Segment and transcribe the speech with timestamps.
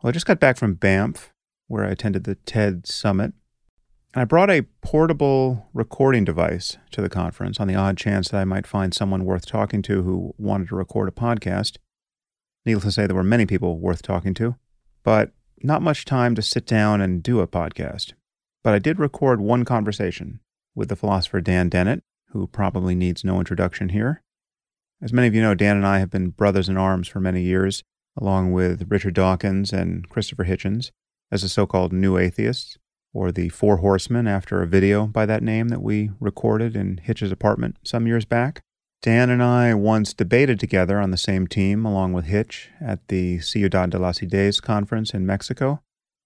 [0.00, 1.32] Well, I just got back from Banff,
[1.66, 3.32] where I attended the TED Summit.
[4.14, 8.40] And I brought a portable recording device to the conference on the odd chance that
[8.40, 11.78] I might find someone worth talking to who wanted to record a podcast.
[12.64, 14.54] Needless to say, there were many people worth talking to,
[15.02, 15.32] but
[15.64, 18.12] not much time to sit down and do a podcast.
[18.62, 20.38] But I did record one conversation
[20.76, 24.22] with the philosopher Dan Dennett, who probably needs no introduction here.
[25.02, 27.42] As many of you know, Dan and I have been brothers in arms for many
[27.42, 27.82] years,
[28.20, 30.90] along with Richard Dawkins and Christopher Hitchens,
[31.30, 32.78] as the so called New Atheists,
[33.12, 37.32] or the Four Horsemen, after a video by that name that we recorded in Hitch's
[37.32, 38.60] apartment some years back.
[39.00, 43.38] Dan and I once debated together on the same team, along with Hitch, at the
[43.38, 45.80] Ciudad de las Ideas conference in Mexico,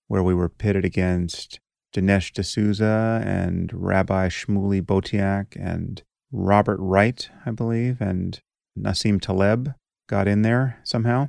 [0.08, 1.60] where we were pitted against
[1.94, 8.40] Dinesh D'Souza and Rabbi Shmuley Boteach and Robert Wright, I believe, and
[8.78, 9.74] Nassim Taleb
[10.08, 11.28] got in there somehow.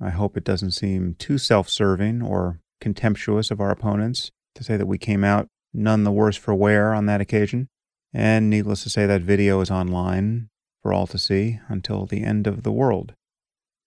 [0.00, 4.76] I hope it doesn't seem too self serving or contemptuous of our opponents to say
[4.76, 7.68] that we came out none the worse for wear on that occasion.
[8.12, 10.48] And needless to say, that video is online
[10.82, 13.14] for all to see until the end of the world.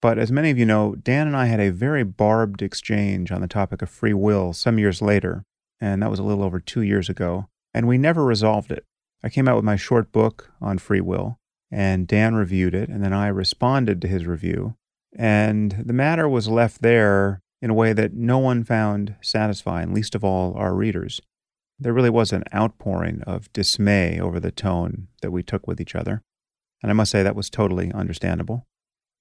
[0.01, 3.41] But as many of you know, Dan and I had a very barbed exchange on
[3.41, 5.43] the topic of free will some years later,
[5.81, 8.85] and that was a little over two years ago, and we never resolved it.
[9.23, 11.37] I came out with my short book on free will,
[11.69, 14.75] and Dan reviewed it, and then I responded to his review.
[15.17, 20.15] And the matter was left there in a way that no one found satisfying, least
[20.15, 21.19] of all our readers.
[21.79, 25.95] There really was an outpouring of dismay over the tone that we took with each
[25.95, 26.21] other.
[26.81, 28.65] And I must say that was totally understandable.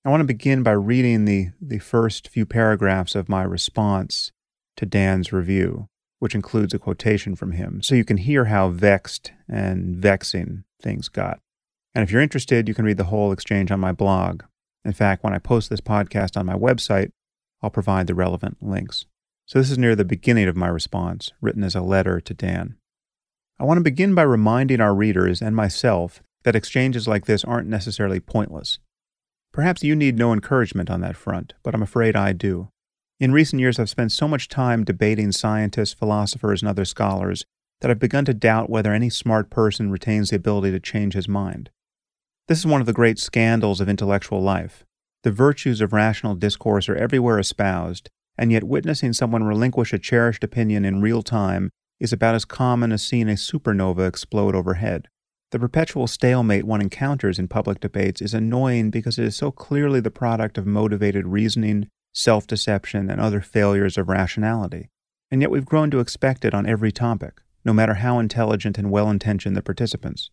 [0.05, 4.33] I want to begin by reading the, the first few paragraphs of my response
[4.77, 5.89] to Dan's review,
[6.20, 11.08] which includes a quotation from him, so you can hear how vexed and vexing things
[11.08, 11.41] got.
[11.95, 14.42] And if you're interested, you can read the whole exchange on my blog.
[14.84, 17.10] In fact, when I post this podcast on my website,
[17.62, 19.06] I'll provide the relevant links.
[19.46, 22.76] So this is near the beginning of my response, written as a letter to Dan.
[23.58, 27.68] I want to begin by reminding our readers and myself that exchanges like this aren't
[27.68, 28.78] necessarily pointless.
[29.52, 32.68] Perhaps you need no encouragement on that front, but I'm afraid I do.
[33.18, 37.44] In recent years, I've spent so much time debating scientists, philosophers, and other scholars
[37.80, 41.27] that I've begun to doubt whether any smart person retains the ability to change his
[41.27, 41.70] mind.
[42.48, 44.83] This is one of the great scandals of intellectual life.
[45.23, 50.42] The virtues of rational discourse are everywhere espoused, and yet witnessing someone relinquish a cherished
[50.42, 51.69] opinion in real time
[52.01, 55.09] is about as common as seeing a supernova explode overhead.
[55.51, 60.01] The perpetual stalemate one encounters in public debates is annoying because it is so clearly
[60.01, 64.89] the product of motivated reasoning, self deception, and other failures of rationality.
[65.30, 68.91] And yet we've grown to expect it on every topic, no matter how intelligent and
[68.91, 70.30] well intentioned the participants.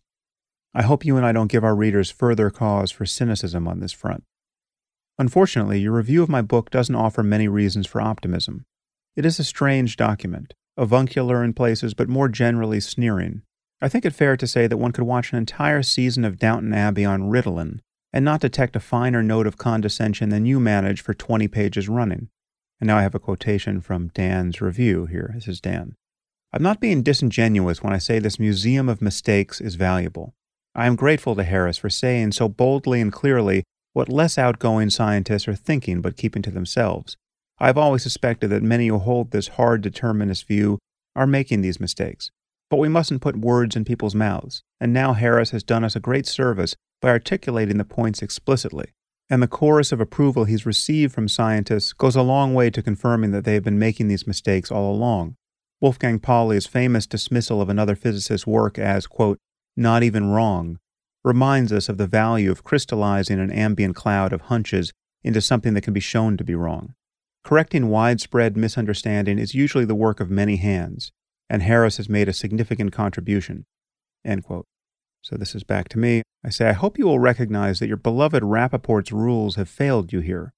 [0.76, 3.92] I hope you and I don't give our readers further cause for cynicism on this
[3.92, 4.24] front.
[5.18, 8.66] Unfortunately, your review of my book doesn't offer many reasons for optimism.
[9.16, 13.40] It is a strange document, avuncular in places, but more generally sneering.
[13.80, 16.74] I think it fair to say that one could watch an entire season of Downton
[16.74, 17.78] Abbey on Ritalin
[18.12, 22.28] and not detect a finer note of condescension than you manage for 20 pages running.
[22.82, 25.30] And now I have a quotation from Dan's review here.
[25.36, 25.94] This is Dan.
[26.52, 30.34] I'm not being disingenuous when I say this museum of mistakes is valuable.
[30.78, 33.64] I am grateful to Harris for saying so boldly and clearly
[33.94, 37.16] what less outgoing scientists are thinking but keeping to themselves.
[37.58, 40.78] I have always suspected that many who hold this hard determinist view
[41.16, 42.30] are making these mistakes.
[42.68, 46.00] But we mustn't put words in people's mouths, and now Harris has done us a
[46.00, 48.92] great service by articulating the points explicitly.
[49.30, 53.30] And the chorus of approval he's received from scientists goes a long way to confirming
[53.30, 55.36] that they have been making these mistakes all along.
[55.80, 59.38] Wolfgang Pauli's famous dismissal of another physicist's work as, quote,
[59.76, 60.78] not even wrong,
[61.24, 64.92] reminds us of the value of crystallizing an ambient cloud of hunches
[65.22, 66.94] into something that can be shown to be wrong.
[67.44, 71.12] Correcting widespread misunderstanding is usually the work of many hands,
[71.50, 73.66] and Harris has made a significant contribution.
[74.24, 76.22] So this is back to me.
[76.44, 80.20] I say, I hope you will recognize that your beloved Rapoport's rules have failed you
[80.20, 80.52] here.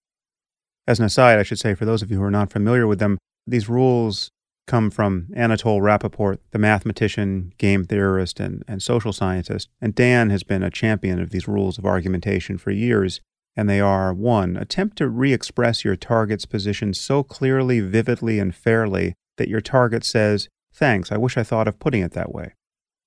[0.86, 2.98] As an aside, I should say, for those of you who are not familiar with
[2.98, 4.30] them, these rules
[4.68, 9.68] come from Anatol Rapoport, the mathematician, game theorist, and, and social scientist.
[9.80, 13.20] And Dan has been a champion of these rules of argumentation for years.
[13.56, 14.56] And they are 1.
[14.56, 20.04] Attempt to re express your target's position so clearly, vividly, and fairly that your target
[20.04, 22.54] says, Thanks, I wish I thought of putting it that way.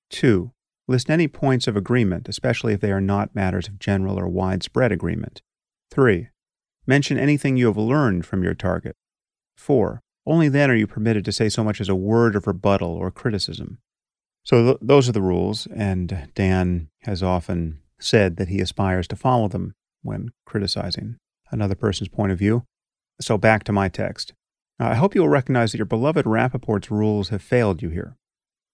[0.09, 0.51] 2.
[0.89, 4.91] List any points of agreement, especially if they are not matters of general or widespread
[4.91, 5.41] agreement.
[5.89, 6.27] 3.
[6.85, 8.95] Mention anything you have learned from your target.
[9.55, 10.01] 4.
[10.31, 13.11] Only then are you permitted to say so much as a word of rebuttal or
[13.11, 13.79] criticism.
[14.45, 19.17] So th- those are the rules, and Dan has often said that he aspires to
[19.17, 19.73] follow them
[20.03, 21.17] when criticizing
[21.51, 22.63] another person's point of view.
[23.19, 24.31] So back to my text.
[24.79, 28.15] I hope you will recognize that your beloved Rapoport's rules have failed you here.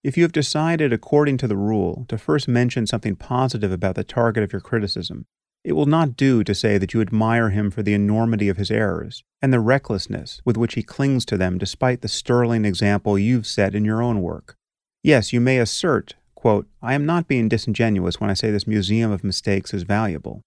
[0.04, 4.04] If you have decided, according to the rule, to first mention something positive about the
[4.04, 5.26] target of your criticism,
[5.64, 8.72] it will not do to say that you admire him for the enormity of his
[8.72, 13.48] errors and the recklessness with which he clings to them despite the sterling example you've
[13.48, 14.56] set in your own work.
[15.04, 19.12] Yes, you may assert, quote, I am not being disingenuous when I say this museum
[19.12, 20.42] of mistakes is valuable,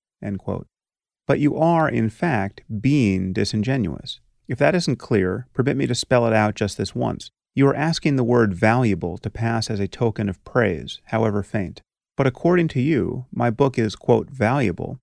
[1.26, 4.20] But you are, in fact, being disingenuous.
[4.48, 7.30] If that isn't clear, permit me to spell it out just this once.
[7.54, 11.82] You are asking the word valuable to pass as a token of praise, however faint.
[12.20, 14.98] But according to you, my book is, quote, valuable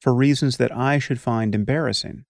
[0.00, 2.24] for reasons that I should find embarrassing.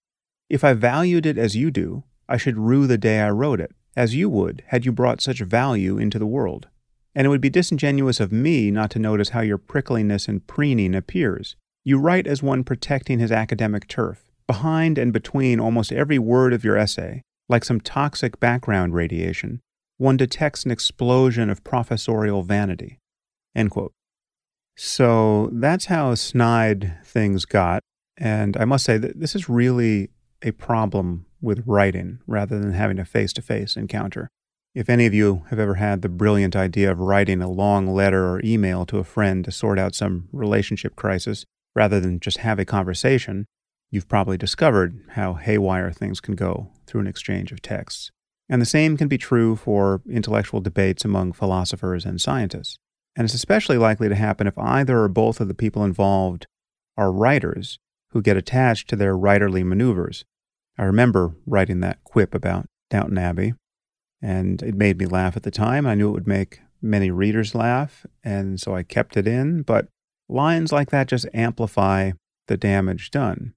[0.51, 3.71] If I valued it as you do, I should rue the day I wrote it,
[3.95, 6.67] as you would had you brought such value into the world.
[7.15, 10.97] And it would be disingenuous of me not to notice how your prickliness and preening
[10.97, 11.55] appears.
[11.85, 16.65] You write as one protecting his academic turf, Behind and between almost every word of
[16.65, 19.61] your essay, like some toxic background radiation,
[19.99, 22.99] one detects an explosion of professorial vanity.
[24.85, 27.85] So that's how snide things got.
[28.19, 30.11] And I must say that this is really
[30.43, 34.29] a problem with writing rather than having a face to face encounter.
[34.75, 38.29] If any of you have ever had the brilliant idea of writing a long letter
[38.29, 41.45] or email to a friend to sort out some relationship crisis
[41.77, 43.47] rather than just have a conversation,
[43.93, 48.11] you've probably discovered how haywire things can go through an exchange of texts.
[48.49, 52.81] And the same can be true for intellectual debates among philosophers and scientists.
[53.17, 56.47] And it's especially likely to happen if either or both of the people involved
[56.97, 57.79] are writers
[58.11, 60.25] who get attached to their writerly maneuvers.
[60.79, 63.55] I remember writing that quip about Downton Abbey,
[64.21, 65.87] and it made me laugh at the time.
[65.87, 69.89] I knew it would make many readers laugh, and so I kept it in, but
[70.29, 72.13] lines like that just amplify
[72.49, 73.55] the damage done.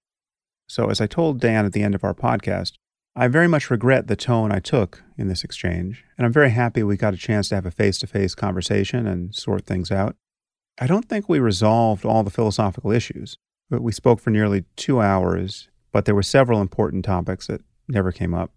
[0.68, 2.74] So, as I told Dan at the end of our podcast,
[3.18, 6.84] I very much regret the tone I took in this exchange, and I'm very happy
[6.84, 10.18] we got a chance to have a face to face conversation and sort things out.
[10.82, 13.38] I don't think we resolved all the philosophical issues,
[13.70, 18.12] but we spoke for nearly two hours, but there were several important topics that never
[18.12, 18.52] came up.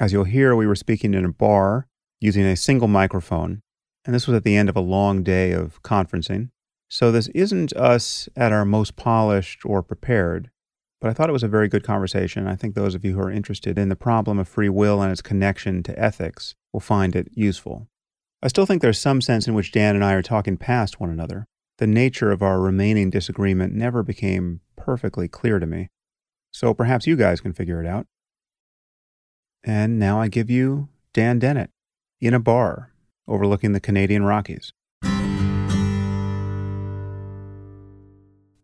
[0.00, 1.88] As you'll hear, we were speaking in a bar
[2.20, 3.62] using a single microphone,
[4.04, 6.50] and this was at the end of a long day of conferencing.
[6.88, 10.50] So this isn't us at our most polished or prepared.
[11.04, 12.46] But I thought it was a very good conversation.
[12.46, 15.12] I think those of you who are interested in the problem of free will and
[15.12, 17.88] its connection to ethics will find it useful.
[18.42, 21.10] I still think there's some sense in which Dan and I are talking past one
[21.10, 21.44] another.
[21.76, 25.90] The nature of our remaining disagreement never became perfectly clear to me.
[26.52, 28.06] So perhaps you guys can figure it out.
[29.62, 31.68] And now I give you Dan Dennett
[32.18, 32.92] in a bar
[33.28, 34.72] overlooking the Canadian Rockies.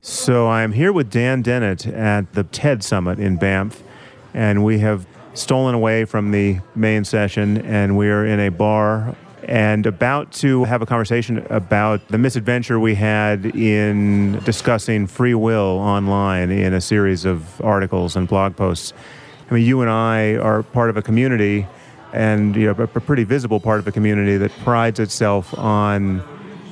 [0.02, 3.82] So I'm here with Dan Dennett at the TED Summit in Banff,
[4.32, 9.14] and we have stolen away from the main session, and we are in a bar
[9.44, 15.78] and about to have a conversation about the misadventure we had in discussing free will
[15.78, 18.94] online in a series of articles and blog posts.
[19.50, 21.66] I mean, you and I are part of a community,
[22.14, 26.22] and you know, a pretty visible part of a community that prides itself on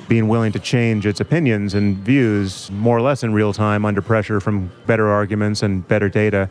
[0.09, 4.01] being willing to change its opinions and views more or less in real time under
[4.01, 6.49] pressure from better arguments and better data.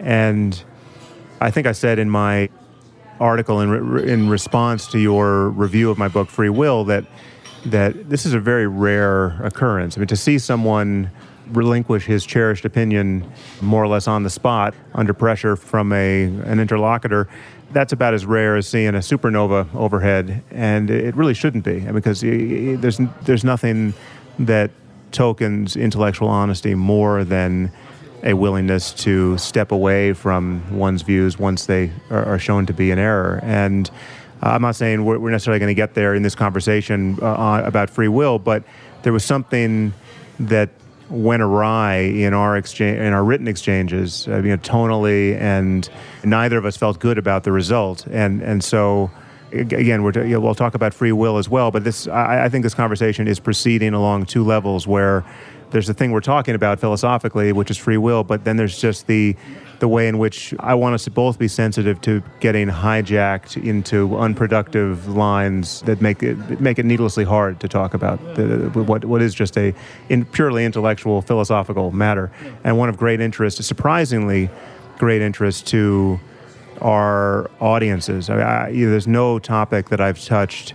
[0.00, 0.62] And
[1.40, 2.50] I think I said in my
[3.20, 7.06] article in, re- in response to your review of my book Free Will that
[7.64, 9.96] that this is a very rare occurrence.
[9.96, 11.10] I mean, to see someone
[11.48, 13.28] relinquish his cherished opinion
[13.60, 17.28] more or less on the spot under pressure from a an interlocutor
[17.72, 22.20] that's about as rare as seeing a supernova overhead, and it really shouldn't be because
[22.20, 23.94] there's there's nothing
[24.38, 24.70] that
[25.12, 27.72] tokens intellectual honesty more than
[28.22, 32.98] a willingness to step away from one's views once they are, shown to be in
[32.98, 33.40] error.
[33.42, 33.88] And
[34.42, 37.88] uh, I'm not saying we're, necessarily going to get there in this conversation uh, about
[37.88, 38.64] free will, but
[39.02, 39.92] there was something
[40.40, 40.70] that
[41.10, 45.88] went awry in our exchange in our written exchanges, uh, you know, tonally, and
[46.24, 48.06] neither of us felt good about the result.
[48.06, 49.10] And and so,
[49.52, 51.70] again, we're you know, we'll talk about free will as well.
[51.70, 55.24] But this, I, I think, this conversation is proceeding along two levels where
[55.70, 59.06] there's the thing we're talking about philosophically, which is free will, but then there's just
[59.06, 59.36] the
[59.78, 64.16] the way in which I want us to both be sensitive to getting hijacked into
[64.16, 69.22] unproductive lines that make it make it needlessly hard to talk about the, what what
[69.22, 69.74] is just a
[70.08, 72.30] in purely intellectual philosophical matter
[72.64, 74.48] and one of great interest, surprisingly
[74.98, 76.18] great interest to
[76.80, 78.30] our audiences.
[78.30, 80.74] I, I, there's no topic that I've touched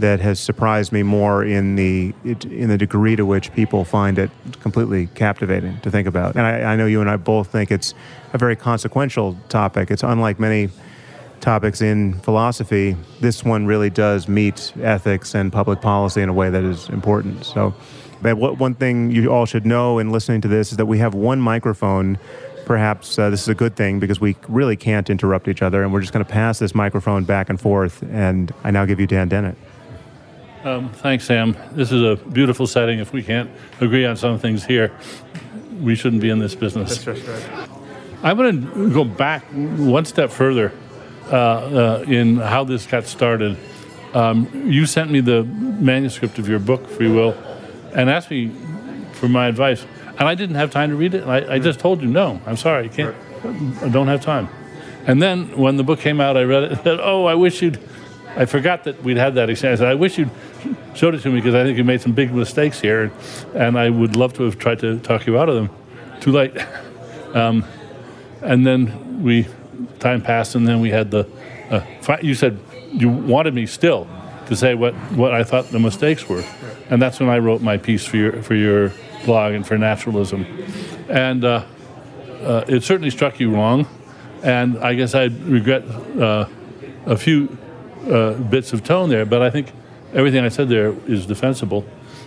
[0.00, 4.30] that has surprised me more in the in the degree to which people find it
[4.60, 6.36] completely captivating to think about.
[6.36, 7.94] And I, I know you and I both think it's
[8.32, 9.90] a very consequential topic.
[9.90, 10.70] It's unlike many
[11.40, 16.50] topics in philosophy, this one really does meet ethics and public policy in a way
[16.50, 17.44] that is important.
[17.44, 17.74] So,
[18.22, 21.14] but one thing you all should know in listening to this is that we have
[21.14, 22.18] one microphone.
[22.66, 25.92] Perhaps uh, this is a good thing because we really can't interrupt each other, and
[25.92, 28.02] we're just going to pass this microphone back and forth.
[28.10, 29.56] And I now give you Dan Dennett.
[30.64, 31.56] Um, thanks, Sam.
[31.72, 32.98] This is a beautiful setting.
[32.98, 33.50] If we can't
[33.80, 34.92] agree on some things here,
[35.80, 37.04] we shouldn't be in this business.
[37.04, 37.68] That's right.
[38.22, 40.72] I want to go back one step further
[41.30, 43.56] uh, uh, in how this got started.
[44.14, 47.34] Um, you sent me the manuscript of your book, Free Will,
[47.94, 48.50] and asked me
[49.12, 49.86] for my advice.
[50.18, 51.24] And I didn't have time to read it.
[51.24, 53.14] I, I just told you, no, I'm sorry, I can't,
[53.82, 54.48] I don't have time.
[55.06, 57.62] And then when the book came out, I read it and said, oh, I wish
[57.62, 57.78] you'd,
[58.36, 59.74] I forgot that we'd had that exchange.
[59.74, 60.30] I said, I wish you'd
[60.98, 63.12] showed it to me because I think you made some big mistakes here.
[63.54, 65.70] And I would love to have tried to talk you out of them.
[66.20, 66.56] Too late.
[67.34, 67.66] Um,
[68.40, 69.46] and then we,
[69.98, 71.28] time passed, and then we had the,
[71.70, 71.82] uh,
[72.22, 72.58] you said
[72.90, 74.08] you wanted me still
[74.46, 76.42] to say what, what I thought the mistakes were.
[76.88, 78.92] And that's when I wrote my piece for your, for your
[79.26, 80.46] blog and for naturalism.
[81.10, 81.66] And uh,
[82.40, 83.86] uh, it certainly struck you wrong.
[84.42, 85.84] And I guess I regret
[86.18, 86.46] uh,
[87.04, 87.58] a few
[88.10, 89.70] uh, bits of tone there, but I think
[90.14, 91.84] everything I said there is defensible.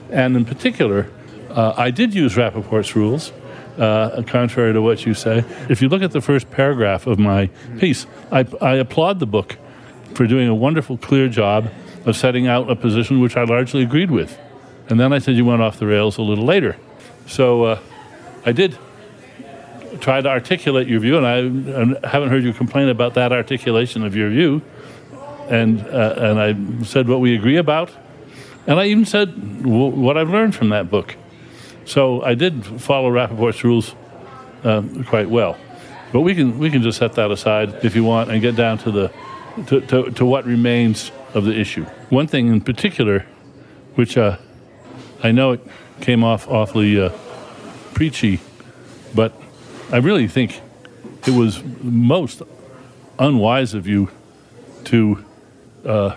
[0.10, 1.10] And in particular,
[1.50, 3.32] uh, I did use Rapoport's rules
[3.78, 5.44] uh, contrary to what you say.
[5.70, 7.48] If you look at the first paragraph of my
[7.80, 9.58] piece, I, I applaud the book
[10.14, 11.72] for doing a wonderful, clear job
[12.06, 14.38] of setting out a position which I largely agreed with.
[14.90, 16.76] And then I said you went off the rails a little later.
[17.28, 17.80] So uh,
[18.46, 18.78] I did
[20.00, 24.04] try to articulate your view, and I, I, haven't heard you complain about that articulation
[24.04, 24.62] of your view.
[25.52, 27.92] And, uh, and I said what we agree about,
[28.68, 31.18] and I even said what I've learned from that book.
[31.84, 33.94] So I did follow Rapoport's rules
[34.64, 35.58] um, quite well.
[36.14, 38.78] But we can, we can just set that aside if you want and get down
[38.80, 39.12] to, the,
[39.68, 41.84] to, to, to what remains of the issue.
[42.10, 43.26] One thing in particular,
[43.96, 44.38] which uh,
[45.22, 45.68] I know it
[46.00, 47.10] came off awfully uh,
[47.94, 48.40] preachy,
[49.14, 49.34] but
[49.92, 50.62] I really think
[51.28, 52.42] it was most
[53.20, 54.10] unwise of you
[54.86, 55.26] to
[55.86, 56.16] uh,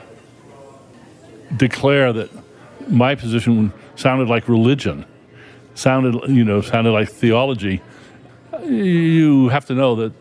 [1.56, 2.30] declare that
[2.88, 5.04] my position sounded like religion
[5.74, 7.82] sounded, you know, sounded like theology,
[8.62, 10.12] you have to know that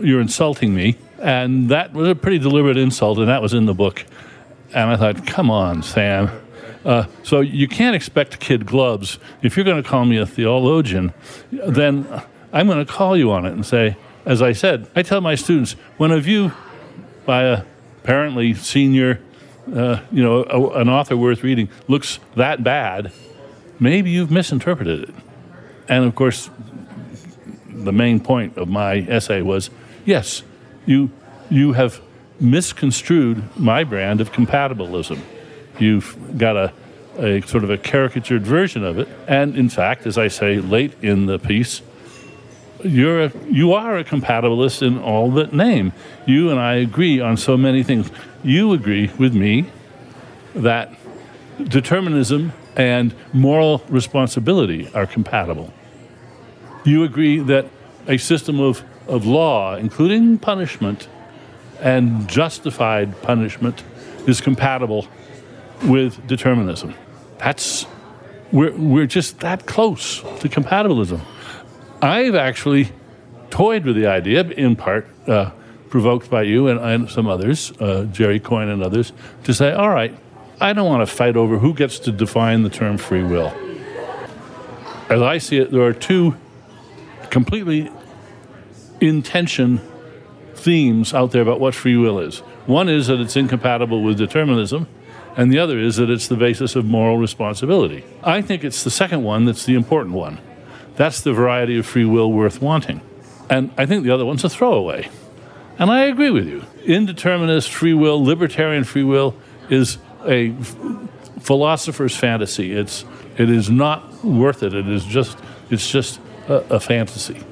[0.00, 0.96] you're insulting me.
[1.20, 4.04] And that was a pretty deliberate insult, and that was in the book.
[4.74, 6.30] And I thought, come on, Sam.
[6.84, 9.18] Uh, so you can't expect kid gloves.
[9.42, 11.14] If you're going to call me a theologian,
[11.50, 12.06] then
[12.52, 15.34] I'm going to call you on it and say, as I said, I tell my
[15.34, 16.52] students, when a view
[17.24, 17.62] by a
[18.04, 19.18] apparently senior,
[19.74, 23.10] uh, you know, a, an author worth reading looks that bad,
[23.80, 25.14] maybe you've misinterpreted it.
[25.88, 26.50] And of course,
[27.66, 29.70] the main point of my essay was
[30.04, 30.42] yes,
[30.84, 31.10] you,
[31.48, 32.02] you have
[32.38, 35.18] misconstrued my brand of compatibilism.
[35.78, 36.72] You've got a,
[37.16, 39.08] a sort of a caricatured version of it.
[39.26, 41.80] And in fact, as I say late in the piece,
[42.84, 45.92] you're a, you are a compatibilist in all but name.
[46.26, 48.10] You and I agree on so many things.
[48.42, 49.66] You agree with me
[50.54, 50.92] that
[51.62, 55.72] determinism and moral responsibility are compatible.
[56.84, 57.66] You agree that
[58.06, 61.08] a system of, of law, including punishment
[61.80, 63.82] and justified punishment,
[64.26, 65.06] is compatible
[65.84, 66.94] with determinism.
[67.38, 67.86] That's
[68.52, 71.20] we're, we're just that close to compatibilism.
[72.04, 72.92] I've actually
[73.48, 75.52] toyed with the idea, in part uh,
[75.88, 79.88] provoked by you and, and some others, uh, Jerry Coyne and others, to say, all
[79.88, 80.14] right,
[80.60, 83.54] I don't want to fight over who gets to define the term free will.
[85.08, 86.36] As I see it, there are two
[87.30, 87.90] completely
[89.00, 89.80] intention
[90.56, 92.40] themes out there about what free will is.
[92.66, 94.88] One is that it's incompatible with determinism,
[95.38, 98.04] and the other is that it's the basis of moral responsibility.
[98.22, 100.38] I think it's the second one that's the important one.
[100.96, 103.00] That's the variety of free will worth wanting.
[103.50, 105.08] And I think the other one's a throwaway.
[105.78, 106.64] And I agree with you.
[106.84, 109.34] Indeterminist free will, libertarian free will
[109.68, 110.54] is a
[111.40, 112.72] philosopher's fantasy.
[112.72, 113.04] It's
[113.36, 114.72] it is not worth it.
[114.72, 115.36] It is just
[115.70, 117.42] it's just a, a fantasy.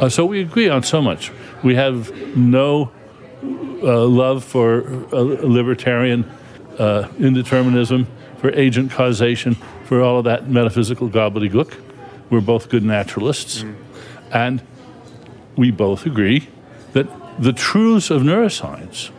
[0.00, 1.32] Uh, so we agree on so much.
[1.62, 2.92] We have no
[3.42, 6.30] uh, love for uh, libertarian
[6.78, 8.06] uh, indeterminism,
[8.38, 11.74] for agent causation, for all of that metaphysical gobbledygook.
[12.34, 13.76] We're both good naturalists, mm.
[14.32, 14.60] and
[15.54, 16.48] we both agree
[16.92, 17.06] that
[17.38, 19.12] the truths of neuroscience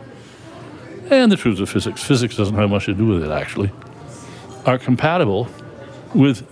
[1.08, 3.70] and the truths of physics, physics doesn't have much to do with it actually,
[4.66, 5.48] are compatible
[6.12, 6.46] with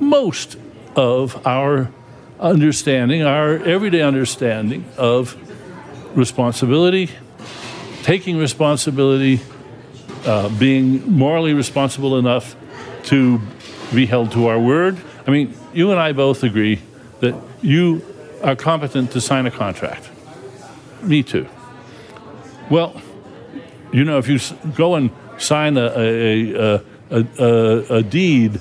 [0.00, 0.58] most
[0.96, 1.92] of our
[2.40, 5.36] understanding, our everyday understanding of
[6.18, 7.08] responsibility,
[8.02, 9.40] taking responsibility,
[10.26, 12.56] uh, being morally responsible enough
[13.04, 13.40] to
[13.94, 15.00] be held to our word.
[15.26, 16.80] I mean, you and I both agree
[17.20, 18.02] that you
[18.42, 20.10] are competent to sign a contract.
[21.02, 21.48] Me too.
[22.70, 23.00] Well,
[23.92, 24.40] you know, if you
[24.74, 26.54] go and sign a, a,
[27.10, 28.60] a, a, a deed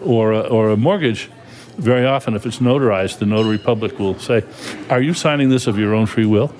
[0.00, 1.30] or a, or a mortgage,
[1.76, 4.42] very often, if it's notarized, the notary public will say,
[4.90, 6.52] Are you signing this of your own free will?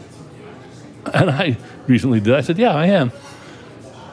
[1.12, 2.34] And I recently did.
[2.34, 3.12] I said, Yeah, I am.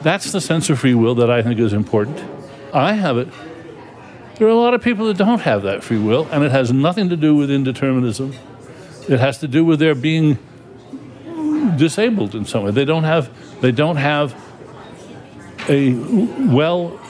[0.02, 2.22] That's the sense of free will that I think is important.
[2.72, 3.28] I have it.
[4.38, 6.70] There are a lot of people that don't have that free will, and it has
[6.70, 8.36] nothing to do with indeterminism.
[9.08, 10.38] It has to do with their being
[11.76, 12.70] disabled in some way.
[12.70, 13.30] They don't have,
[13.62, 14.34] they don't have
[15.68, 15.94] a
[16.52, 17.00] well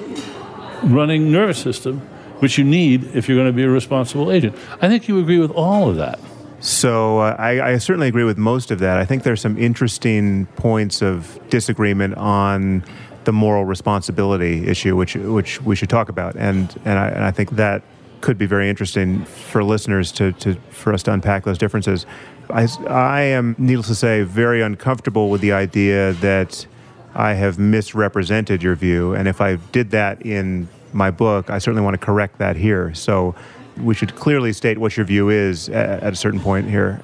[0.85, 2.01] running nervous system,
[2.39, 4.57] which you need if you're going to be a responsible agent.
[4.81, 6.21] I think you agree with all of that.
[6.61, 8.97] So uh, I, I, certainly agree with most of that.
[8.97, 12.83] I think there's some interesting points of disagreement on
[13.27, 17.31] the moral responsibility issue, which which we should talk about, and and I, and I
[17.31, 17.83] think that
[18.23, 22.07] could be very interesting for listeners to, to for us to unpack those differences.
[22.49, 26.67] I, I am, needless to say, very uncomfortable with the idea that
[27.15, 29.15] I have misrepresented your view.
[29.15, 32.95] And if I did that in my book, I certainly want to correct that here.
[32.95, 33.35] So
[33.77, 37.03] we should clearly state what your view is at, at a certain point here.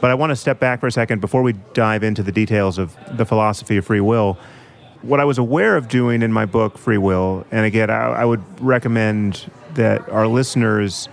[0.00, 2.78] But I want to step back for a second before we dive into the details
[2.78, 4.38] of the philosophy of free will.
[5.02, 8.24] What I was aware of doing in my book, Free Will, and again, I, I
[8.24, 11.08] would recommend that our listeners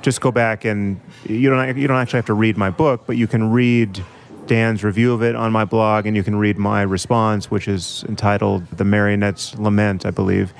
[0.00, 3.16] just go back and you don't you don't actually have to read my book, but
[3.16, 4.04] you can read
[4.46, 8.04] Dan's review of it on my blog, and you can read my response, which is
[8.08, 10.52] entitled "The Marionette's Lament," I believe.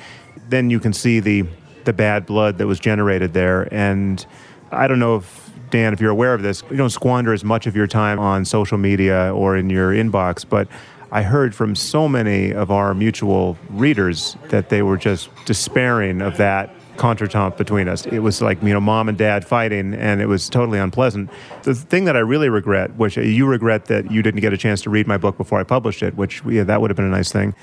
[0.48, 1.44] Then you can see the
[1.84, 4.24] the bad blood that was generated there, and
[4.70, 7.66] I don't know if Dan, if you're aware of this, you don't squander as much
[7.66, 10.68] of your time on social media or in your inbox, but
[11.12, 16.38] I heard from so many of our mutual readers that they were just despairing of
[16.38, 18.06] that contretemps between us.
[18.06, 21.28] It was like, you know, mom and dad fighting, and it was totally unpleasant.
[21.64, 24.56] The thing that I really regret, which uh, you regret that you didn't get a
[24.56, 27.04] chance to read my book before I published it, which, yeah, that would have been
[27.04, 27.54] a nice thing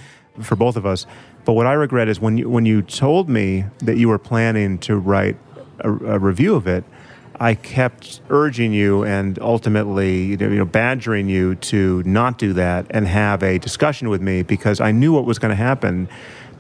[0.44, 1.08] for both of us.
[1.44, 4.78] But what I regret is when you, when you told me that you were planning
[4.80, 5.38] to write
[5.80, 6.84] a, a review of it,
[7.40, 13.08] I kept urging you and ultimately, you know, badgering you to not do that and
[13.08, 16.10] have a discussion with me because I knew what was going to happen,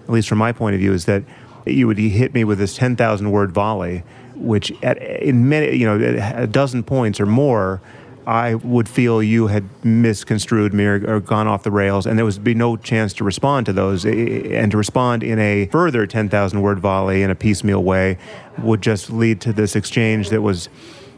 [0.04, 1.24] at least from my point of view, is that
[1.66, 4.04] you would hit me with this 10,000 word volley,
[4.36, 7.82] which at, in many, you know, a dozen points or more,
[8.30, 12.24] I would feel you had misconstrued me or, or, gone off the rails, and there
[12.24, 14.06] would be no chance to respond to those.
[14.06, 18.20] And to respond in a further 10,000 word volley in a piecemeal way
[18.60, 20.70] would just lead to this exchange that was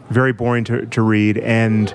[0.09, 1.93] very boring to, to read and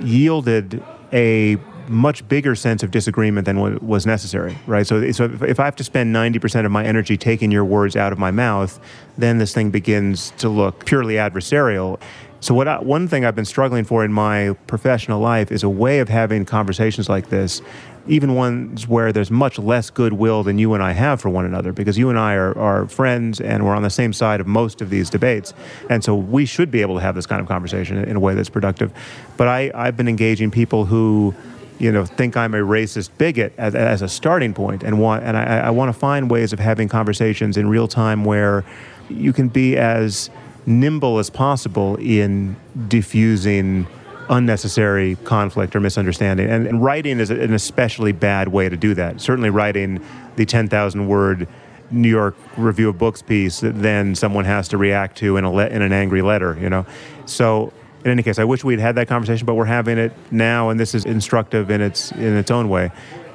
[0.00, 4.86] yielded a much bigger sense of disagreement than what was necessary, right?
[4.86, 7.96] So, so if, if I have to spend 90% of my energy taking your words
[7.96, 8.80] out of my mouth,
[9.18, 12.00] then this thing begins to look purely adversarial.
[12.44, 15.68] So, what I, one thing I've been struggling for in my professional life is a
[15.70, 17.62] way of having conversations like this,
[18.06, 21.72] even ones where there's much less goodwill than you and I have for one another,
[21.72, 24.82] because you and I are, are friends and we're on the same side of most
[24.82, 25.54] of these debates.
[25.88, 28.34] And so we should be able to have this kind of conversation in a way
[28.34, 28.92] that's productive.
[29.38, 31.34] But I, I've been engaging people who
[31.78, 35.36] you know, think I'm a racist bigot as, as a starting point, and want and
[35.36, 38.64] I, I want to find ways of having conversations in real time where
[39.08, 40.30] you can be as
[40.66, 42.56] nimble as possible in
[42.88, 43.86] diffusing
[44.30, 46.48] unnecessary conflict or misunderstanding.
[46.48, 49.20] And, and writing is an especially bad way to do that.
[49.20, 50.02] Certainly, writing
[50.36, 51.46] the 10,000 word
[51.90, 55.52] New York Review of Books piece that then someone has to react to in a
[55.52, 56.56] le- in an angry letter.
[56.60, 56.86] You know,
[57.26, 57.72] so
[58.04, 60.78] in any case, I wish we'd had that conversation, but we're having it now, and
[60.78, 62.90] this is instructive in its in its own way.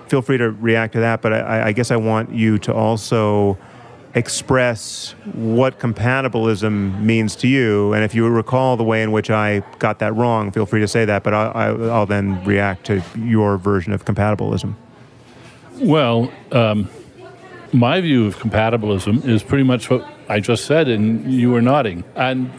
[0.07, 3.57] Feel free to react to that, but I, I guess I want you to also
[4.15, 7.93] express what compatibilism means to you.
[7.93, 10.87] And if you recall the way in which I got that wrong, feel free to
[10.87, 14.75] say that, but I, will then react to your version of compatibilism.
[15.79, 16.89] Well, um,
[17.71, 22.03] my view of compatibilism is pretty much what I just said, and you were nodding.
[22.15, 22.51] And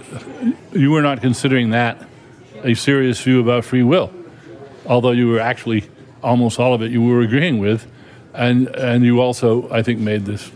[0.72, 2.06] you were not considering that
[2.62, 4.12] a serious view about free will,
[4.86, 5.88] although you were actually
[6.22, 7.90] almost all of it you were agreeing with.
[8.34, 10.50] And, and you also, I think, made this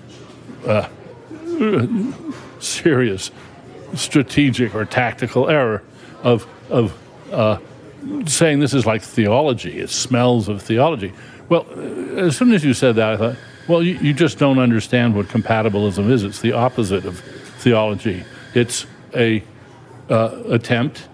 [0.67, 0.89] uh,
[2.61, 3.31] serious
[3.95, 5.83] strategic or tactical error
[6.23, 6.97] of, of
[7.33, 7.59] uh,
[8.27, 9.79] saying this is like theology.
[9.79, 11.13] It smells of theology.
[11.49, 11.67] Well,
[12.17, 13.37] as soon as you said that, I thought,
[13.69, 16.25] well, you, you just don't understand what compatibilism is.
[16.25, 18.25] It's the opposite of theology.
[18.55, 19.43] It's a
[20.11, 21.09] uh, attempt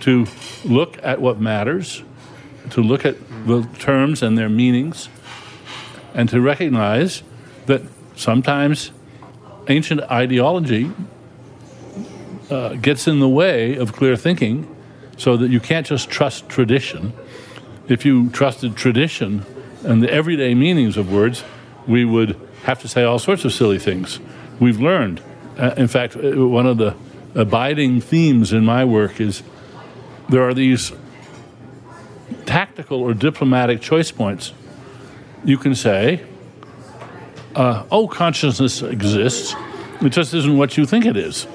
[0.00, 0.26] to
[0.64, 2.02] look at what matters,
[2.70, 5.08] to look at the terms and their meanings
[6.14, 7.22] and to recognize
[7.66, 7.82] that
[8.16, 8.90] sometimes
[9.68, 10.90] ancient ideology
[12.50, 14.68] uh, gets in the way of clear thinking
[15.16, 17.12] so that you can't just trust tradition.
[17.88, 19.44] If you trusted tradition
[19.84, 21.44] and the everyday meanings of words,
[21.86, 24.20] we would have to say all sorts of silly things.
[24.60, 25.22] We've learned.
[25.58, 26.94] Uh, in fact, uh, one of the
[27.34, 29.42] abiding themes in my work is
[30.28, 30.92] there are these
[32.46, 34.52] tactical or diplomatic choice points.
[35.44, 36.24] You can say,
[37.54, 39.54] uh, oh, consciousness exists,
[40.00, 41.46] it just isn't what you think it is.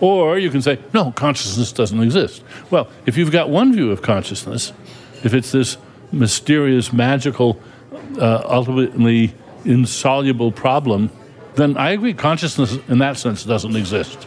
[0.00, 2.42] Or you can say, no, consciousness doesn't exist.
[2.70, 4.72] Well, if you've got one view of consciousness,
[5.22, 5.78] if it's this
[6.12, 7.60] mysterious, magical,
[8.18, 11.10] uh, ultimately insoluble problem,
[11.54, 14.26] then I agree, consciousness in that sense doesn't exist.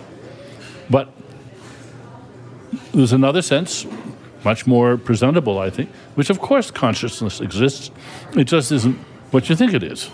[0.90, 1.10] But
[2.94, 3.86] there's another sense,
[4.44, 7.92] much more presentable, I think, which of course consciousness exists.
[8.34, 8.96] It just isn't
[9.32, 10.10] what you think it is.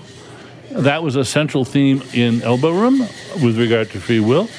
[0.74, 3.00] That was a central theme in Elbow Room
[3.44, 4.50] with regard to free will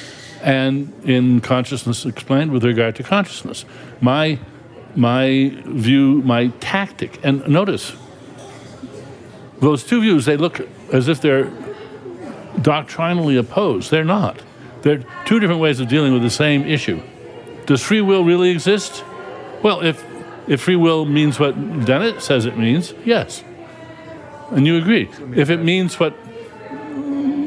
[0.41, 3.65] and in Consciousness Explained with regard to consciousness.
[3.99, 4.39] My,
[4.95, 7.93] my view, my tactic, and notice,
[9.59, 10.61] those two views, they look
[10.93, 11.51] as if they're
[12.61, 13.91] doctrinally opposed.
[13.91, 14.41] They're not.
[14.83, 17.01] They're two different ways of dealing with the same issue.
[17.65, 19.03] Does free will really exist?
[19.63, 20.01] Well, if,
[20.47, 23.43] if free will means what Dennett says it means, yes.
[24.51, 25.09] And you agree.
[25.35, 26.15] If it means what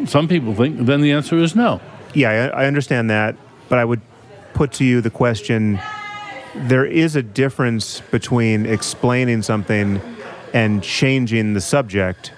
[0.06, 1.80] some people think, then the answer is no.
[2.14, 3.36] Yeah, I, I understand that.
[3.68, 4.00] But I would
[4.54, 5.80] put to you the question
[6.54, 10.00] there is a difference between explaining something
[10.52, 12.32] and changing the subject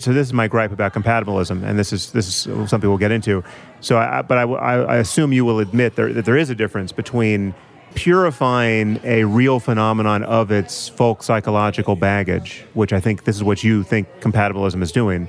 [0.00, 2.34] so this is my gripe about compatibilism, and this is this is
[2.68, 3.44] something we'll get into.
[3.80, 6.90] So, I, but I, I assume you will admit there, that there is a difference
[6.92, 7.54] between
[7.94, 13.64] purifying a real phenomenon of its folk psychological baggage, which I think this is what
[13.64, 15.28] you think compatibilism is doing,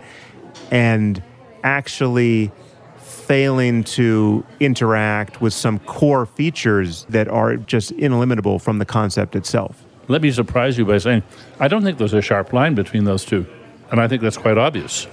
[0.69, 1.21] and
[1.63, 2.51] actually
[2.97, 9.83] failing to interact with some core features that are just ineliminable from the concept itself.
[10.07, 11.23] Let me surprise you by saying
[11.59, 13.45] I don't think there's a sharp line between those two.
[13.91, 15.07] And I think that's quite obvious.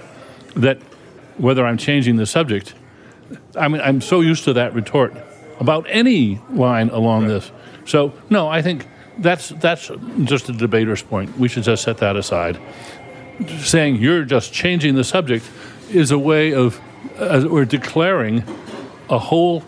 [0.55, 0.79] That
[1.37, 2.73] whether I'm changing the subject,
[3.55, 5.13] I mean, I'm so used to that retort
[5.59, 7.29] about any line along right.
[7.29, 7.51] this.
[7.85, 9.91] So, no, I think that's, that's
[10.23, 11.37] just a debater's point.
[11.37, 12.59] We should just set that aside.
[13.59, 15.49] Saying you're just changing the subject
[15.89, 16.79] is a way of,
[17.17, 18.43] as we're declaring
[19.09, 19.63] a whole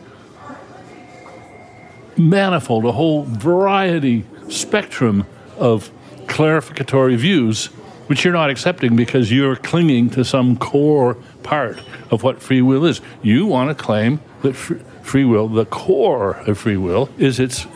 [2.17, 5.25] manifold, a whole variety, spectrum
[5.57, 5.89] of
[6.27, 7.69] clarificatory views
[8.11, 12.83] which you're not accepting because you're clinging to some core part of what free will
[12.83, 12.99] is.
[13.21, 14.53] You want to claim that
[15.01, 17.67] free will, the core of free will, is its,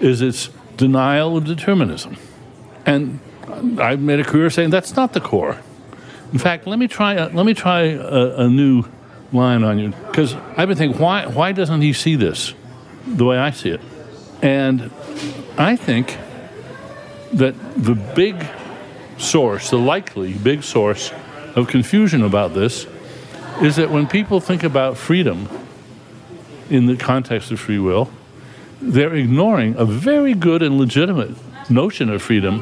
[0.00, 2.16] is its denial of determinism.
[2.84, 3.20] And
[3.78, 5.58] I've made a career saying that's not the core.
[6.32, 8.84] In fact, let me try a, let me try a, a new
[9.32, 12.54] line on you because I've been thinking why why doesn't he see this
[13.06, 13.80] the way I see it?
[14.42, 14.90] And
[15.56, 16.18] I think
[17.34, 18.44] that the big
[19.18, 21.12] source, the likely big source
[21.54, 22.86] of confusion about this,
[23.60, 25.48] is that when people think about freedom
[26.72, 28.10] in the context of free will,
[28.80, 31.30] they're ignoring a very good and legitimate
[31.70, 32.60] notion of freedom,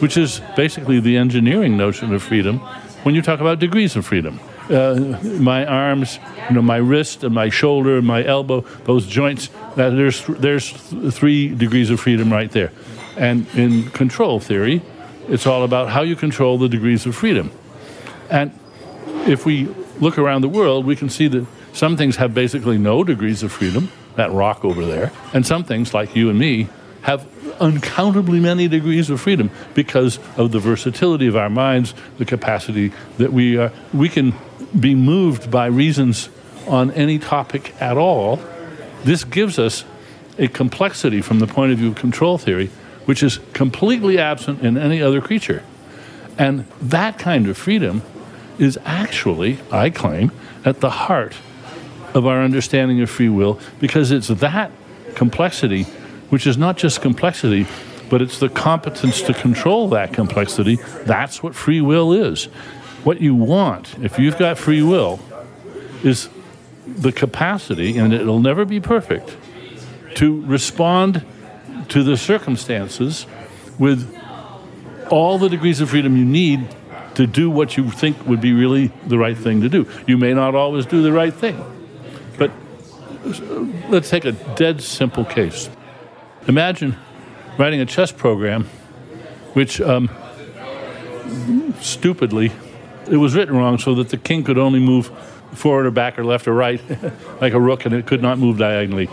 [0.00, 2.58] which is basically the engineering notion of freedom
[3.02, 4.38] when you talk about degrees of freedom.
[4.68, 9.48] Uh, my arms, you know, my wrist and my shoulder and my elbow, those joints,
[9.76, 10.70] that there's, there's
[11.10, 12.72] three degrees of freedom right there.
[13.16, 14.82] And in control theory,
[15.28, 17.50] it's all about how you control the degrees of freedom.
[18.30, 18.52] And
[19.26, 23.04] if we look around the world, we can see that some things have basically no
[23.04, 26.68] degrees of freedom, that rock over there, and some things, like you and me,
[27.02, 27.26] have
[27.60, 33.32] uncountably many degrees of freedom because of the versatility of our minds, the capacity that
[33.32, 34.32] we, uh, we can
[34.78, 36.30] be moved by reasons
[36.66, 38.40] on any topic at all.
[39.04, 39.84] This gives us
[40.38, 42.70] a complexity from the point of view of control theory
[43.04, 45.62] which is completely absent in any other creature.
[46.38, 48.02] And that kind of freedom
[48.58, 50.32] is actually, I claim,
[50.64, 51.34] at the heart
[52.14, 54.70] of our understanding of free will because it's that
[55.14, 55.82] complexity,
[56.30, 57.66] which is not just complexity,
[58.08, 60.76] but it's the competence to control that complexity.
[61.04, 62.44] That's what free will is.
[63.04, 65.20] What you want, if you've got free will,
[66.02, 66.28] is
[66.86, 69.36] the capacity, and it'll never be perfect,
[70.16, 71.24] to respond
[71.88, 73.26] to the circumstances
[73.78, 74.16] with
[75.10, 76.68] all the degrees of freedom you need
[77.14, 79.88] to do what you think would be really the right thing to do.
[80.06, 81.62] You may not always do the right thing,
[83.88, 85.70] let's take a dead simple case.
[86.46, 86.96] Imagine
[87.58, 88.64] writing a chess program
[89.54, 90.10] which um,
[91.80, 92.52] stupidly,
[93.10, 95.06] it was written wrong so that the king could only move
[95.52, 96.80] forward or back or left or right
[97.40, 99.08] like a rook and it could not move diagonally.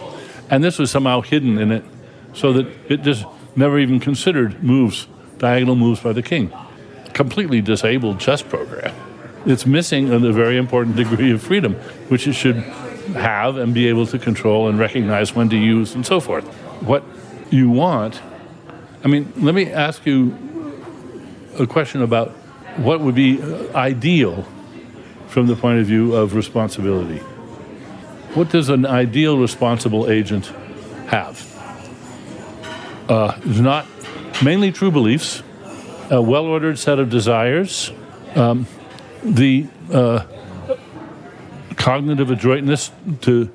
[0.49, 1.85] And this was somehow hidden in it
[2.33, 6.51] so that it just never even considered moves, diagonal moves by the king.
[7.13, 8.95] Completely disabled chess program.
[9.45, 11.75] It's missing a very important degree of freedom,
[12.09, 12.63] which it should
[13.13, 16.45] have and be able to control and recognize when to use and so forth.
[16.81, 17.03] What
[17.49, 18.21] you want,
[19.03, 20.37] I mean, let me ask you
[21.59, 22.29] a question about
[22.77, 23.41] what would be
[23.75, 24.45] ideal
[25.27, 27.19] from the point of view of responsibility.
[28.33, 30.47] What does an ideal responsible agent
[31.07, 31.47] have?
[33.09, 33.85] Uh, not
[34.43, 35.43] mainly true beliefs,
[36.09, 37.91] a well ordered set of desires,
[38.35, 38.67] um,
[39.23, 40.25] the uh,
[41.81, 42.91] cognitive adroitness
[43.21, 43.51] to,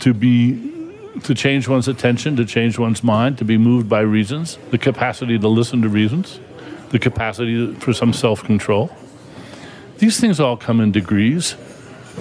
[0.00, 0.76] to be
[1.22, 5.38] to change one's attention, to change one's mind, to be moved by reasons, the capacity
[5.38, 6.40] to listen to reasons,
[6.90, 8.90] the capacity for some self control.
[9.98, 11.54] These things all come in degrees,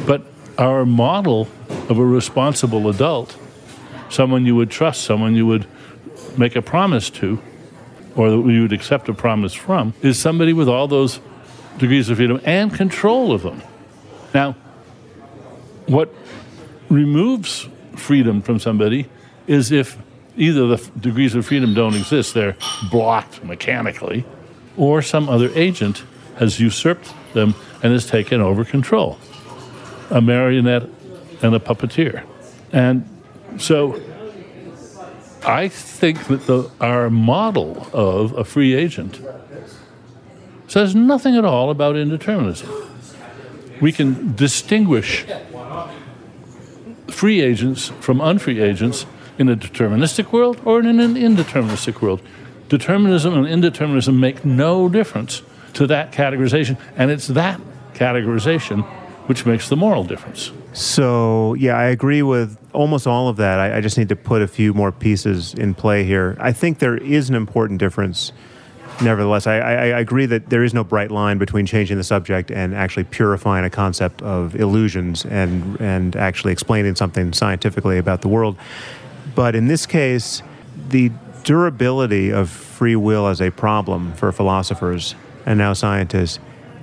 [0.06, 0.22] but
[0.58, 1.48] our model
[1.88, 3.36] of a responsible adult,
[4.10, 5.66] someone you would trust, someone you would
[6.38, 7.42] make a promise to,
[8.16, 11.20] or that you would accept a promise from, is somebody with all those
[11.78, 13.64] degrees of freedom and control of them.
[14.34, 14.56] Now,
[15.90, 16.14] what
[16.90, 19.08] removes freedom from somebody
[19.48, 19.98] is if
[20.38, 22.56] either the degrees of freedom don't exist, they're
[22.90, 24.26] blocked mechanically,
[24.78, 26.04] or some other agent
[26.38, 29.18] has usurped them and has taken over control.
[30.10, 30.84] A marionette
[31.42, 32.24] and a puppeteer.
[32.72, 33.08] And
[33.58, 34.02] so
[35.44, 39.20] I think that the, our model of a free agent
[40.68, 42.88] says nothing at all about indeterminism.
[43.82, 45.26] We can distinguish
[47.08, 49.06] free agents from unfree agents
[49.38, 52.22] in a deterministic world or in an indeterministic world.
[52.68, 55.42] Determinism and indeterminism make no difference
[55.74, 57.60] to that categorization, and it's that
[57.94, 58.84] categorization
[59.28, 60.52] which makes the moral difference.
[60.74, 63.60] So, yeah, I agree with almost all of that.
[63.60, 66.38] I, I, just need to put a few more pieces in play here.
[66.40, 68.32] I think there is an important difference.
[69.02, 72.52] Nevertheless, I, I, I agree that there is no bright line between changing the subject
[72.52, 78.28] and actually purifying a concept of illusions and, and actually explaining something scientifically about the
[78.28, 78.58] world.
[79.36, 80.44] But in this case,
[80.90, 81.12] the
[81.44, 86.40] durability of free will as a problem for philosophers and now scientists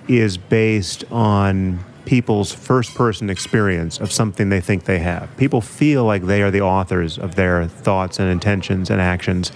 [0.09, 5.29] is based on people's first person experience of something they think they have.
[5.37, 9.53] People feel like they are the authors of their thoughts and intentions and actions.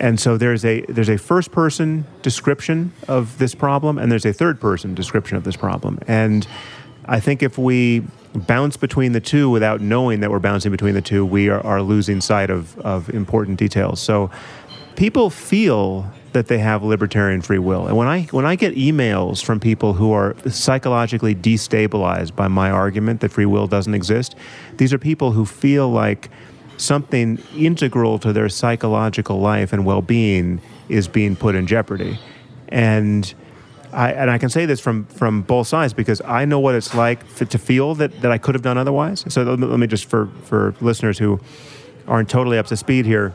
[0.00, 4.32] And so there's a there's a first person description of this problem and there's a
[4.32, 5.98] third person description of this problem.
[6.06, 6.46] And
[7.06, 11.02] I think if we bounce between the two without knowing that we're bouncing between the
[11.02, 14.00] two, we are, are losing sight of, of important details.
[14.00, 14.30] So
[14.94, 17.86] people feel that they have libertarian free will.
[17.86, 22.70] And when I when I get emails from people who are psychologically destabilized by my
[22.70, 24.34] argument that free will doesn't exist,
[24.76, 26.28] these are people who feel like
[26.78, 32.18] something integral to their psychological life and well-being is being put in jeopardy.
[32.68, 33.32] And
[33.92, 36.94] I, and I can say this from, from both sides because I know what it's
[36.94, 39.24] like to feel that, that I could have done otherwise.
[39.28, 41.40] So let me, let me just, for, for listeners who
[42.06, 43.32] aren't totally up to speed here,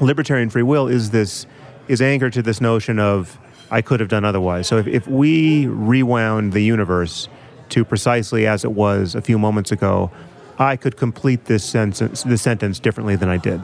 [0.00, 1.46] libertarian free will is this
[1.88, 3.38] is anchored to this notion of
[3.70, 4.66] I could have done otherwise.
[4.66, 7.28] So if, if we rewound the universe
[7.70, 10.10] to precisely as it was a few moments ago,
[10.58, 13.60] I could complete this sentence, this sentence differently than I did.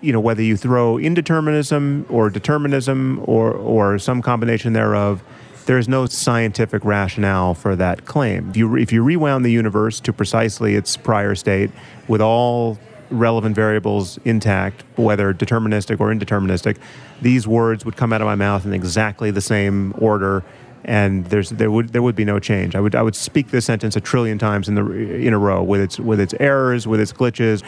[0.00, 5.22] You know, whether you throw indeterminism or determinism or, or some combination thereof,
[5.66, 8.50] there is no scientific rationale for that claim.
[8.50, 11.70] If you, if you rewound the universe to precisely its prior state
[12.06, 12.78] with all
[13.10, 16.76] relevant variables intact, whether deterministic or indeterministic,
[17.22, 20.42] these words would come out of my mouth in exactly the same order,
[20.84, 22.74] and there's there would there would be no change.
[22.74, 25.62] I would I would speak this sentence a trillion times in the in a row
[25.62, 27.62] with its with its errors, with its glitches.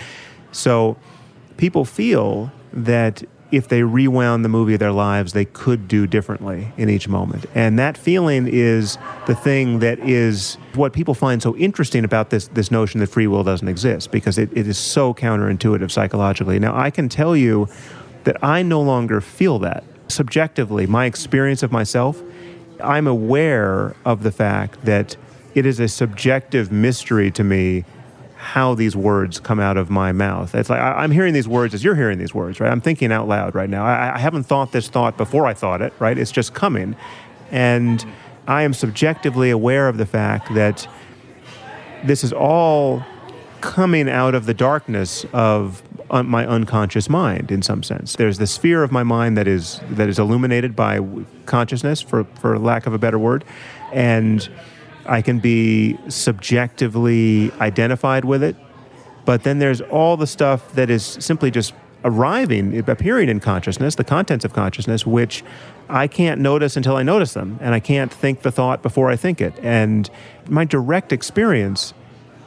[0.53, 0.97] So
[1.57, 6.73] people feel that if they rewound the movie of their lives, they could do differently
[6.77, 7.47] in each moment.
[7.55, 12.49] And that feeling is the thing that is what people find so interesting about this,
[12.49, 16.59] this notion that free will doesn't exist, because it, it is so counterintuitive psychologically.
[16.59, 17.69] Now, I can tell you
[18.25, 19.85] that I no longer feel that.
[20.09, 22.21] Subjectively, my experience of myself,
[22.81, 25.17] I'm aware of the fact that
[25.55, 27.85] it is a subjective mystery to me
[28.37, 30.55] how these words come out of my mouth.
[30.55, 32.71] It's like I, am hearing these words as you're hearing these words, right?
[32.71, 33.85] I'm thinking out loud right now.
[33.85, 36.17] I, I haven't thought this thought before I thought it, right?
[36.17, 36.95] It's just coming.
[37.51, 38.05] And
[38.47, 40.87] I am subjectively aware of the fact that
[42.05, 43.03] this is all
[43.61, 48.17] coming out of the darkness of my unconscious mind in some sense.
[48.17, 51.01] There's the sphere of my mind that is that is illuminated by
[51.47, 53.45] consciousness, for for lack of a better word,
[53.93, 54.49] and
[55.07, 58.57] I can be subjectively identified with it.
[59.25, 64.05] But then there's all the stuff that is simply just arriving, appearing in consciousness, the
[64.05, 65.43] contents of consciousness, which
[65.89, 69.17] I can't notice until I notice them, and I can't think the thought before I
[69.17, 69.55] think it.
[69.61, 70.09] And
[70.49, 71.95] my direct experience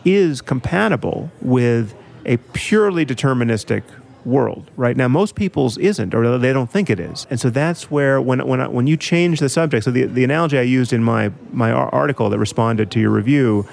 [0.06, 1.93] is compatible with
[2.30, 3.84] a purely deterministic
[4.26, 7.89] world right now most people's isn't or they don't think it is and so that's
[7.89, 11.04] where when when when you change the subject so the, the analogy i used in
[11.04, 13.68] my my article that responded to your review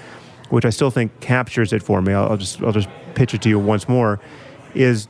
[0.49, 3.43] which i still think captures it for me i'll, I'll just i'll just pitch it
[3.43, 4.21] to you once more
[4.75, 5.09] is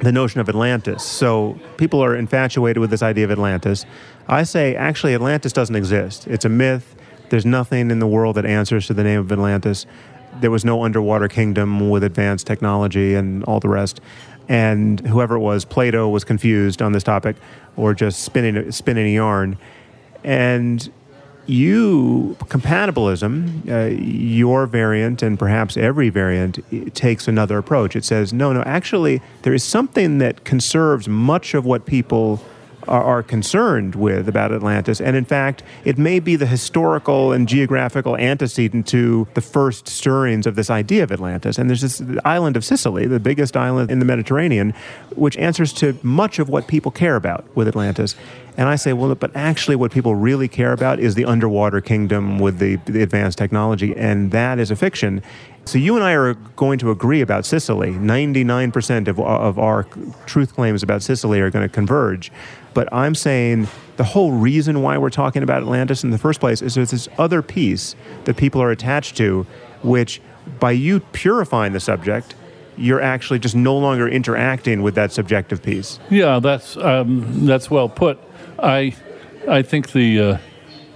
[0.00, 1.02] the notion of Atlantis.
[1.02, 3.84] So people are infatuated with this idea of Atlantis.
[4.28, 6.26] I say actually Atlantis doesn't exist.
[6.26, 6.94] It's a myth.
[7.30, 9.86] There's nothing in the world that answers to the name of Atlantis.
[10.40, 14.00] There was no underwater kingdom with advanced technology and all the rest.
[14.48, 17.36] And whoever it was, Plato was confused on this topic
[17.76, 19.58] or just spinning spinning a yarn.
[20.24, 20.90] And
[21.48, 26.58] you compatibilism uh, your variant and perhaps every variant
[26.94, 31.64] takes another approach it says no no actually there is something that conserves much of
[31.64, 32.38] what people
[32.88, 35.00] are, are concerned with about Atlantis.
[35.00, 40.46] And in fact, it may be the historical and geographical antecedent to the first stirrings
[40.46, 41.58] of this idea of Atlantis.
[41.58, 44.74] And there's this island of Sicily, the biggest island in the Mediterranean,
[45.14, 48.14] which answers to much of what people care about with Atlantis.
[48.58, 52.40] And I say, well, but actually, what people really care about is the underwater kingdom
[52.40, 55.22] with the, the advanced technology, and that is a fiction.
[55.64, 57.90] So you and I are going to agree about Sicily.
[57.92, 59.84] 99% of, of our
[60.26, 62.32] truth claims about Sicily are going to converge.
[62.78, 66.62] But I'm saying the whole reason why we're talking about Atlantis in the first place
[66.62, 69.48] is there's this other piece that people are attached to,
[69.82, 70.20] which
[70.60, 72.36] by you purifying the subject,
[72.76, 75.98] you're actually just no longer interacting with that subjective piece.
[76.08, 78.20] Yeah, that's um, that's well put.
[78.60, 78.94] I
[79.48, 80.38] I think the uh,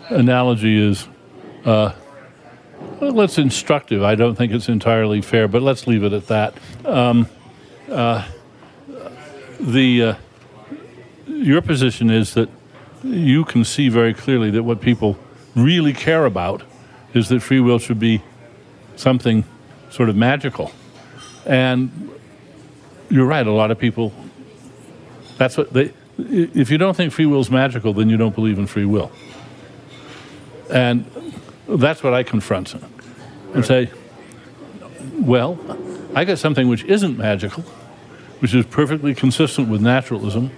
[0.08, 1.08] analogy is
[1.64, 1.94] uh,
[3.00, 4.04] it's instructive.
[4.04, 6.54] I don't think it's entirely fair, but let's leave it at that.
[6.84, 7.26] Um,
[7.90, 8.24] uh,
[9.58, 10.14] the uh,
[11.42, 12.48] your position is that
[13.02, 15.18] you can see very clearly that what people
[15.54, 16.62] really care about
[17.14, 18.22] is that free will should be
[18.96, 19.44] something
[19.90, 20.72] sort of magical.
[21.44, 22.10] And
[23.10, 24.12] you're right, a lot of people,
[25.36, 28.58] that's what they, if you don't think free will is magical, then you don't believe
[28.58, 29.10] in free will.
[30.70, 31.04] And
[31.68, 32.74] that's what I confront
[33.54, 33.90] and say,
[35.18, 35.58] well,
[36.14, 37.62] I got something which isn't magical,
[38.38, 40.50] which is perfectly consistent with naturalism,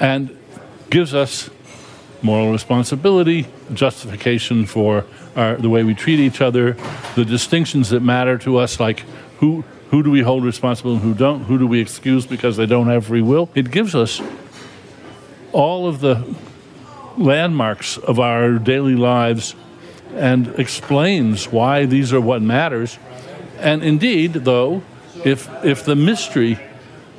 [0.00, 0.36] and
[0.90, 1.50] gives us
[2.22, 5.04] moral responsibility, justification for
[5.36, 6.76] our, the way we treat each other,
[7.14, 9.00] the distinctions that matter to us, like
[9.38, 12.66] who, who do we hold responsible and who don't, who do we excuse because they
[12.66, 13.48] don't have free will.
[13.54, 14.20] It gives us
[15.52, 16.36] all of the
[17.16, 19.54] landmarks of our daily lives
[20.14, 22.98] and explains why these are what matters.
[23.58, 24.82] And indeed, though,
[25.24, 26.58] if, if the mystery,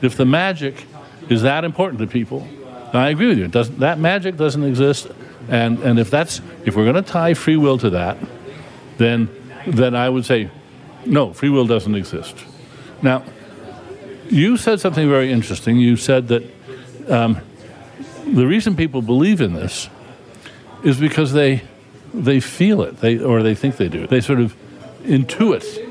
[0.02, 0.86] if the magic
[1.30, 2.48] is that important to people,
[2.94, 3.48] I agree with you.
[3.48, 5.08] That magic doesn't exist,
[5.48, 8.18] and and if that's if we're going to tie free will to that,
[8.98, 9.30] then
[9.68, 10.50] then I would say,
[11.06, 12.36] no, free will doesn't exist.
[13.02, 13.24] Now,
[14.30, 15.78] you said something very interesting.
[15.78, 16.44] You said that
[17.10, 17.40] um,
[18.26, 19.90] the reason people believe in this
[20.84, 21.64] is because they
[22.14, 24.08] they feel it, they or they think they do.
[24.08, 24.56] They sort of
[25.04, 25.90] intuit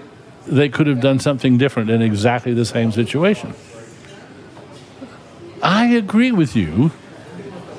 [0.48, 3.54] they could have done something different in exactly the same situation.
[5.62, 6.90] I agree with you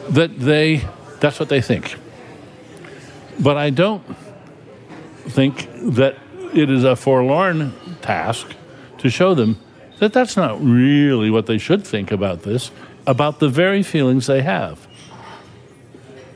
[0.09, 0.83] that they
[1.19, 1.95] that's what they think.
[3.39, 4.03] But I don't
[5.27, 6.17] think that
[6.53, 8.55] it is a forlorn task
[8.97, 9.59] to show them
[9.99, 12.71] that that's not really what they should think about this,
[13.05, 14.87] about the very feelings they have.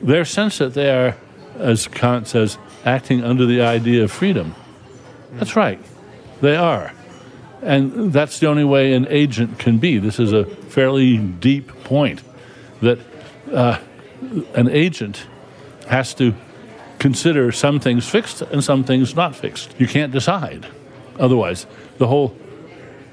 [0.00, 1.16] Their sense that they are,
[1.58, 4.54] as Kant says, acting under the idea of freedom.
[5.32, 5.80] That's right,
[6.40, 6.92] they are.
[7.64, 9.96] And that's the only way an agent can be.
[9.96, 12.22] This is a fairly deep point
[12.82, 12.98] that
[13.50, 13.78] uh,
[14.54, 15.26] an agent
[15.88, 16.34] has to
[16.98, 19.74] consider some things fixed and some things not fixed.
[19.78, 20.66] You can't decide.
[21.18, 22.36] Otherwise, the whole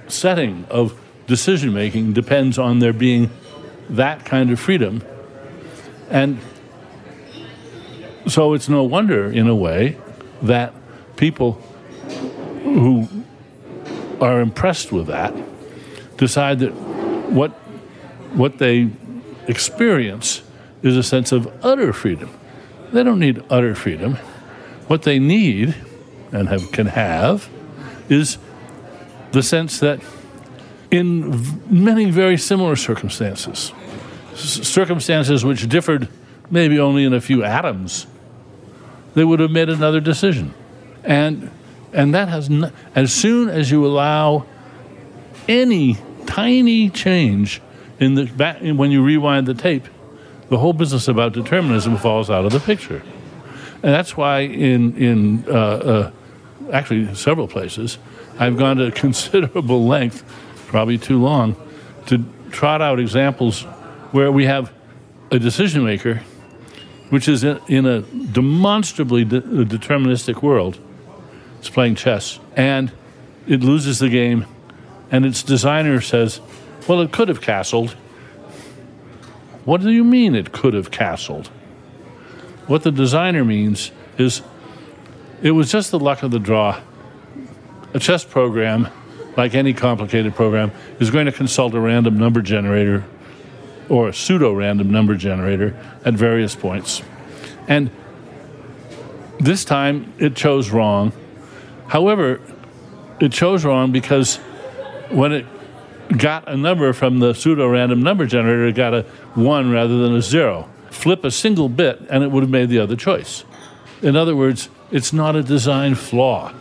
[0.08, 3.30] setting of decision making depends on there being
[3.90, 5.02] that kind of freedom.
[6.10, 6.40] And
[8.28, 9.98] so it's no wonder, in a way,
[10.42, 10.74] that
[11.16, 11.54] people
[12.64, 13.08] who
[14.22, 15.34] are impressed with that
[16.22, 16.72] decide that
[17.32, 17.50] what,
[18.34, 18.88] what they
[19.48, 20.44] experience
[20.84, 22.30] is a sense of utter freedom.
[22.94, 24.16] They don't need utter freedom.
[24.88, 25.76] What they need
[26.32, 27.50] and have, can have
[28.08, 28.38] is
[29.32, 30.00] the sense that
[30.92, 33.72] in many very similar circumstances,
[34.36, 36.08] circumstances which differed
[36.52, 38.06] maybe only in a few atoms,
[39.16, 40.54] they would have made another decision.
[41.04, 41.50] And,
[41.94, 42.50] and that has,
[42.96, 44.46] as soon as you allow
[45.48, 47.62] any tiny change
[48.00, 49.86] in the back, when you rewind the tape,
[50.50, 53.02] the whole business about determinism falls out of the picture.
[53.84, 56.12] And that's why in, in uh, uh,
[56.72, 57.98] actually several places,
[58.40, 60.24] I've gone to considerable length,
[60.68, 61.56] probably too long,
[62.08, 63.64] to trot out examples
[64.12, 64.72] where we have
[65.32, 66.22] a decision maker
[67.12, 70.80] which is in, in a demonstrably de- deterministic world.
[71.62, 72.92] It's playing chess, and
[73.48, 74.48] it loses the game,
[75.12, 76.42] and its designer says,
[76.88, 77.92] Well, it could have castled.
[79.64, 81.50] What do you mean it could have castled?
[82.66, 84.42] What the designer means is
[85.44, 86.82] it was just the luck of the draw.
[87.94, 88.88] A chess program,
[89.38, 93.04] like any complicated program, is going to consult a random number generator
[93.88, 97.04] or a pseudo random number generator at various points.
[97.68, 97.92] And
[99.40, 101.14] this time it chose wrong.
[101.92, 102.40] However,
[103.20, 104.38] it chose wrong because
[105.10, 105.46] when it
[106.18, 109.02] got a number from the pseudo random number generator, it got a
[109.36, 110.70] 1 rather than a 0.
[110.90, 113.44] Flip a single bit and it would have made the other choice.
[114.02, 116.54] In other words, it's not a design flaw.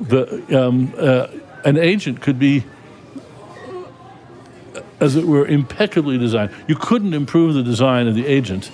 [0.00, 1.26] The, um, uh,
[1.66, 2.64] an agent could be,
[4.98, 6.52] as it were, impeccably designed.
[6.68, 8.70] You couldn't improve the design of the agent.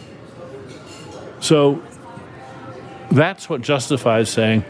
[1.40, 1.82] So
[3.10, 4.64] that's what justifies saying,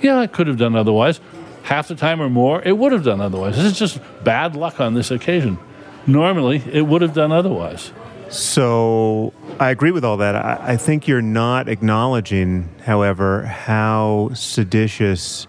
[0.00, 1.20] yeah, I could have done otherwise.
[1.62, 3.56] Half the time or more, it would have done otherwise.
[3.56, 5.58] This is just bad luck on this occasion.
[6.06, 7.92] Normally, it would have done otherwise.
[8.30, 10.34] So I agree with all that.
[10.34, 15.46] I, I think you're not acknowledging, however, how seditious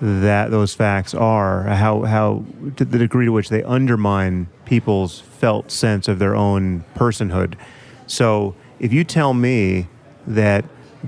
[0.00, 2.44] that those facts are, how, how
[2.76, 7.54] to the degree to which they undermine people's felt sense of their own personhood.
[8.06, 9.88] So if you tell me
[10.26, 10.64] that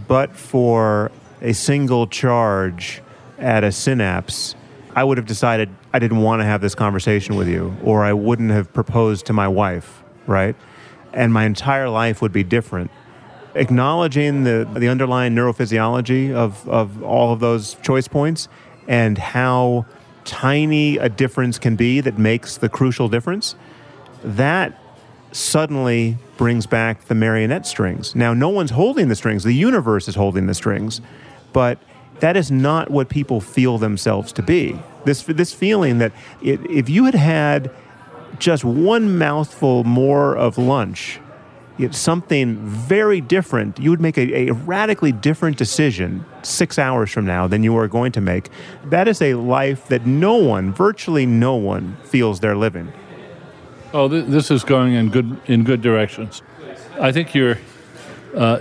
[0.08, 1.10] but for
[1.42, 3.02] a single charge
[3.38, 4.54] at a synapse,
[4.94, 8.12] I would have decided I didn't want to have this conversation with you, or I
[8.12, 10.54] wouldn't have proposed to my wife, right?
[11.12, 12.90] And my entire life would be different.
[13.54, 18.48] Acknowledging the, the underlying neurophysiology of, of all of those choice points
[18.88, 19.84] and how
[20.24, 23.56] tiny a difference can be that makes the crucial difference,
[24.22, 24.78] that
[25.32, 28.14] suddenly brings back the marionette strings.
[28.14, 31.00] Now, no one's holding the strings, the universe is holding the strings,
[31.52, 31.78] but
[32.20, 34.78] that is not what people feel themselves to be.
[35.04, 37.70] This, this feeling that it, if you had had
[38.38, 41.20] just one mouthful more of lunch,
[41.78, 43.78] it's something very different.
[43.78, 47.88] You would make a, a radically different decision six hours from now than you are
[47.88, 48.50] going to make.
[48.84, 52.92] That is a life that no one, virtually no one, feels they're living.
[53.92, 56.42] Oh, th- this is going in good in good directions.
[57.00, 57.58] I think you're
[58.36, 58.58] uh,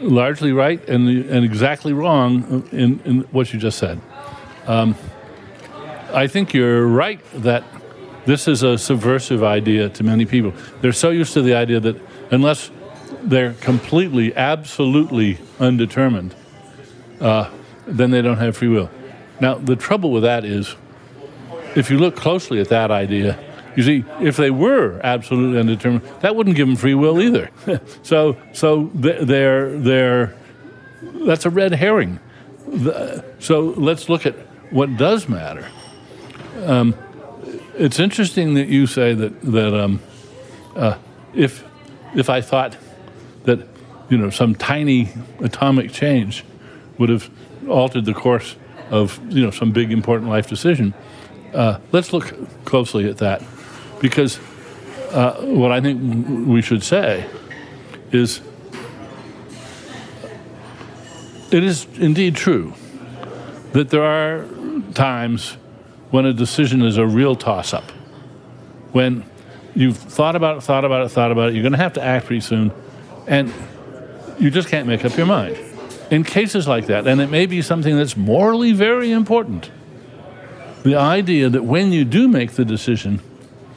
[0.00, 4.00] largely right and and exactly wrong in, in what you just said.
[4.66, 4.94] Um,
[6.12, 7.64] I think you're right that
[8.24, 10.52] this is a subversive idea to many people.
[10.80, 11.96] They're so used to the idea that
[12.30, 12.70] unless
[13.22, 16.34] they're completely, absolutely undetermined,
[17.20, 17.50] uh,
[17.86, 18.90] then they don't have free will.
[19.40, 20.74] Now, the trouble with that is,
[21.74, 23.38] if you look closely at that idea,
[23.76, 27.50] you see, if they were absolutely undetermined, that wouldn't give them free will either.
[28.02, 30.34] so, so they're, they're,
[31.26, 32.18] that's a red herring.
[33.38, 34.34] So let's look at
[34.70, 35.68] what does matter.
[36.64, 36.94] Um,
[37.76, 40.00] it's interesting that you say that that um,
[40.74, 40.96] uh,
[41.34, 41.64] if
[42.14, 42.76] if I thought
[43.44, 43.60] that
[44.08, 45.10] you know some tiny
[45.40, 46.44] atomic change
[46.98, 47.30] would have
[47.68, 48.56] altered the course
[48.90, 50.94] of you know some big important life decision,
[51.52, 53.42] uh, let's look closely at that
[54.00, 54.38] because
[55.12, 57.28] uh, what I think we should say
[58.12, 58.40] is
[61.50, 62.74] it is indeed true
[63.72, 64.46] that there are
[64.94, 65.56] times
[66.10, 67.90] when a decision is a real toss up.
[68.92, 69.24] When
[69.74, 72.02] you've thought about it, thought about it, thought about it, you're going to have to
[72.02, 72.72] act pretty soon,
[73.26, 73.52] and
[74.38, 75.58] you just can't make up your mind.
[76.10, 79.70] In cases like that, and it may be something that's morally very important,
[80.82, 83.20] the idea that when you do make the decision,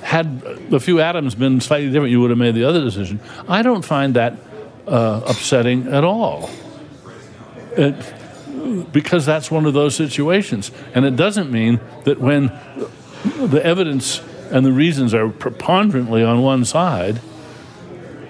[0.02, 3.20] had a few atoms been slightly different, you would have made the other decision.
[3.48, 4.36] I don't find that
[4.88, 6.50] uh, upsetting at all.
[7.72, 7.96] It,
[8.92, 10.72] because that's one of those situations.
[10.94, 12.48] And it doesn't mean that when
[13.38, 14.22] the evidence
[14.52, 17.22] and the reasons are preponderantly on one side,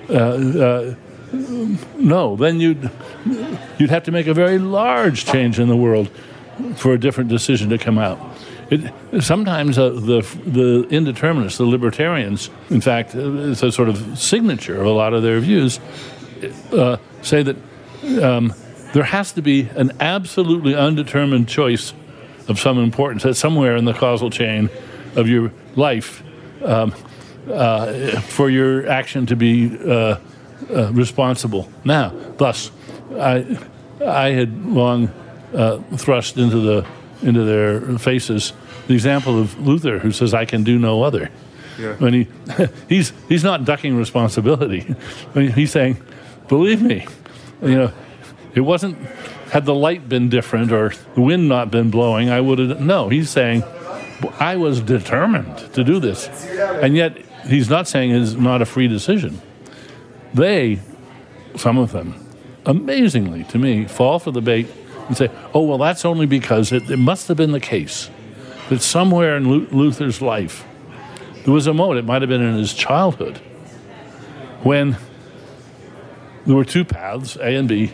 [0.09, 0.95] uh, uh,
[1.32, 2.89] no, then you'd,
[3.78, 6.09] you'd have to make a very large change in the world
[6.76, 8.20] for a different decision to come out.
[8.70, 14.17] It, sometimes uh, the the indeterminists, the libertarians, in fact, uh, it's a sort of
[14.17, 15.80] signature of a lot of their views,
[16.72, 17.55] uh, say that
[18.22, 18.53] um,
[18.93, 21.93] there has to be an absolutely undetermined choice
[22.47, 24.70] of some importance that somewhere in the causal chain
[25.15, 26.24] of your life
[26.63, 26.93] um,
[27.51, 30.17] uh, for your action to be uh,
[30.70, 31.72] uh, responsible.
[31.84, 32.72] Now, thus,
[33.17, 33.57] I,
[34.05, 35.09] I had long
[35.97, 36.88] thrust into the
[37.22, 38.53] into their faces
[38.89, 41.30] the example of Luther, who says, "I can do no other."
[41.78, 41.93] Yeah.
[41.93, 42.28] When he
[42.89, 44.95] he's he's not ducking responsibility.
[45.34, 45.97] he's saying,
[46.47, 47.05] "Believe me,
[47.61, 47.91] you know,
[48.55, 48.97] it wasn't."
[49.51, 52.82] Had the light been different or the wind not been blowing, I would have.
[52.82, 53.63] No, he's saying,
[54.39, 56.28] I was determined to do this.
[56.84, 57.17] And yet,
[57.47, 59.41] he's not saying it's not a free decision.
[60.36, 60.80] They,
[61.55, 62.13] some of them,
[62.65, 64.67] amazingly to me, fall for the bait
[65.10, 68.10] and say, oh, well, that's only because it, it must have been the case
[68.70, 70.66] that somewhere in Luther's life
[71.43, 73.38] there was a moment, it might have been in his childhood,
[74.62, 74.97] when
[76.45, 77.91] there were two paths, A and B,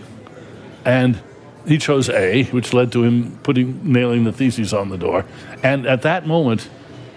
[0.83, 1.21] and
[1.65, 5.25] he chose A, which led to him putting nailing the theses on the door.
[5.63, 6.69] And at that moment,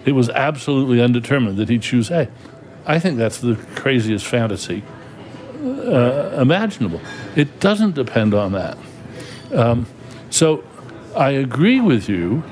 [0.05, 2.29] it was absolutely undetermined that he'd choose A.
[2.85, 4.83] I think that's the craziest fantasy
[5.61, 7.01] uh, imaginable.
[7.35, 8.77] It doesn't depend on that.
[9.53, 9.85] Um,
[10.29, 10.63] so
[11.15, 12.43] I agree with you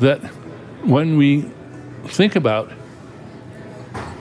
[0.00, 0.20] that
[0.84, 1.50] when we
[2.06, 2.72] think about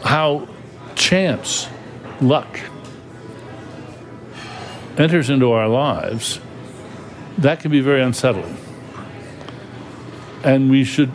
[0.03, 0.47] how
[0.95, 1.67] chance,
[2.21, 2.59] luck,
[4.97, 6.39] enters into our lives,
[7.37, 8.57] that can be very unsettling.
[10.43, 11.11] And we should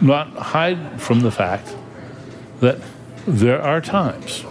[0.00, 1.74] not hide from the fact
[2.60, 2.78] that
[3.26, 4.42] there are times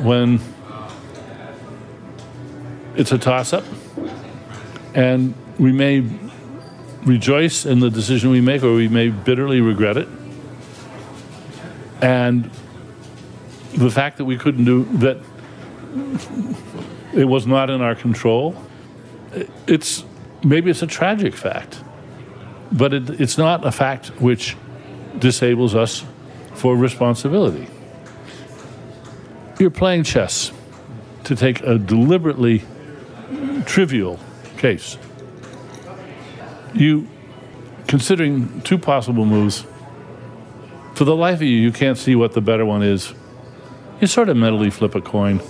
[0.00, 0.40] when
[2.96, 3.64] it's a toss up,
[4.94, 6.06] and we may
[7.04, 10.08] rejoice in the decision we make, or we may bitterly regret it.
[12.00, 12.50] And
[13.74, 15.18] the fact that we couldn't do that,
[17.14, 18.54] it was not in our control.
[19.66, 20.04] It's
[20.44, 21.82] maybe it's a tragic fact,
[22.70, 24.56] but it, it's not a fact which
[25.18, 26.04] disables us
[26.54, 27.68] for responsibility.
[29.58, 30.52] You're playing chess
[31.24, 32.62] to take a deliberately
[33.64, 34.18] trivial
[34.62, 34.96] case.
[36.72, 37.08] You,
[37.88, 39.66] considering two possible moves,
[40.94, 43.12] for the life of you, you can't see what the better one is.
[44.00, 45.42] You sort of mentally flip a coin.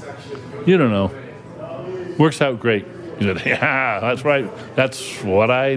[0.67, 1.13] You don't know.
[2.19, 2.87] Works out great.
[3.21, 4.51] You said, yeah, that's right.
[4.75, 5.73] That's what I.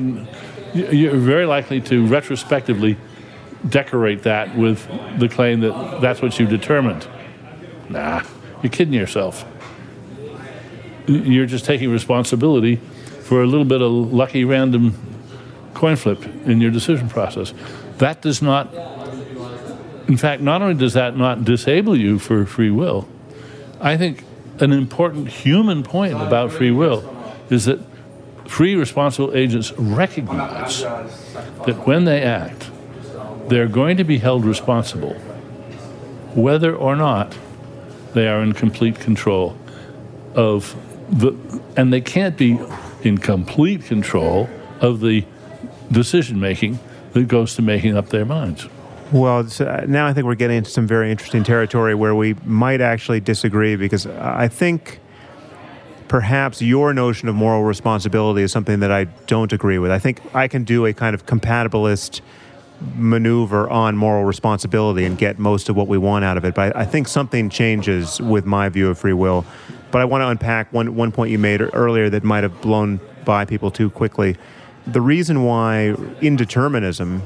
[0.74, 2.98] You're very likely to retrospectively
[3.68, 4.88] decorate that with
[5.20, 7.08] the claim that that's what you determined.
[7.90, 8.24] Nah,
[8.62, 9.46] you're kidding yourself
[11.08, 12.80] you're just taking responsibility
[13.26, 14.94] for a little bit of lucky random
[15.74, 17.56] coin flip in your decision process.
[17.98, 18.72] That does not,
[20.08, 23.08] in fact, not only does that not disable you for free will,
[23.82, 24.24] I think
[24.60, 27.04] an important human point about free will
[27.50, 27.80] is that
[28.46, 32.70] free responsible agents recognize that when they act,
[33.48, 35.16] they're going to be held responsible,
[36.36, 37.36] whether or not
[38.14, 39.58] they are in complete control
[40.36, 40.76] of
[41.10, 41.36] the,
[41.76, 42.60] and they can't be
[43.06, 44.50] in complete control
[44.82, 45.26] of the
[45.92, 46.80] decision making
[47.14, 48.68] that goes to making up their minds.
[49.12, 52.34] Well, so uh, now I think we're getting into some very interesting territory where we
[52.44, 55.00] might actually disagree because I think
[56.08, 59.92] perhaps your notion of moral responsibility is something that I don't agree with.
[59.92, 62.22] I think I can do a kind of compatibilist
[62.96, 66.54] maneuver on moral responsibility and get most of what we want out of it.
[66.54, 69.46] But I think something changes with my view of free will.
[69.96, 73.00] But I want to unpack one, one point you made earlier that might have blown
[73.24, 74.36] by people too quickly.
[74.86, 77.22] The reason why indeterminism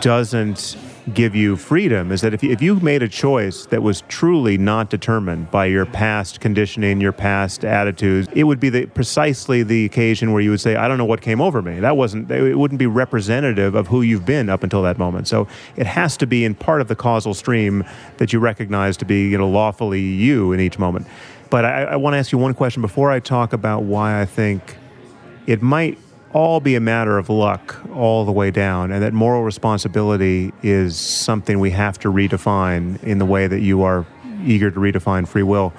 [0.00, 0.78] doesn't
[1.12, 4.56] give you freedom is that if you, if you made a choice that was truly
[4.56, 9.84] not determined by your past conditioning, your past attitudes, it would be the, precisely the
[9.84, 11.80] occasion where you would say, I don't know what came over me.
[11.80, 15.28] That wasn't, it wouldn't be representative of who you've been up until that moment.
[15.28, 17.84] So it has to be in part of the causal stream
[18.16, 21.06] that you recognize to be, you know, lawfully you in each moment.
[21.50, 24.24] But I, I want to ask you one question before I talk about why I
[24.24, 24.76] think
[25.46, 25.98] it might
[26.32, 30.96] all be a matter of luck all the way down, and that moral responsibility is
[30.96, 34.06] something we have to redefine in the way that you are
[34.44, 35.72] eager to redefine free will.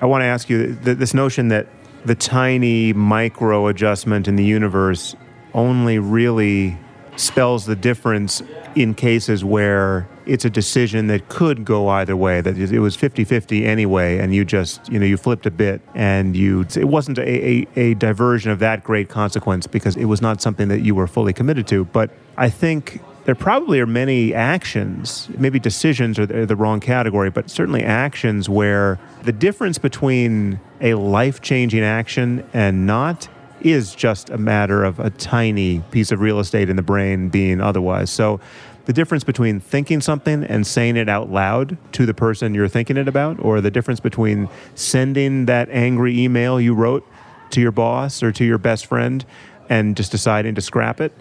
[0.00, 1.66] I want to ask you th- this notion that
[2.04, 5.16] the tiny micro adjustment in the universe
[5.54, 6.78] only really
[7.16, 8.42] spells the difference
[8.76, 13.64] in cases where it's a decision that could go either way that it was 50-50
[13.64, 17.22] anyway and you just you know you flipped a bit and you it wasn't a,
[17.22, 21.06] a, a diversion of that great consequence because it was not something that you were
[21.06, 26.54] fully committed to but i think there probably are many actions, maybe decisions are the,
[26.54, 33.28] wrong category, but certainly actions where the difference between a life changing action and not
[33.62, 37.60] is just a matter of a tiny piece of real estate in the brain being
[37.60, 38.10] otherwise.
[38.10, 38.38] So
[38.86, 42.96] the difference between thinking something and saying it out loud to the person you're thinking
[42.96, 47.06] it about, or the difference between sending that angry email you wrote
[47.50, 49.24] to your boss or to your best friend
[49.68, 51.12] and just deciding to scrap it,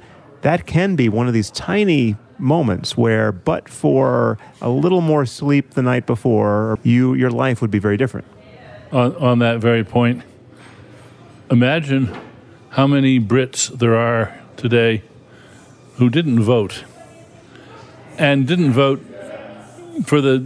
[0.42, 5.72] that can be one of these tiny moments where, but for a little more sleep
[5.72, 8.28] the night before, you your life would be very different.
[8.92, 10.22] On, on that very point,
[11.50, 12.16] imagine
[12.70, 15.02] how many Brits there are today
[15.96, 16.84] who didn't vote
[18.18, 19.04] and didn't vote
[20.06, 20.46] for the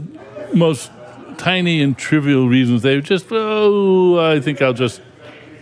[0.53, 0.91] most
[1.37, 2.81] tiny and trivial reasons.
[2.81, 5.01] They just, oh, I think I'll just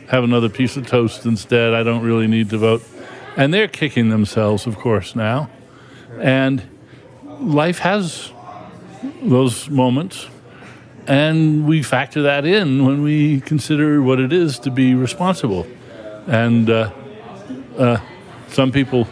[0.09, 1.73] have another piece of toast instead.
[1.73, 2.83] I don't really need to vote.
[3.35, 5.49] And they're kicking themselves, of course, now.
[6.19, 6.63] And
[7.39, 8.31] life has
[9.21, 10.27] those moments.
[11.05, 15.67] And we factor that in when we consider what it is to be responsible.
[16.25, 16.91] And uh,
[17.77, 17.97] uh,
[18.49, 19.07] some people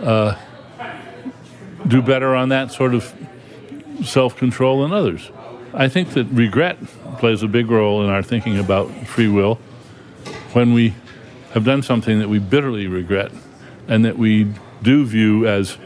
[0.00, 0.36] uh,
[1.88, 3.14] do better on that sort of
[4.04, 5.30] self control than others.
[5.72, 6.78] I think that regret
[7.18, 9.56] plays a big role in our thinking about free will.
[10.52, 10.94] When we
[11.52, 13.32] have done something that we bitterly regret
[13.88, 15.76] and that we do view as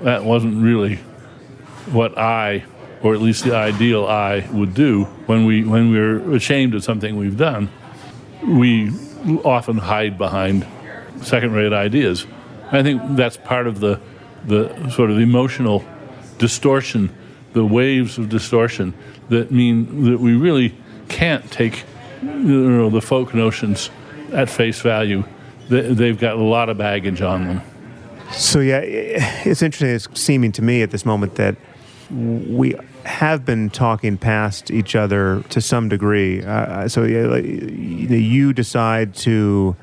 [0.00, 0.96] that wasn't really
[1.90, 2.64] what I,
[3.02, 7.16] or at least the ideal I, would do, when, we, when we're ashamed of something
[7.16, 7.70] we've done,
[8.46, 8.90] we
[9.44, 10.66] often hide behind
[11.22, 12.26] second rate ideas.
[12.70, 14.00] I think that's part of the
[14.46, 15.84] the sort of emotional
[16.38, 17.14] distortion,
[17.52, 18.94] the waves of distortion
[19.28, 20.74] that mean that we really
[21.08, 21.84] can't take
[22.22, 23.90] you know, the folk notions
[24.32, 25.24] at face value.
[25.68, 27.62] They've got a lot of baggage on them.
[28.32, 29.88] So, yeah, it's interesting.
[29.90, 31.56] It's seeming to me at this moment that
[32.10, 32.74] we
[33.04, 36.42] have been talking past each other to some degree.
[36.42, 39.76] Uh, so, yeah, you decide to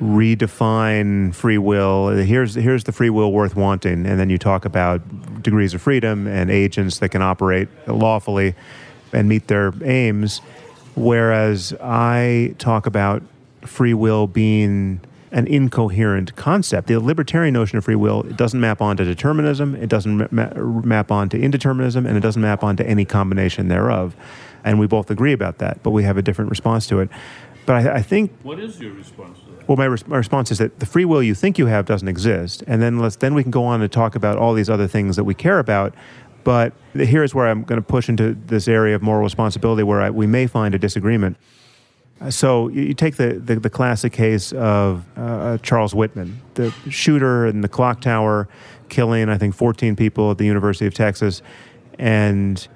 [0.00, 2.08] redefine free will.
[2.08, 6.26] Here's here's the free will worth wanting, and then you talk about degrees of freedom
[6.26, 8.54] and agents that can operate lawfully
[9.12, 10.40] and meet their aims.
[10.94, 13.22] Whereas I talk about
[13.62, 15.00] free will being
[15.32, 16.88] an incoherent concept.
[16.88, 21.12] The libertarian notion of free will it doesn't map onto determinism, it doesn't ma- map
[21.12, 24.16] onto indeterminism, and it doesn't map onto any combination thereof.
[24.64, 27.08] And we both agree about that, but we have a different response to it.
[27.64, 28.32] But I, I think.
[28.42, 29.38] What is your response?
[29.70, 32.08] Well, my, res- my response is that the free will you think you have doesn't
[32.08, 34.88] exist, and then let's then we can go on to talk about all these other
[34.88, 35.94] things that we care about.
[36.42, 40.10] But here's where I'm going to push into this area of moral responsibility, where I,
[40.10, 41.36] we may find a disagreement.
[42.30, 47.60] So you take the, the, the classic case of uh, Charles Whitman, the shooter in
[47.60, 48.48] the clock tower,
[48.88, 51.42] killing I think 14 people at the University of Texas,
[51.96, 52.66] and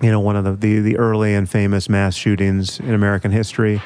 [0.00, 3.82] you know one of the, the, the early and famous mass shootings in American history.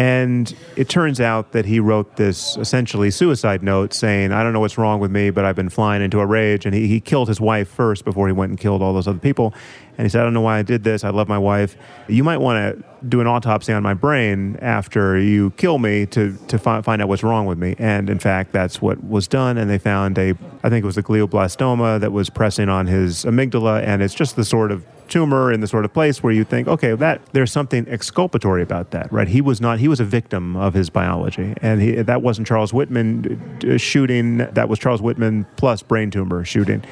[0.00, 4.60] And it turns out that he wrote this essentially suicide note saying, I don't know
[4.60, 6.64] what's wrong with me, but I've been flying into a rage.
[6.64, 9.18] And he, he killed his wife first before he went and killed all those other
[9.18, 9.52] people.
[9.98, 11.04] And he said, I don't know why I did this.
[11.04, 11.76] I love my wife.
[12.08, 16.34] You might want to do an autopsy on my brain after you kill me to,
[16.48, 17.76] to fi- find out what's wrong with me.
[17.78, 19.58] And in fact, that's what was done.
[19.58, 20.30] And they found a,
[20.64, 23.82] I think it was a glioblastoma that was pressing on his amygdala.
[23.82, 26.68] And it's just the sort of tumor in the sort of place where you think,
[26.68, 29.28] okay, that there's something exculpatory about that, right?
[29.28, 29.78] He was not.
[29.78, 34.38] He was a victim of his biology, and he, that wasn't Charles Whitman uh, shooting.
[34.38, 36.82] That was Charles Whitman plus brain tumor shooting.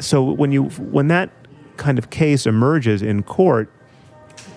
[0.00, 1.30] So when you when that
[1.76, 3.70] kind of case emerges in court,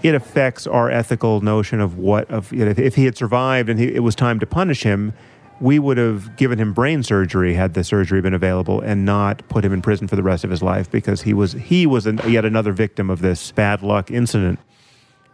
[0.03, 3.79] it affects our ethical notion of what of you know, if he had survived and
[3.79, 5.13] he, it was time to punish him
[5.61, 9.63] we would have given him brain surgery had the surgery been available and not put
[9.63, 12.19] him in prison for the rest of his life because he was he was an,
[12.27, 14.59] yet another victim of this bad luck incident.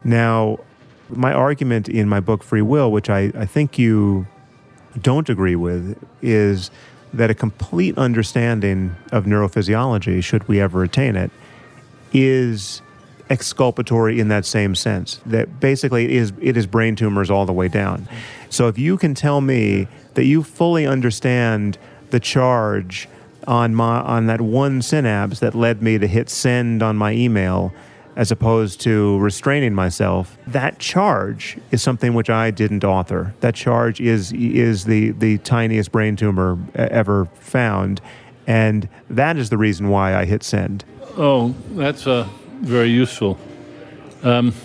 [0.04, 0.60] Now,
[1.10, 4.28] my argument in my book Free Will, which I, I think you
[5.02, 6.72] don't agree with, is
[7.14, 11.32] that a complete understanding of neurophysiology, should we ever attain it,
[12.12, 12.82] is
[13.30, 15.22] exculpatory in that same sense.
[15.26, 18.08] That basically it is it is brain tumors all the way down.
[18.50, 19.88] So if you can tell me
[20.18, 21.78] that you fully understand
[22.10, 23.08] the charge
[23.46, 27.72] on my on that one synapse that led me to hit send on my email
[28.16, 30.36] as opposed to restraining myself.
[30.48, 33.36] That charge is something which I didn't author.
[33.42, 38.02] That charge is is the the tiniest brain tumor ever found
[38.48, 40.84] and that is the reason why I hit send.
[41.16, 42.28] Oh that's uh,
[42.62, 43.38] very useful.
[44.24, 44.56] Um,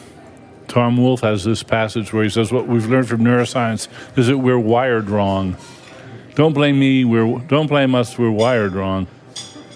[0.72, 4.38] Tom Wolfe has this passage where he says, "What we've learned from neuroscience is that
[4.38, 5.56] we're wired wrong.
[6.34, 7.04] Don't blame me.
[7.04, 8.18] We're don't blame us.
[8.18, 9.06] We're wired wrong."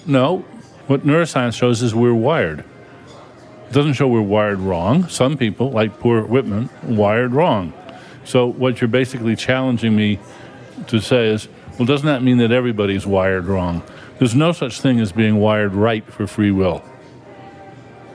[0.07, 0.43] No,
[0.87, 2.61] what neuroscience shows is we're wired.
[2.61, 5.07] It doesn't show we're wired wrong.
[5.09, 7.75] Some people, like poor Whitman, wired wrong.
[8.25, 10.19] So what you're basically challenging me
[10.87, 11.47] to say is,
[11.79, 13.83] well, doesn't that mean that everybody's wired wrong?
[14.19, 16.83] There's no such thing as being wired right for free will.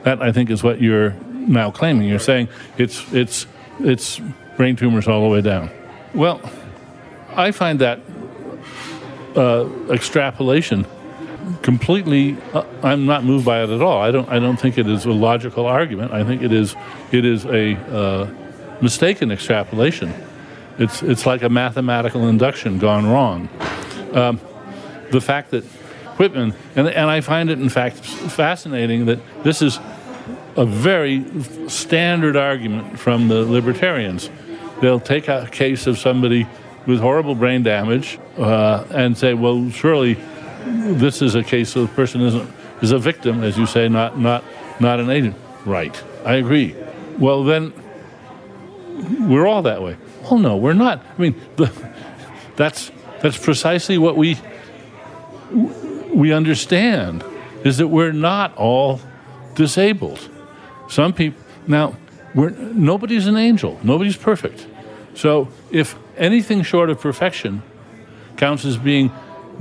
[0.02, 1.14] That I think is what you're
[1.48, 2.08] now claiming.
[2.08, 3.46] You're saying it's it's
[3.80, 4.20] it's
[4.56, 5.70] brain tumors all the way down.
[6.14, 6.40] Well,
[7.34, 8.00] I find that
[9.36, 10.86] uh, extrapolation
[11.62, 12.36] completely.
[12.52, 14.00] Uh, I'm not moved by it at all.
[14.00, 14.28] I don't.
[14.28, 16.12] I don't think it is a logical argument.
[16.12, 16.76] I think it is.
[17.10, 18.30] It is a uh,
[18.80, 20.12] mistaken extrapolation.
[20.78, 23.48] It's it's like a mathematical induction gone wrong.
[24.12, 24.40] Um,
[25.10, 25.64] the fact that
[26.18, 29.78] Whitman and and I find it in fact fascinating that this is
[30.56, 31.24] a very
[31.68, 34.30] standard argument from the libertarians.
[34.80, 36.46] They'll take a case of somebody
[36.86, 40.18] with horrible brain damage uh, and say, well, surely
[40.64, 42.50] this is a case of the person isn't,
[42.82, 44.44] is a victim, as you say, not, not,
[44.80, 45.36] not an agent.
[45.64, 46.74] Right, I agree.
[47.18, 47.72] Well, then
[49.20, 49.96] we're all that way.
[50.22, 51.04] Well, no, we're not.
[51.16, 51.72] I mean, the,
[52.56, 52.90] that's,
[53.20, 54.38] that's precisely what we,
[56.12, 57.24] we understand,
[57.64, 59.00] is that we're not all
[59.54, 60.28] disabled.
[60.92, 61.96] Some people, now,
[62.34, 64.66] nobody's an angel, nobody's perfect.
[65.14, 67.62] So if anything short of perfection
[68.36, 69.10] counts as being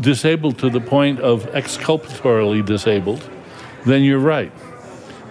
[0.02, 3.30] disabled to the point of exculpatorily disabled,
[3.86, 4.52] then you're right.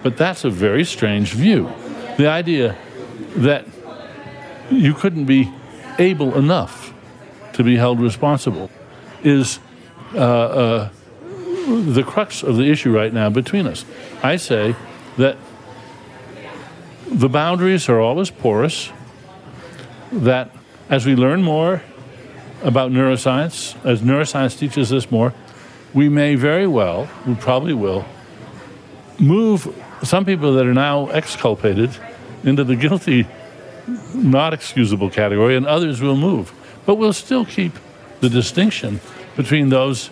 [0.01, 1.71] But that's a very strange view.
[2.17, 2.75] The idea
[3.35, 3.67] that
[4.71, 5.53] you couldn't be
[5.99, 6.95] able enough
[7.53, 8.71] to be held responsible
[9.21, 9.59] is
[10.15, 10.89] uh, uh,
[11.67, 13.85] the crux of the issue right now between us.
[14.23, 14.75] I say
[15.17, 15.37] that
[17.11, 18.91] the boundaries are always porous,
[20.11, 20.49] that
[20.89, 21.81] as we learn more
[22.63, 25.33] about neuroscience, as neuroscience teaches us more,
[25.93, 28.05] we may very well, we probably will,
[29.19, 31.91] move some people that are now exculpated
[32.43, 33.27] into the guilty,
[34.15, 36.53] not excusable category, and others will move.
[36.85, 37.73] But we'll still keep
[38.21, 39.01] the distinction
[39.35, 40.09] between those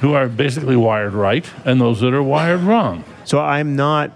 [0.00, 3.04] who are basically wired right and those that are wired wrong.
[3.24, 4.10] So I'm not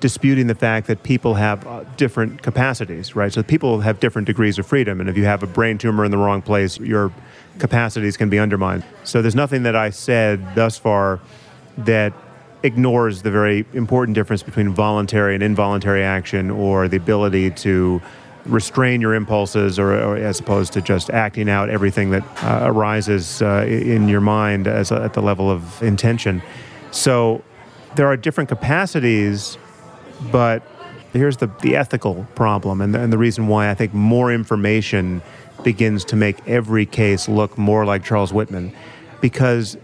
[0.00, 3.32] disputing the fact that people have uh, different capacities, right?
[3.32, 6.10] So people have different degrees of freedom, and if you have a brain tumor in
[6.10, 7.12] the wrong place, your
[7.58, 8.84] capacities can be undermined.
[9.04, 11.20] So there's nothing that I said thus far
[11.78, 12.12] that
[12.62, 18.00] ignores the very important difference between voluntary and involuntary action or the ability to
[18.46, 23.42] restrain your impulses or, or as opposed to just acting out everything that uh, arises
[23.42, 26.42] uh, in your mind as a, at the level of intention.
[26.90, 27.42] So
[27.96, 29.56] there are different capacities,
[30.30, 30.62] but
[31.12, 35.22] here's the, the ethical problem and the, and the reason why I think more information
[35.62, 38.74] begins to make every case look more like Charles Whitman
[39.20, 39.76] because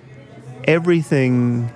[0.64, 1.70] everything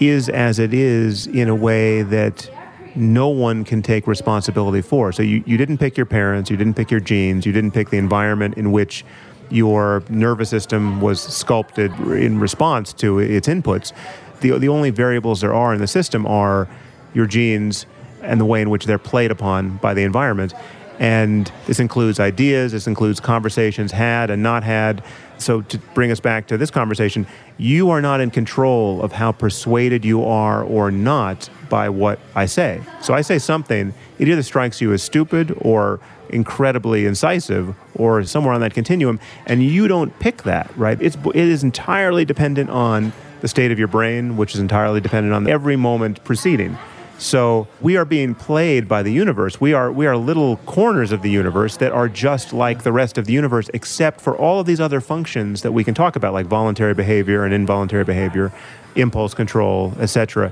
[0.00, 2.48] is as it is in a way that
[2.94, 5.12] no one can take responsibility for.
[5.12, 7.90] So you, you didn't pick your parents, you didn't pick your genes, you didn't pick
[7.90, 9.04] the environment in which
[9.50, 13.92] your nervous system was sculpted in response to its inputs.
[14.40, 16.68] The, the only variables there are in the system are
[17.14, 17.86] your genes
[18.22, 20.54] and the way in which they're played upon by the environment.
[20.98, 25.02] And this includes ideas, this includes conversations had and not had.
[25.38, 29.32] So, to bring us back to this conversation, you are not in control of how
[29.32, 32.82] persuaded you are or not by what I say.
[33.00, 35.98] So, I say something, it either strikes you as stupid or
[36.28, 41.00] incredibly incisive or somewhere on that continuum, and you don't pick that, right?
[41.00, 45.34] It's, it is entirely dependent on the state of your brain, which is entirely dependent
[45.34, 46.76] on every moment preceding.
[47.20, 49.60] So we are being played by the universe.
[49.60, 53.18] We are we are little corners of the universe that are just like the rest
[53.18, 56.32] of the universe, except for all of these other functions that we can talk about,
[56.32, 58.50] like voluntary behavior and involuntary behavior,
[58.96, 60.50] impulse control, etc.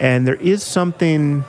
[0.00, 1.44] And there is something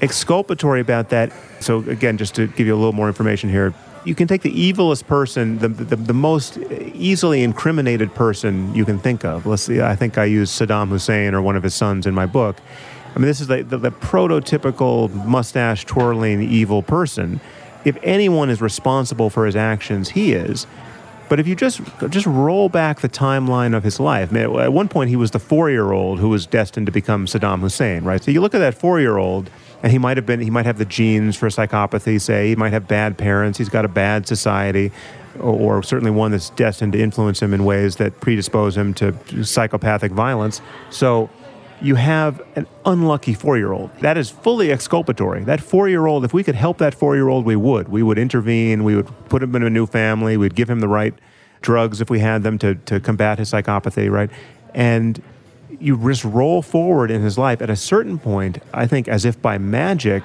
[0.00, 1.30] exculpatory about that.
[1.60, 3.74] So again, just to give you a little more information here,
[4.06, 6.56] you can take the evilest person, the, the, the, most
[6.94, 9.44] easily incriminated person you can think of.
[9.44, 12.24] Let's see, I think I used Saddam Hussein or one of his sons in my
[12.24, 12.56] book.
[13.14, 17.40] I mean, this is the, the, the prototypical mustache twirling evil person.
[17.84, 20.66] If anyone is responsible for his actions, he is.
[21.28, 25.10] But if you just just roll back the timeline of his life, at one point
[25.10, 28.22] he was the four-year-old who was destined to become Saddam Hussein, right?
[28.22, 29.48] So you look at that four-year-old,
[29.82, 32.20] and he might have been he might have the genes for psychopathy.
[32.20, 33.58] Say he might have bad parents.
[33.58, 34.90] He's got a bad society,
[35.38, 39.14] or, or certainly one that's destined to influence him in ways that predispose him to
[39.44, 40.60] psychopathic violence.
[40.90, 41.30] So
[41.82, 43.90] you have an unlucky four year old.
[44.00, 45.44] That is fully exculpatory.
[45.44, 47.88] That four year old, if we could help that four year old, we would.
[47.88, 50.88] We would intervene, we would put him in a new family, we'd give him the
[50.88, 51.14] right
[51.62, 54.30] drugs if we had them to, to combat his psychopathy, right?
[54.74, 55.22] And
[55.78, 57.62] you just roll forward in his life.
[57.62, 60.22] At a certain point, I think, as if by magic,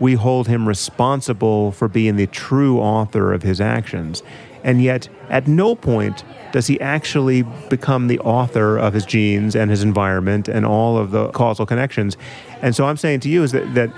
[0.00, 4.22] we hold him responsible for being the true author of his actions.
[4.64, 9.70] And yet, at no point does he actually become the author of his genes and
[9.70, 12.16] his environment and all of the causal connections.
[12.62, 13.90] And so I'm saying to you is that, that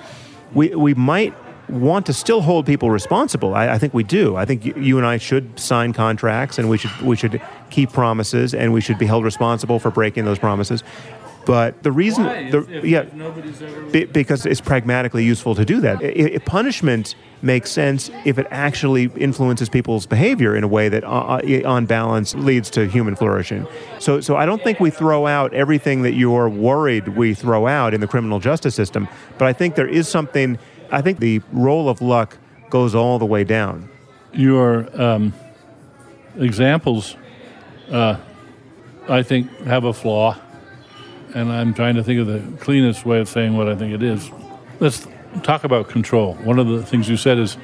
[0.53, 1.35] we, we might
[1.71, 3.55] want to still hold people responsible.
[3.55, 4.37] I, I think we do.
[4.37, 7.41] I think you, you, and I should sign contracts and we should, we should
[7.71, 10.83] keep promises and we should be held responsible for breaking those promises.
[11.47, 12.51] But the reason, Why?
[12.51, 15.99] the, If- if yeah, nobody's ever- be- because it's pragmatically useful to do that.
[16.03, 21.03] I- I- punishment makes sense if it actually influences people's behavior in a way that,
[21.03, 21.09] uh,
[21.41, 23.67] uh, on balance, leads to human flourishing.
[23.99, 27.95] So, so I don't think we throw out everything that you're worried we throw out
[27.95, 29.09] in the criminal justice system.
[29.39, 30.59] But I think there is something.
[30.93, 32.37] I think the role of luck
[32.69, 33.89] goes all the way down.
[34.35, 35.33] your um,
[36.39, 37.17] examples,
[37.91, 38.17] uh,
[39.09, 40.37] I think, have a flaw,
[41.35, 44.03] and I'm trying to think of the cleanest way of saying what I think it
[44.03, 44.31] is.
[44.79, 45.07] Let's
[45.43, 46.35] talk about control.
[46.35, 47.57] One of the things you said is,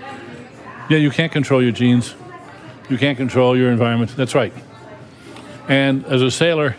[0.88, 2.14] yeah, you can't control your genes,
[2.88, 4.14] you can't control your environment.
[4.16, 4.52] That's right.
[5.68, 6.76] And as a sailor,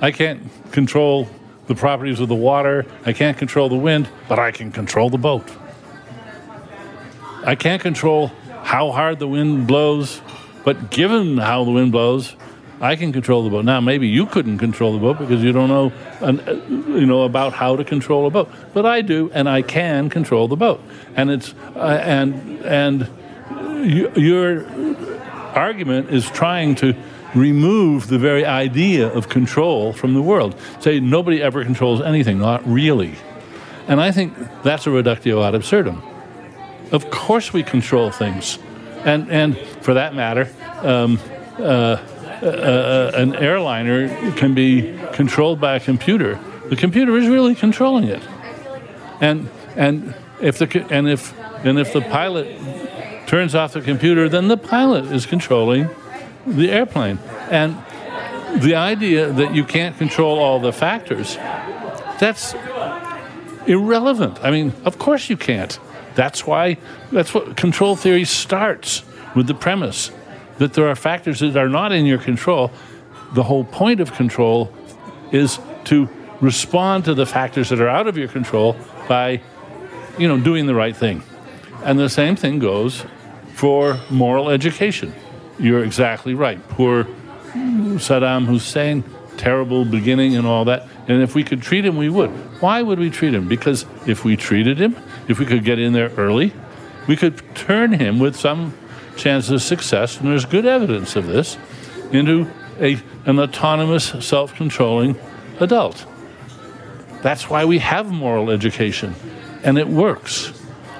[0.00, 1.28] I can't control
[1.66, 5.18] the properties of the water, I can't control the wind, but I can control the
[5.18, 5.50] boat.
[7.44, 8.28] I can't control
[8.62, 10.20] how hard the wind blows,
[10.64, 12.36] but given how the wind blows,
[12.80, 13.64] I can control the boat.
[13.64, 17.22] Now, maybe you couldn't control the boat because you don't know, an- uh, you know,
[17.22, 20.80] about how to control a boat, but I do, and I can control the boat.
[21.16, 23.08] And it's uh, and and
[23.84, 24.66] you, your
[25.54, 26.94] argument is trying to
[27.34, 30.54] remove the very idea of control from the world.
[30.80, 33.14] Say nobody ever controls anything, not really.
[33.88, 36.02] And I think that's a reductio ad absurdum.
[36.92, 38.58] Of course, we control things,
[39.04, 40.48] and and for that matter,
[40.82, 41.18] um,
[41.58, 41.96] uh,
[42.42, 46.38] an airliner can be controlled by a computer.
[46.68, 48.22] The computer is really controlling it,
[49.20, 52.58] and and if the and if and if the pilot
[53.26, 55.88] turns off the computer, then the pilot is controlling
[56.46, 57.18] the airplane.
[57.50, 57.76] And
[58.56, 61.36] the idea that you can't control all the factors,
[62.18, 62.54] that's
[63.66, 64.38] irrelevant.
[64.42, 65.78] I mean, of course you can't.
[66.14, 66.76] That's why,
[67.10, 69.02] that's what control theory starts
[69.34, 70.10] with the premise
[70.58, 72.70] that there are factors that are not in your control.
[73.32, 74.72] The whole point of control
[75.32, 76.08] is to
[76.40, 78.76] respond to the factors that are out of your control
[79.08, 79.40] by,
[80.18, 81.22] you know, doing the right thing.
[81.82, 83.04] And the same thing goes
[83.54, 85.14] for moral education.
[85.58, 86.66] You're exactly right.
[86.68, 87.04] Poor
[87.54, 89.04] Saddam Hussein,
[89.36, 90.88] terrible beginning and all that.
[91.06, 92.30] And if we could treat him, we would.
[92.60, 93.48] Why would we treat him?
[93.48, 94.96] Because if we treated him,
[95.28, 96.52] if we could get in there early,
[97.06, 98.74] we could turn him with some
[99.16, 101.56] chance of success, and there's good evidence of this,
[102.12, 102.50] into
[102.80, 105.18] a, an autonomous, self controlling
[105.60, 106.06] adult.
[107.22, 109.14] That's why we have moral education,
[109.62, 110.52] and it works.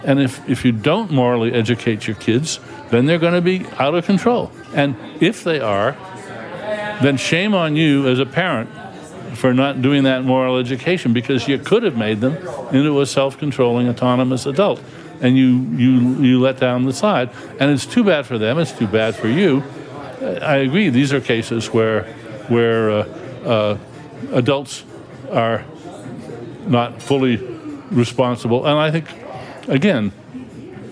[0.04, 2.60] And if, if you don't morally educate your kids,
[2.90, 4.52] then they're going to be out of control.
[4.74, 5.92] And if they are,
[7.02, 8.70] then shame on you as a parent
[9.36, 12.36] for not doing that moral education because you could have made them
[12.72, 14.80] into a self-controlling autonomous adult
[15.24, 17.30] and you you you let down the side.
[17.58, 19.62] and it's too bad for them it's too bad for you.
[20.20, 22.04] I agree these are cases where
[22.48, 22.94] where uh,
[23.44, 23.78] uh,
[24.32, 24.84] adults
[25.32, 25.64] are
[26.66, 27.36] not fully
[27.90, 28.66] responsible.
[28.66, 29.06] And i think
[29.66, 30.12] again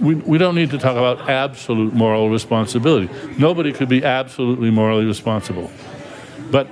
[0.00, 3.08] we, we don't need to talk about absolute moral responsibility.
[3.38, 5.70] Nobody could be absolutely morally responsible.
[6.50, 6.66] But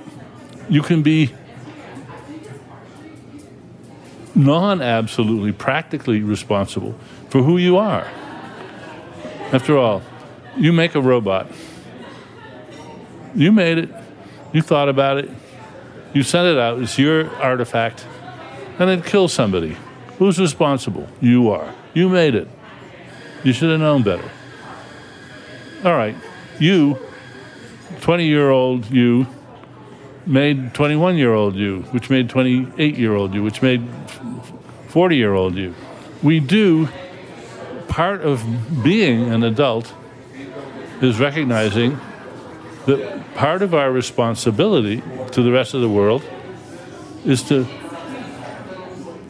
[0.67, 1.33] you can be
[4.35, 6.95] non absolutely, practically responsible
[7.31, 8.05] for who you are.
[9.53, 10.01] After all,
[10.57, 11.47] you make a robot.
[13.33, 13.89] You made it,
[14.51, 15.29] you thought about it,
[16.13, 18.05] you sent it out, it's your artifact,
[18.77, 19.77] and it kills somebody.
[20.19, 21.07] Who's responsible?
[21.21, 21.73] You are.
[21.93, 22.49] You made it.
[23.45, 24.29] You should have known better.
[25.85, 26.15] All right,
[26.59, 26.99] you,
[28.01, 29.25] 20 year old you,
[30.25, 33.87] made 21 year old you, which made 28 year old you, which made
[34.89, 35.73] 40 year old you.
[36.21, 36.89] We do,
[37.91, 39.93] part of being an adult
[41.01, 41.99] is recognizing
[42.85, 46.23] that part of our responsibility to the rest of the world
[47.25, 47.67] is to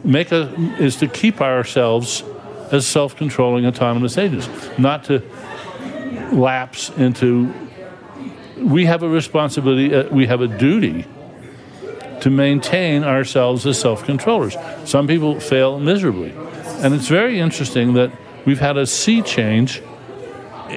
[0.04, 2.22] make a is to keep ourselves
[2.70, 4.48] as self-controlling autonomous agents
[4.78, 5.20] not to
[6.32, 7.52] lapse into
[8.62, 11.04] we have a responsibility, uh, we have a duty
[12.20, 14.56] to maintain ourselves as self controllers.
[14.84, 16.32] Some people fail miserably.
[16.82, 18.12] And it's very interesting that
[18.44, 19.82] we've had a sea change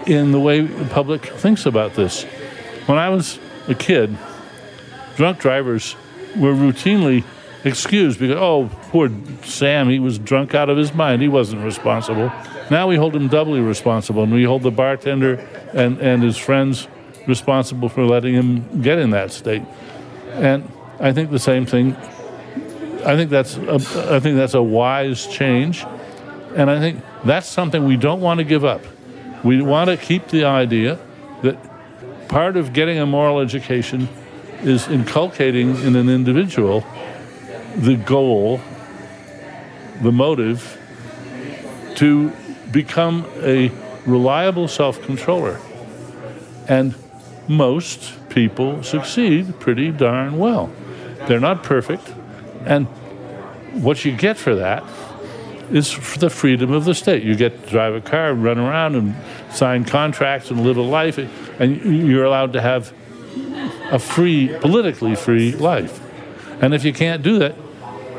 [0.05, 2.24] in the way the public thinks about this.
[2.86, 4.18] When I was a kid,
[5.16, 5.95] drunk drivers
[6.36, 7.24] were routinely
[7.63, 9.09] excused because, oh, poor
[9.43, 11.22] Sam, he was drunk out of his mind.
[11.22, 12.32] He wasn't responsible.
[12.70, 15.36] Now we hold him doubly responsible, and we hold the bartender
[15.74, 16.88] and, and his friends
[17.28, 19.63] responsible for letting him get in that state.
[20.34, 21.95] And I think the same thing.
[23.05, 23.76] I think that's a,
[24.16, 25.86] I think that's a wise change,
[26.55, 28.81] and I think that's something we don't want to give up.
[29.43, 30.97] We want to keep the idea
[31.41, 31.57] that
[32.29, 34.07] part of getting a moral education
[34.61, 36.83] is inculcating in an individual
[37.75, 38.61] the goal,
[40.01, 40.81] the motive
[41.95, 42.31] to
[42.71, 43.69] become a
[44.05, 45.59] reliable self controller.
[46.67, 46.95] And
[47.47, 50.71] most people succeed pretty darn well.
[51.27, 52.13] They're not perfect.
[52.65, 52.87] And
[53.83, 54.83] what you get for that
[55.72, 57.24] is for the freedom of the state.
[57.24, 59.16] You get to drive a car, run around, and
[59.51, 61.18] sign contracts and live a life,
[61.59, 62.93] and you're allowed to have
[63.91, 66.01] a free, politically free life.
[66.61, 67.55] And if you can't do that,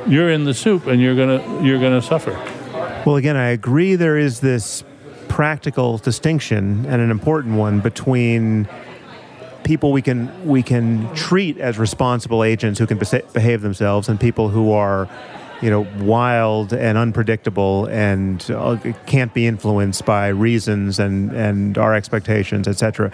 [0.06, 2.32] you're in the soup, and you're gonna you're gonna suffer.
[3.04, 3.96] Well, again, I agree.
[3.96, 4.84] There is this
[5.28, 8.68] practical distinction and an important one between
[9.64, 12.98] people we can we can treat as responsible agents who can
[13.32, 15.08] behave themselves and people who are
[15.62, 18.76] you know wild and unpredictable and uh,
[19.06, 23.10] can't be influenced by reasons and and our expectations etc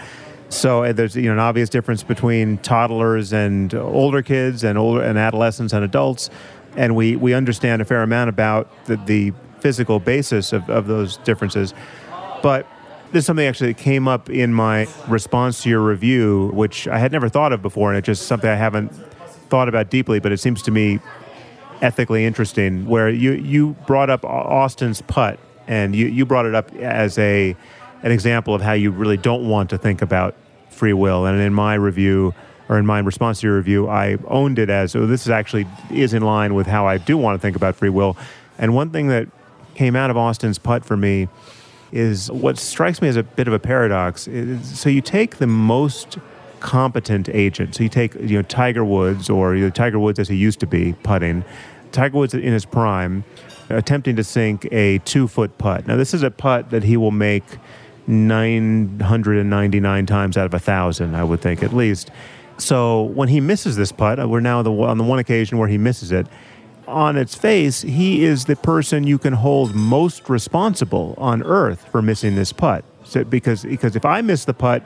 [0.53, 5.03] so uh, there's you know an obvious difference between toddlers and older kids and older
[5.03, 6.30] and adolescents and adults.
[6.76, 11.16] And we we understand a fair amount about the, the physical basis of, of those
[11.18, 11.72] differences.
[12.43, 12.66] But
[13.12, 16.99] this is something actually that came up in my response to your review, which I
[16.99, 18.88] had never thought of before, and it's just something I haven't
[19.49, 20.99] thought about deeply, but it seems to me
[21.83, 22.87] ethically interesting.
[22.87, 27.55] Where you you brought up Austin's putt, and you, you brought it up as a
[28.03, 30.35] an example of how you really don't want to think about
[30.70, 31.26] free will.
[31.26, 32.35] And in my review,
[32.68, 35.66] or in my response to your review, I owned it as oh, this is actually
[35.91, 38.16] is in line with how I do want to think about free will.
[38.59, 39.28] And one thing that
[39.74, 41.28] came out of Austin's putt for me
[41.91, 44.28] is what strikes me as a bit of a paradox.
[44.62, 46.18] So you take the most
[46.61, 47.74] competent agent.
[47.74, 50.61] So you take you know Tiger Woods or you know, Tiger Woods as he used
[50.61, 51.45] to be putting.
[51.93, 53.24] Tiger Woods in his prime,
[53.68, 55.86] attempting to sink a two foot putt.
[55.86, 57.45] Now this is a putt that he will make
[58.07, 62.11] 999 times out of a thousand, I would think at least.
[62.59, 65.78] So when he misses this putt, we're now the, on the one occasion where he
[65.78, 66.26] misses it
[66.86, 72.03] on its face, he is the person you can hold most responsible on earth for
[72.03, 72.84] missing this putt.
[73.05, 74.84] So, because because if I miss the putt,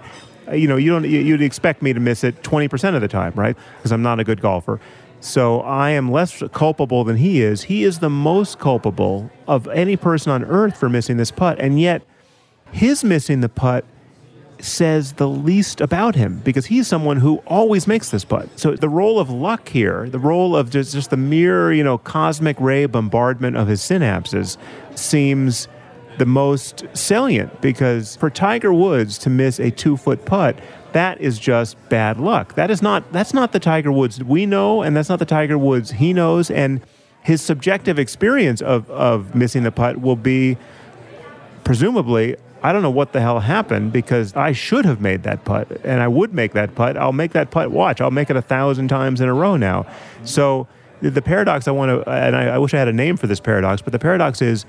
[0.49, 3.33] uh, you know, you don't you'd expect me to miss it 20% of the time,
[3.35, 3.57] right?
[3.77, 4.81] Because I'm not a good golfer.
[5.27, 7.64] So I am less culpable than he is.
[7.64, 11.59] He is the most culpable of any person on earth for missing this putt.
[11.59, 12.03] And yet
[12.70, 13.85] his missing the putt
[14.61, 18.49] says the least about him because he's someone who always makes this putt.
[18.57, 21.99] So the role of luck here, the role of just, just the mere, you know,
[21.99, 24.57] cosmic ray bombardment of his synapses
[24.95, 25.66] seems
[26.18, 30.57] the most salient because for Tiger Woods to miss a two foot putt,
[30.97, 32.55] that is just bad luck.
[32.55, 35.59] That is not that's not the Tiger Woods we know, and that's not the Tiger
[35.59, 36.51] Woods he knows.
[36.51, 36.81] And
[37.23, 40.57] his subjective experience of, of missing the putt will be
[41.65, 45.71] presumably I don't know what the hell happened because I should have made that putt
[45.85, 46.97] and I would make that putt.
[46.97, 47.71] I'll make that putt.
[47.71, 49.85] Watch, I'll make it a thousand times in a row now.
[50.25, 50.67] So
[51.03, 53.39] the paradox I want to, and I, I wish I had a name for this
[53.39, 54.65] paradox, but the paradox is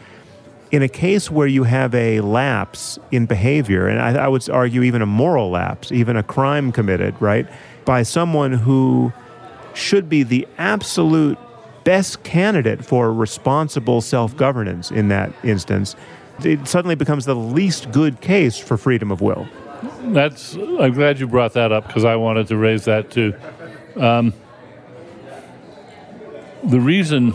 [0.72, 4.84] in a case where you have a lapse in behavior, and I, I would argue
[4.84, 7.47] even a moral lapse, even a crime committed, right,
[7.86, 9.13] by someone who
[9.74, 11.38] should be the absolute
[11.84, 15.95] best candidate for responsible self governance in that instance
[16.43, 19.47] it suddenly becomes the least good case for freedom of will.
[20.01, 20.55] That's.
[20.55, 23.34] I'm glad you brought that up because I wanted to raise that too.
[23.95, 24.34] Um,
[26.63, 27.34] the reason,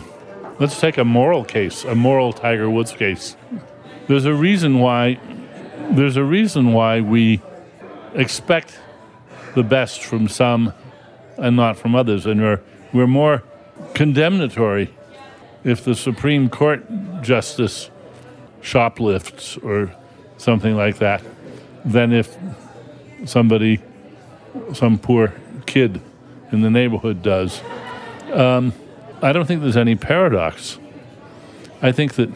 [0.59, 3.35] let's take a moral case, a moral Tiger Woods case.
[4.07, 5.19] There's a reason why.
[5.91, 7.41] There's a reason why we
[8.13, 8.79] expect
[9.55, 10.73] the best from some
[11.37, 12.61] and not from others, and we're
[12.93, 13.43] we're more
[13.93, 14.93] condemnatory
[15.63, 16.83] if the Supreme Court
[17.21, 17.89] justice
[18.61, 19.93] shoplifts or
[20.37, 21.21] something like that
[21.85, 22.37] than if
[23.25, 23.81] somebody,
[24.73, 25.33] some poor
[25.65, 26.01] kid
[26.51, 27.61] in the neighborhood does.
[28.31, 28.73] Um,
[29.23, 30.77] I don't think there's any paradox.
[31.81, 32.29] I think that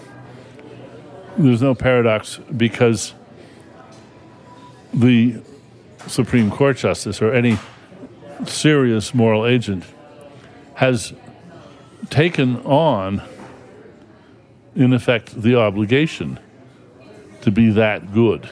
[1.37, 3.13] there's no paradox because
[4.93, 5.41] the
[6.07, 7.57] Supreme Court justice or any
[8.45, 9.83] serious moral agent
[10.75, 11.13] has
[12.09, 13.21] taken on
[14.77, 16.39] in effect, the obligation
[17.41, 18.47] to be that good.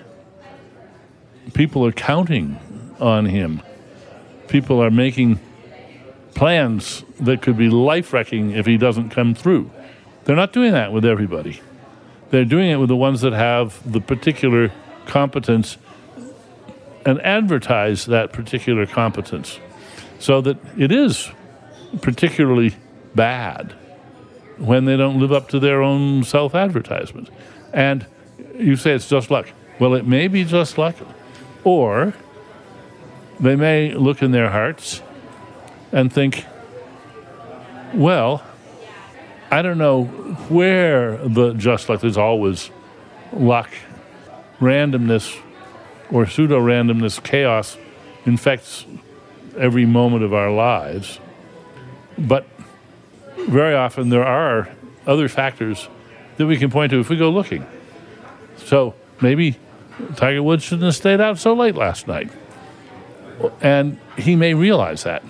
[1.53, 2.59] People are counting
[2.99, 3.61] on him.
[4.47, 5.39] People are making
[6.35, 9.71] plans that could be life wrecking if he doesn't come through.
[10.25, 11.61] They're not doing that with everybody.
[12.29, 14.71] They're doing it with the ones that have the particular
[15.07, 15.77] competence
[17.05, 19.59] and advertise that particular competence
[20.19, 21.31] so that it is
[22.01, 22.75] particularly
[23.13, 23.73] bad
[24.57, 27.29] when they don't live up to their own self advertisement.
[27.73, 28.05] And
[28.57, 29.49] you say it's just luck.
[29.79, 30.95] Well, it may be just luck,
[31.63, 32.13] or
[33.39, 35.01] they may look in their hearts
[35.95, 36.45] and think,
[37.93, 38.43] well,
[39.49, 40.03] I don't know
[40.49, 42.69] where the just luck, there's always
[43.31, 43.69] luck,
[44.59, 45.39] randomness,
[46.11, 47.77] or pseudo randomness, chaos
[48.25, 48.85] infects
[49.57, 51.21] every moment of our lives.
[52.17, 52.45] But
[53.47, 54.69] very often there are
[55.07, 55.87] other factors
[56.35, 57.65] that we can point to if we go looking.
[58.57, 59.57] So maybe
[60.17, 62.29] Tiger Woods shouldn't have stayed out so late last night.
[63.61, 65.23] And he may realize that.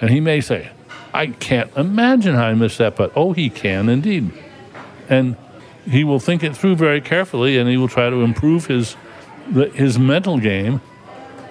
[0.00, 0.70] And he may say,
[1.12, 4.32] I can't imagine how I missed that, but oh, he can indeed.
[5.08, 5.36] And
[5.86, 8.96] he will think it through very carefully and he will try to improve his,
[9.74, 10.80] his mental game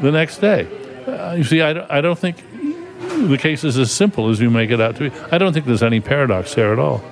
[0.02, 0.68] the next day.
[1.08, 2.38] Uh, you see, I, I don't think
[3.28, 5.16] the case is as simple as you make it out to be.
[5.32, 7.04] I don't think there's any paradox there at all.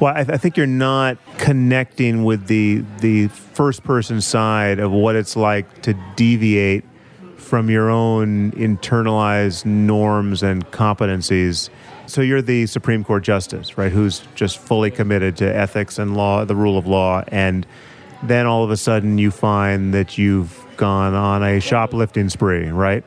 [0.00, 4.92] Well, I, th- I, think you're not connecting with the the first person side of
[4.92, 6.84] what it's like to deviate
[7.46, 11.70] from your own internalized norms and competencies.
[12.06, 13.92] So you're the Supreme Court justice, right?
[13.92, 17.66] Who's just fully committed to ethics and law, the rule of law, and
[18.22, 23.04] then all of a sudden you find that you've gone on a shoplifting spree, right?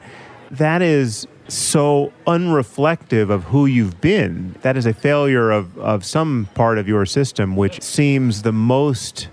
[0.52, 4.56] That is so unreflective of who you've been.
[4.62, 9.28] That is a failure of, of some part of your system, which seems the most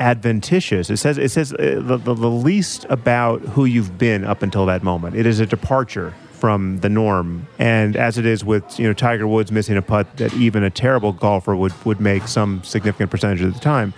[0.00, 0.90] adventitious.
[0.90, 4.66] It says it says uh, the, the, the, least about who you've been up until
[4.66, 5.14] that moment.
[5.14, 7.46] It is a departure from the norm.
[7.58, 10.70] And as it is with you know Tiger Woods missing a putt that even a
[10.70, 13.92] terrible golfer would would make some significant percentage of the time.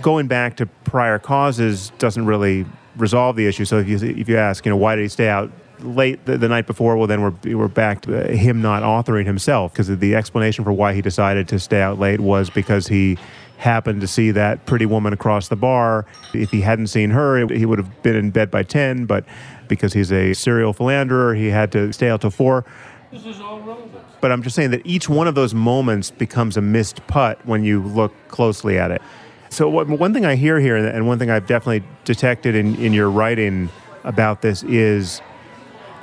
[0.00, 2.64] Going back to prior causes doesn't really
[2.96, 3.64] resolve the issue.
[3.64, 6.36] So if you if you ask, you know, why did he stay out late the,
[6.36, 10.14] the, night before, well, then we're, we're back to him not authoring himself because the
[10.14, 13.16] explanation for why he decided to stay out late was because he
[13.60, 16.06] happened to see that pretty woman across the bar.
[16.32, 19.24] If he hadn't seen her, he would have been in bed by 10, but
[19.68, 22.64] because he's a serial philanderer, he had to stay out till 4.
[23.12, 24.04] This is all relevant.
[24.20, 27.62] But I'm just saying that each one of those moments becomes a missed putt when
[27.62, 29.02] you look closely at it.
[29.50, 32.92] So, what, one thing I hear here, and one thing I've definitely detected in, in
[32.92, 33.68] your writing
[34.04, 35.20] about this is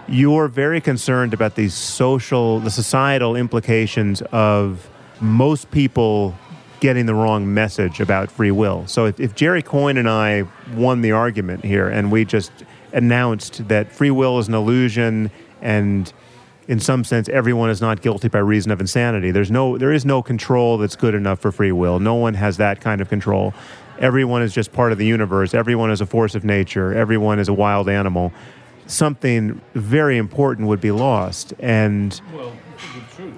[0.08, 4.90] you're very concerned about the social, the societal implications of
[5.22, 6.36] most people
[6.80, 8.86] getting the wrong message about free will.
[8.88, 12.52] So if, if Jerry Coyne and I won the argument here and we just
[12.94, 16.12] announced that free will is an illusion and
[16.68, 20.06] in some sense everyone is not guilty by reason of insanity there's no there is
[20.06, 23.54] no control that's good enough for free will no one has that kind of control
[24.00, 27.50] everyone is just part of the universe everyone is a force of nature everyone is
[27.50, 28.32] a wild animal
[28.88, 31.54] something very important would be lost.
[31.60, 33.34] And well, the truth.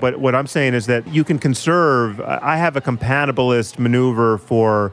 [0.00, 2.20] But what I'm saying is that you can conserve.
[2.20, 4.92] I have a compatibilist maneuver for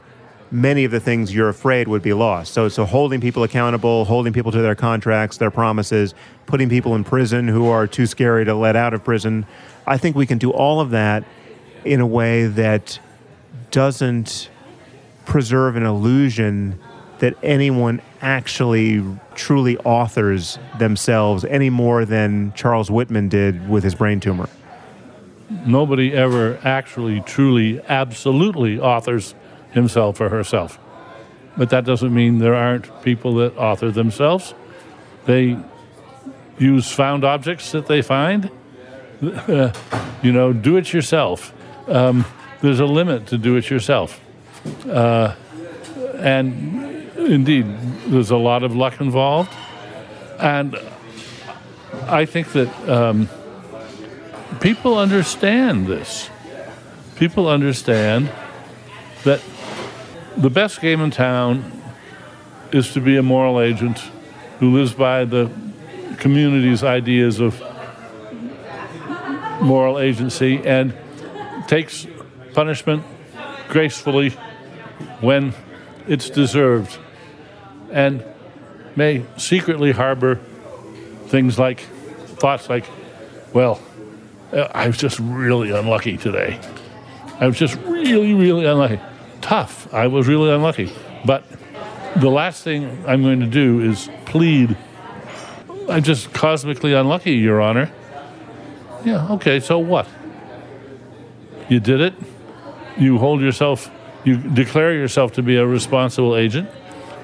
[0.50, 2.54] many of the things you're afraid would be lost.
[2.54, 6.14] So, so holding people accountable, holding people to their contracts, their promises,
[6.46, 9.46] putting people in prison who are too scary to let out of prison.
[9.86, 11.24] I think we can do all of that
[11.84, 12.98] in a way that
[13.70, 14.50] doesn't
[15.24, 16.78] preserve an illusion
[17.18, 19.04] that anyone actually
[19.34, 24.48] truly authors themselves any more than Charles Whitman did with his brain tumor.
[25.50, 29.34] Nobody ever actually, truly, absolutely authors
[29.70, 30.78] himself or herself.
[31.56, 34.54] But that doesn't mean there aren't people that author themselves.
[35.24, 35.58] They
[36.58, 38.50] use found objects that they find.
[40.20, 41.54] You know, do it yourself.
[41.86, 42.24] Um,
[42.60, 44.20] there's a limit to do it yourself.
[44.84, 45.36] Uh,
[46.16, 47.66] and indeed,
[48.08, 49.52] there's a lot of luck involved.
[50.40, 50.76] And
[52.08, 53.28] I think that um,
[54.60, 56.30] people understand this.
[57.16, 58.30] People understand
[59.24, 59.42] that
[60.36, 61.72] the best game in town
[62.72, 63.98] is to be a moral agent
[64.60, 65.50] who lives by the
[66.18, 67.60] community's ideas of
[69.60, 70.96] moral agency and
[71.66, 72.06] takes
[72.54, 73.04] punishment
[73.68, 74.30] gracefully
[75.20, 75.54] when
[76.06, 76.98] it's deserved
[77.90, 78.24] and
[78.96, 80.36] may secretly harbor
[81.26, 81.80] things like
[82.38, 82.84] thoughts like,
[83.52, 83.80] well,
[84.52, 86.58] Uh, I was just really unlucky today.
[87.40, 89.00] I was just really, really unlucky.
[89.40, 89.92] Tough.
[89.92, 90.92] I was really unlucky.
[91.24, 91.44] But
[92.16, 94.76] the last thing I'm going to do is plead,
[95.88, 97.90] I'm just cosmically unlucky, Your Honor.
[99.04, 100.08] Yeah, okay, so what?
[101.68, 102.14] You did it.
[102.96, 103.90] You hold yourself,
[104.24, 106.68] you declare yourself to be a responsible agent.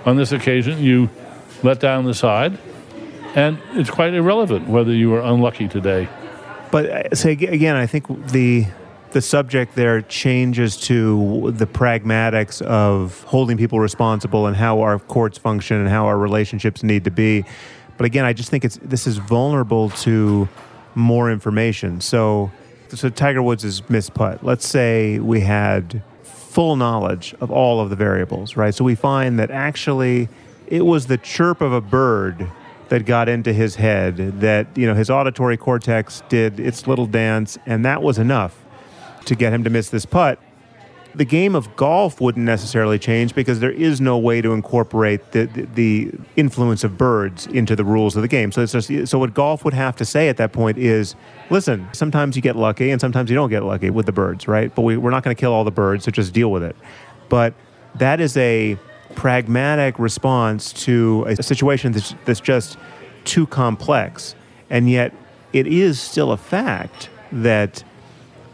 [0.05, 1.11] On this occasion, you
[1.63, 2.59] let down the side,
[3.35, 6.09] and it's quite irrelevant whether you were unlucky today.
[6.75, 8.67] But uh, say again, I think the
[9.13, 15.39] the subject there changes to the pragmatics of holding people responsible and how our courts
[15.39, 17.45] function and how our relationships need to be.
[17.97, 20.49] But again, I just think it's this is vulnerable to
[20.97, 22.01] more information.
[22.01, 22.51] So,
[22.89, 23.81] so Tiger Woods' is
[24.11, 24.43] putt.
[24.43, 28.75] Let's say we had full knowledge of all of the variables, right?
[28.75, 30.29] So we find that actually
[30.67, 32.51] it was the chirp of a bird
[32.89, 37.59] that got into his head that you know his auditory cortex did its little dance
[37.67, 38.65] and that was enough
[39.25, 40.39] to get him to miss this putt
[41.15, 45.47] the game of golf wouldn't necessarily change because there is no way to incorporate the,
[45.47, 48.51] the, the, influence of birds into the rules of the game.
[48.51, 51.15] So just so what golf would have to say at that point is,
[51.51, 54.75] listen, sometimes you get lucky and sometimes you don't get lucky with the birds, right?
[54.75, 56.75] But we, we're not going to kill all the birds, so just deal with it.
[57.29, 57.55] But
[57.97, 58.77] that is a
[59.15, 62.79] pragmatic response to a situation that's, that's just
[63.25, 64.35] too complex,
[64.71, 65.13] and yet
[65.53, 67.85] it is still a fact that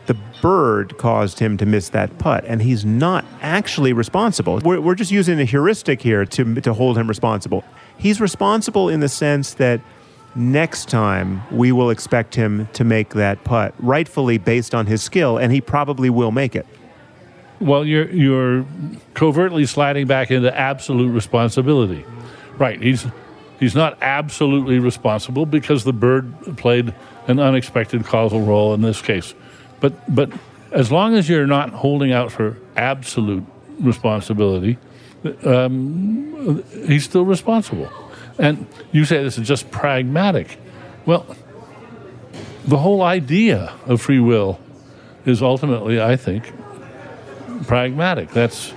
[0.07, 4.59] the bird caused him to miss that putt, and he's not actually responsible.
[4.59, 7.65] We're, we're just using a heuristic here to, to hold him responsible.
[7.97, 9.81] He's responsible in the sense that
[10.35, 15.39] next time we will expect him to make that putt, rightfully based on his skill,
[15.39, 16.67] and he probably will make it.
[17.61, 18.67] Well, you're, you're
[19.15, 22.05] covertly sliding back into absolute responsibility.
[22.57, 22.83] Right.
[22.83, 23.07] He's,
[23.59, 26.95] he's not absolutely responsible because the bird played
[27.27, 29.35] an unexpected causal role in this case.
[29.81, 30.31] But but
[30.73, 33.45] as long as you're not holding out for absolute
[33.81, 34.79] responsibility,
[35.45, 37.91] um, he's still responsible.
[38.39, 40.59] And you say this is just pragmatic.
[41.07, 41.27] Well,
[42.65, 44.61] the whole idea of free will
[45.27, 46.53] is ultimately, I think,
[47.67, 48.31] pragmatic.
[48.31, 48.73] That's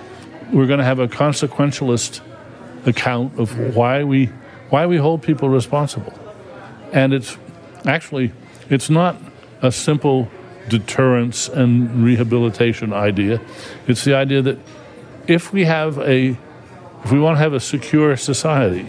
[0.52, 2.22] we're going to have a consequentialist
[2.86, 4.28] account of why we
[4.70, 6.14] why we hold people responsible,
[6.92, 7.38] and it's
[7.86, 8.32] actually
[8.70, 9.18] it's not
[9.62, 10.30] a simple
[10.70, 13.42] deterrence and rehabilitation idea.
[13.88, 14.60] It's the idea that
[15.28, 16.38] if we have a
[17.04, 18.84] if we want to have a secure society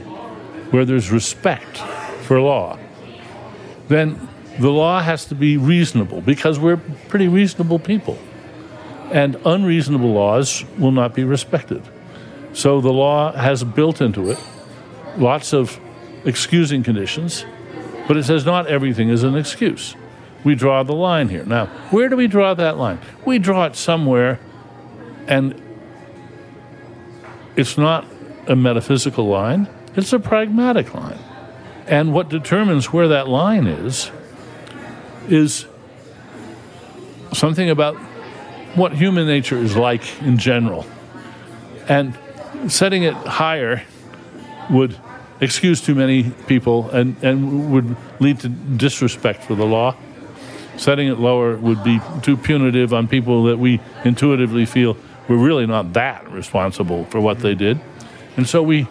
[0.70, 1.78] where there's respect
[2.22, 2.78] for law,
[3.88, 6.76] then the law has to be reasonable because we're
[7.08, 8.18] pretty reasonable people.
[9.12, 11.82] And unreasonable laws will not be respected.
[12.52, 14.38] So the law has built into it
[15.16, 15.78] lots of
[16.24, 17.44] excusing conditions,
[18.08, 19.94] but it says not everything is an excuse
[20.44, 21.44] we draw the line here.
[21.44, 23.00] Now, where do we draw that line?
[23.24, 24.38] We draw it somewhere,
[25.26, 25.60] and
[27.56, 28.06] it's not
[28.46, 31.18] a metaphysical line, it's a pragmatic line.
[31.86, 34.10] And what determines where that line is,
[35.28, 35.66] is
[37.32, 37.96] something about
[38.76, 40.86] what human nature is like in general.
[41.88, 42.16] And
[42.68, 43.82] setting it higher
[44.70, 44.96] would
[45.40, 49.94] excuse too many people and, and would lead to disrespect for the law
[50.76, 54.96] setting it lower would be too punitive on people that we intuitively feel
[55.28, 57.80] we're really not that responsible for what they did.
[58.36, 58.86] And so we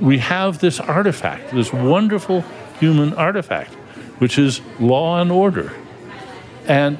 [0.00, 2.42] we have this artifact, this wonderful
[2.78, 3.72] human artifact,
[4.18, 5.72] which is law and order.
[6.66, 6.98] And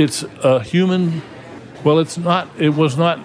[0.00, 1.22] it's a human
[1.84, 3.18] well it's not it was not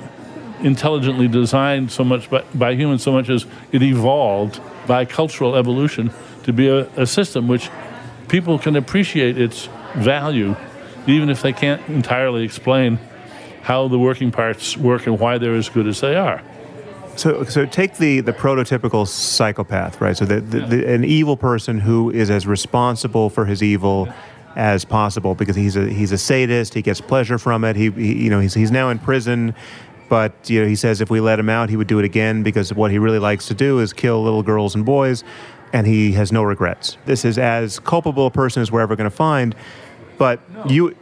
[0.62, 6.12] intelligently designed so much by, by humans so much as it evolved by cultural evolution
[6.44, 7.70] to be a, a system which
[8.28, 10.56] people can appreciate its value,
[11.08, 13.00] even if they can't entirely explain
[13.62, 16.42] how the working parts work and why they're as good as they are.
[17.16, 20.16] So, so take the, the prototypical psychopath, right?
[20.16, 24.14] So, the, the, the, an evil person who is as responsible for his evil
[24.56, 26.73] as possible because he's a he's a sadist.
[26.73, 27.76] He gets pleasure from it.
[27.76, 29.53] He, he you know he's he's now in prison,
[30.10, 32.44] but you know he says if we let him out, he would do it again
[32.44, 35.23] because what he really likes to do is kill little girls and boys,
[35.73, 36.98] and he has no regrets.
[37.06, 39.56] This is as culpable a person as we're ever going to find.
[40.18, 40.65] But no.
[40.68, 40.95] you,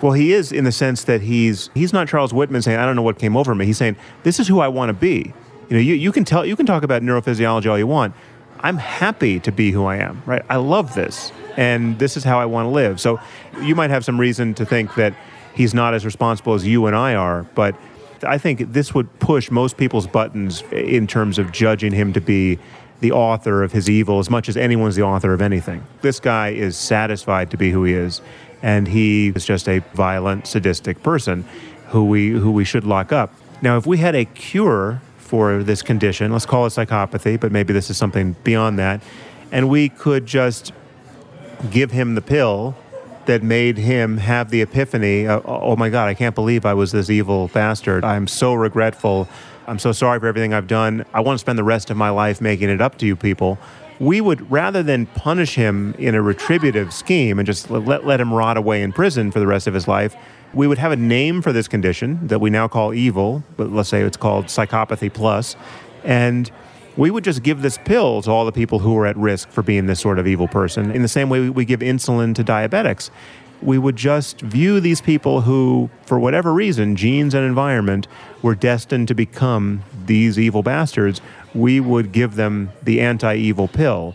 [0.00, 2.96] well, he is in the sense that he's he's not Charles Whitman saying I don't
[2.96, 3.66] know what came over me.
[3.66, 5.32] He's saying this is who I want to be.
[5.68, 8.14] You know, you, you can tell you can talk about neurophysiology all you want.
[8.60, 10.22] I'm happy to be who I am.
[10.26, 10.42] Right?
[10.48, 13.00] I love this, and this is how I want to live.
[13.00, 13.20] So
[13.60, 15.14] you might have some reason to think that
[15.54, 17.74] he's not as responsible as you and I are, but
[18.22, 22.58] I think this would push most people's buttons in terms of judging him to be
[23.00, 25.86] the author of his evil as much as anyone's the author of anything.
[26.00, 28.22] This guy is satisfied to be who he is,
[28.62, 31.44] and he is just a violent, sadistic person
[31.88, 33.32] who we who we should lock up.
[33.62, 37.72] Now, if we had a cure for this condition, let's call it psychopathy, but maybe
[37.72, 39.02] this is something beyond that,
[39.52, 40.72] and we could just
[41.70, 42.76] give him the pill
[43.26, 47.10] that made him have the epiphany oh my God, I can't believe I was this
[47.10, 48.04] evil bastard.
[48.04, 49.28] I'm so regretful.
[49.66, 51.04] I'm so sorry for everything I've done.
[51.12, 53.58] I want to spend the rest of my life making it up to you people.
[53.98, 58.32] We would, rather than punish him in a retributive scheme and just let, let him
[58.32, 60.14] rot away in prison for the rest of his life,
[60.54, 63.88] we would have a name for this condition that we now call evil, but let's
[63.88, 65.56] say it's called psychopathy plus,
[66.04, 66.50] and
[66.96, 69.62] we would just give this pill to all the people who are at risk for
[69.62, 73.10] being this sort of evil person in the same way we give insulin to diabetics.
[73.62, 78.06] We would just view these people who, for whatever reason, genes and environment,
[78.42, 81.20] were destined to become these evil bastards.
[81.54, 84.14] We would give them the anti evil pill.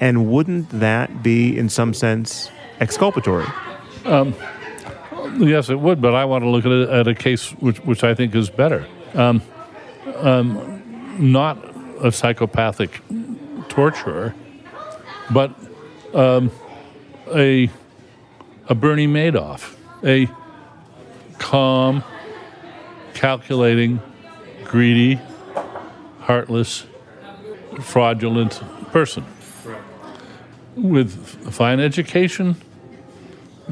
[0.00, 2.50] And wouldn't that be, in some sense,
[2.80, 3.46] exculpatory?
[4.04, 4.34] Um,
[5.38, 8.04] yes, it would, but I want to look at a, at a case which, which
[8.04, 8.86] I think is better.
[9.14, 9.42] Um,
[10.16, 10.82] um,
[11.18, 11.58] not
[12.04, 13.02] a psychopathic
[13.68, 14.34] torturer,
[15.30, 15.54] but
[16.14, 16.50] um,
[17.34, 17.70] a
[18.68, 20.28] a Bernie Madoff, a
[21.38, 22.04] calm,
[23.14, 24.00] calculating,
[24.64, 25.20] greedy,
[26.20, 26.86] heartless,
[27.80, 28.62] fraudulent
[28.92, 29.24] person
[30.76, 32.54] with fine education,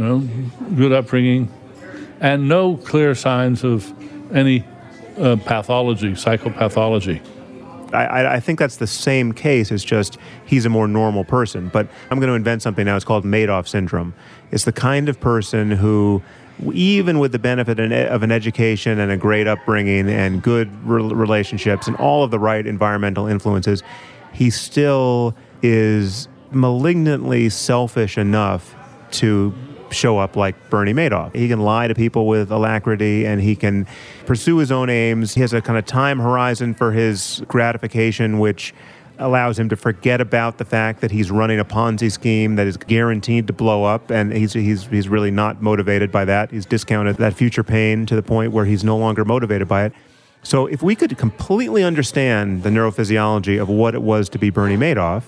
[0.05, 0.19] know,
[0.77, 1.53] good upbringing,
[2.21, 3.93] and no clear signs of
[4.35, 4.65] any
[5.19, 7.21] uh, pathology, psychopathology.
[7.93, 9.71] I, I, think that's the same case.
[9.71, 11.69] It's just he's a more normal person.
[11.69, 12.97] But I'm going to invent something now.
[12.97, 14.15] It's called Madoff syndrome.
[14.51, 16.23] It's the kind of person who,
[16.73, 21.97] even with the benefit of an education and a great upbringing and good relationships and
[21.97, 23.83] all of the right environmental influences,
[24.33, 28.75] he still is malignantly selfish enough
[29.11, 29.55] to
[29.91, 31.35] show up like Bernie Madoff.
[31.35, 33.87] He can lie to people with alacrity and he can
[34.27, 35.35] pursue his own aims.
[35.35, 38.75] He has a kind of time horizon for his gratification, which
[39.19, 42.77] allows him to forget about the fact that he's running a Ponzi scheme that is
[42.77, 46.51] guaranteed to blow up, and he's, he's, he's really not motivated by that.
[46.51, 49.93] He's discounted that future pain to the point where he's no longer motivated by it.
[50.45, 54.77] So, if we could completely understand the neurophysiology of what it was to be Bernie
[54.77, 55.25] Madoff,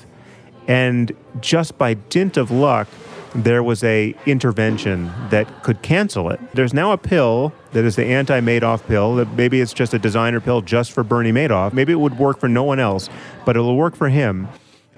[0.68, 1.10] and
[1.40, 2.86] just by dint of luck,
[3.34, 6.40] there was a intervention that could cancel it.
[6.54, 9.16] There's now a pill that is the anti-Madoff pill.
[9.16, 11.72] That maybe it's just a designer pill just for Bernie Madoff.
[11.72, 13.08] Maybe it would work for no one else,
[13.44, 14.48] but it'll work for him.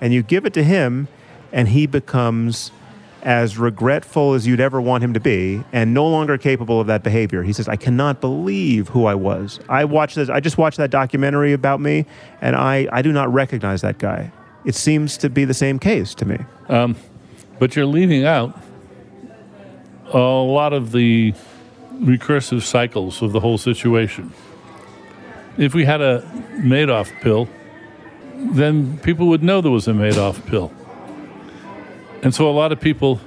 [0.00, 1.08] And you give it to him,
[1.52, 2.72] and he becomes
[3.22, 7.04] as regretful as you'd ever want him to be and no longer capable of that
[7.04, 7.44] behavior.
[7.44, 9.60] He says, I cannot believe who I was.
[9.68, 12.04] I watched this, I just watched that documentary about me,
[12.40, 14.32] and I, I do not recognize that guy.
[14.64, 16.38] It seems to be the same case to me.
[16.68, 16.96] Um,
[17.62, 18.58] but you're leaving out
[20.12, 21.32] a lot of the
[22.00, 24.32] recursive cycles of the whole situation.
[25.56, 26.22] If we had a
[26.54, 27.48] Madoff pill,
[28.34, 30.72] then people would know there was a Madoff pill.
[32.24, 33.20] And so a lot of people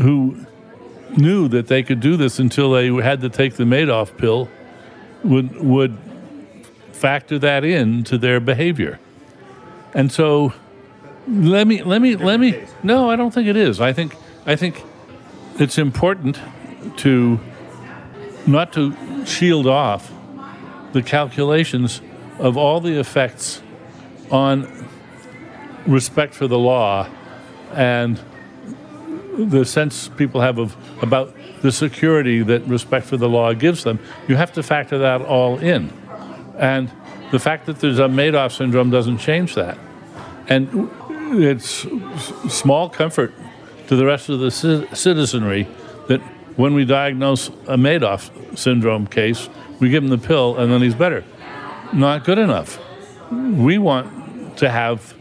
[0.00, 0.46] who
[1.10, 4.48] knew that they could do this until they had to take the Madoff pill
[5.22, 5.98] would would
[6.92, 8.98] factor that in to their behavior.
[9.92, 10.54] And so
[11.26, 12.64] let me let me let me.
[12.82, 13.80] No, I don't think it is.
[13.80, 14.14] I think
[14.46, 14.82] I think
[15.58, 16.38] it's important
[16.98, 17.40] to
[18.46, 20.12] not to shield off
[20.92, 22.00] the calculations
[22.38, 23.62] of all the effects
[24.30, 24.86] on
[25.86, 27.08] respect for the law
[27.72, 28.20] and
[29.36, 33.98] the sense people have of about the security that respect for the law gives them.
[34.28, 35.92] You have to factor that all in,
[36.58, 36.90] and
[37.32, 39.78] the fact that there's a Madoff syndrome doesn't change that.
[40.46, 40.90] And
[41.42, 41.86] it's
[42.48, 43.34] small comfort
[43.88, 45.68] to the rest of the citizenry
[46.08, 46.20] that
[46.56, 49.48] when we diagnose a Madoff syndrome case,
[49.80, 51.24] we give him the pill and then he's better.
[51.92, 52.78] Not good enough.
[53.30, 55.14] We want to have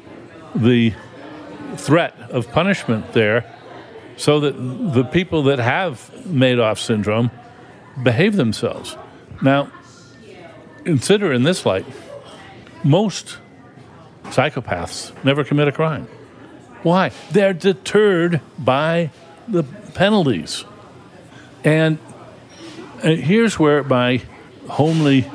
[0.56, 0.94] the
[1.78, 3.52] threat of punishment there
[4.16, 7.32] so that the people that have Madoff syndrome
[8.04, 8.96] behave themselves.
[9.42, 9.72] Now,
[10.84, 11.86] consider in this light,
[12.84, 13.40] most
[14.24, 16.08] Psychopaths never commit a crime.
[16.84, 17.12] Why?
[17.32, 19.12] They're deterred by
[19.48, 20.66] the penalties.
[21.64, 21.98] And
[23.04, 24.22] uh, here's where my
[24.68, 25.30] homely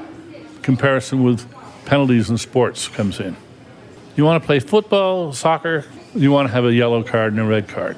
[0.62, 1.46] comparison with
[1.86, 3.36] penalties in sports comes in.
[4.16, 5.84] You want to play football, soccer,
[6.14, 7.96] you want to have a yellow card and a red card.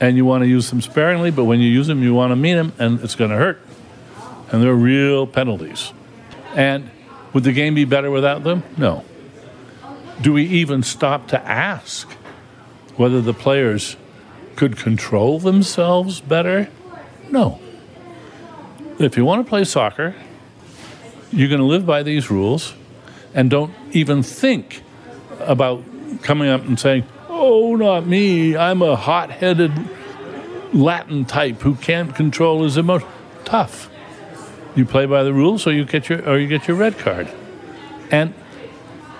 [0.00, 2.36] And you want to use them sparingly, but when you use them, you want to
[2.36, 3.60] mean them, and it's going to hurt.
[4.50, 5.92] And they're real penalties.
[6.54, 6.90] And
[7.32, 8.64] would the game be better without them?
[8.76, 9.04] No.
[10.20, 12.10] Do we even stop to ask
[12.96, 13.96] whether the players
[14.56, 16.68] could control themselves better?
[17.30, 17.60] No.
[18.98, 20.14] If you want to play soccer,
[21.32, 22.74] you're going to live by these rules
[23.34, 24.82] and don't even think
[25.40, 25.82] about
[26.22, 28.56] coming up and saying, oh, not me.
[28.56, 29.72] I'm a hot headed
[30.72, 33.10] Latin type who can't control his emotions.
[33.44, 33.90] Tough.
[34.76, 37.28] You play by the rules or you get your, or you get your red card.
[38.10, 38.32] And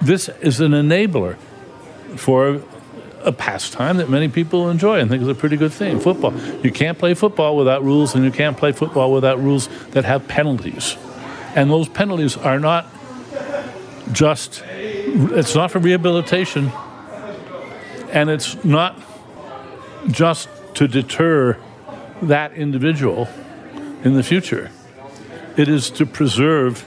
[0.05, 1.37] this is an enabler
[2.17, 2.63] for
[3.23, 5.99] a pastime that many people enjoy and think is a pretty good thing.
[5.99, 6.39] Football.
[6.63, 10.29] You can't play football without rules, and you can't play football without rules that have
[10.29, 10.97] penalties.
[11.55, 12.87] And those penalties are not
[14.13, 16.71] just, it's not for rehabilitation,
[18.11, 19.01] and it's not
[20.09, 21.59] just to deter
[22.23, 23.29] that individual
[24.03, 24.71] in the future.
[25.57, 26.85] It is to preserve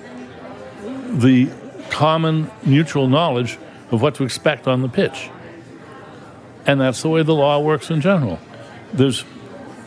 [1.09, 1.49] the
[1.89, 3.57] common mutual knowledge
[3.91, 5.29] of what to expect on the pitch.
[6.65, 8.39] And that's the way the law works in general.
[8.93, 9.23] There's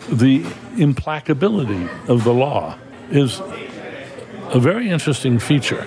[0.09, 0.43] the
[0.77, 2.79] implacability of the law
[3.11, 5.87] is a very interesting feature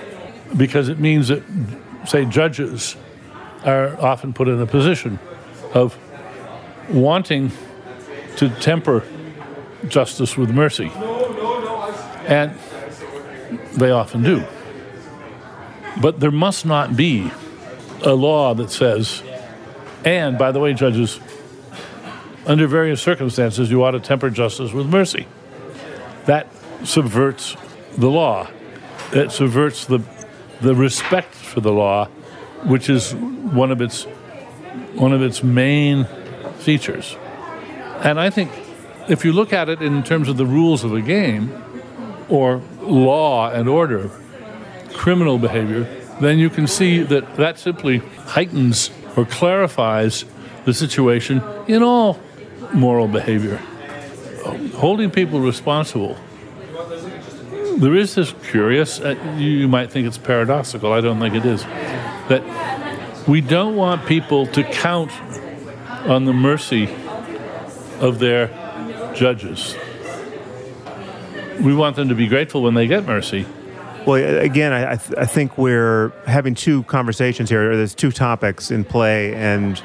[0.56, 1.42] because it means that,
[2.06, 2.96] say, judges
[3.64, 5.18] are often put in a position
[5.72, 5.98] of
[6.88, 7.50] wanting
[8.36, 9.04] to temper
[9.88, 10.90] justice with mercy.
[12.26, 12.56] And
[13.72, 14.44] they often do.
[16.00, 17.30] But there must not be
[18.02, 19.22] a law that says,
[20.04, 21.20] and by the way, judges,
[22.46, 25.26] under various circumstances, you ought to temper justice with mercy.
[26.26, 26.48] That
[26.84, 27.56] subverts
[27.96, 28.48] the law.
[29.12, 30.02] It subverts the,
[30.60, 32.06] the respect for the law,
[32.64, 34.04] which is one of its,
[34.94, 36.06] one of its main
[36.58, 37.16] features.
[38.00, 38.50] And I think
[39.08, 41.62] if you look at it in terms of the rules of the game,
[42.28, 44.10] or law and order,
[44.94, 45.86] criminal behavior,
[46.20, 50.24] then you can see that that simply heightens or clarifies
[50.64, 52.18] the situation in all
[52.72, 53.56] moral behavior.
[54.76, 56.16] Holding people responsible.
[57.76, 61.62] There is this curious, uh, you might think it's paradoxical, I don't think it is,
[62.28, 62.42] that
[63.26, 65.10] we don't want people to count
[66.06, 66.88] on the mercy
[67.98, 68.48] of their
[69.14, 69.76] judges.
[71.60, 73.46] We want them to be grateful when they get mercy.
[74.06, 77.74] Well, again, I, th- I think we're having two conversations here.
[77.74, 79.82] There's two topics in play, and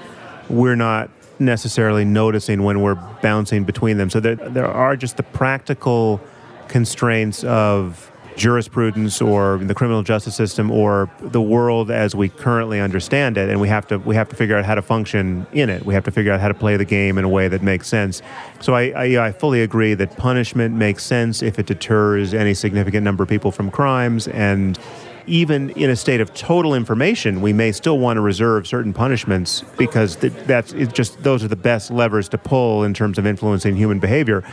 [0.49, 1.09] we're not
[1.39, 4.09] necessarily noticing when we're bouncing between them.
[4.09, 6.19] So there, there are just the practical
[6.67, 8.08] constraints of
[8.39, 13.59] jurisprudence or the criminal justice system or the world as we currently understand it and
[13.59, 16.05] we have to we have to figure out how to function in it we have
[16.05, 18.21] to figure out how to play the game in a way that makes sense
[18.61, 23.03] so I, I, I fully agree that punishment makes sense if it deters any significant
[23.03, 24.79] number of people from crimes and
[25.27, 29.63] even in a state of total information, we may still want to reserve certain punishments
[29.77, 33.99] because that's just those are the best levers to pull in terms of influencing human
[33.99, 34.43] behavior.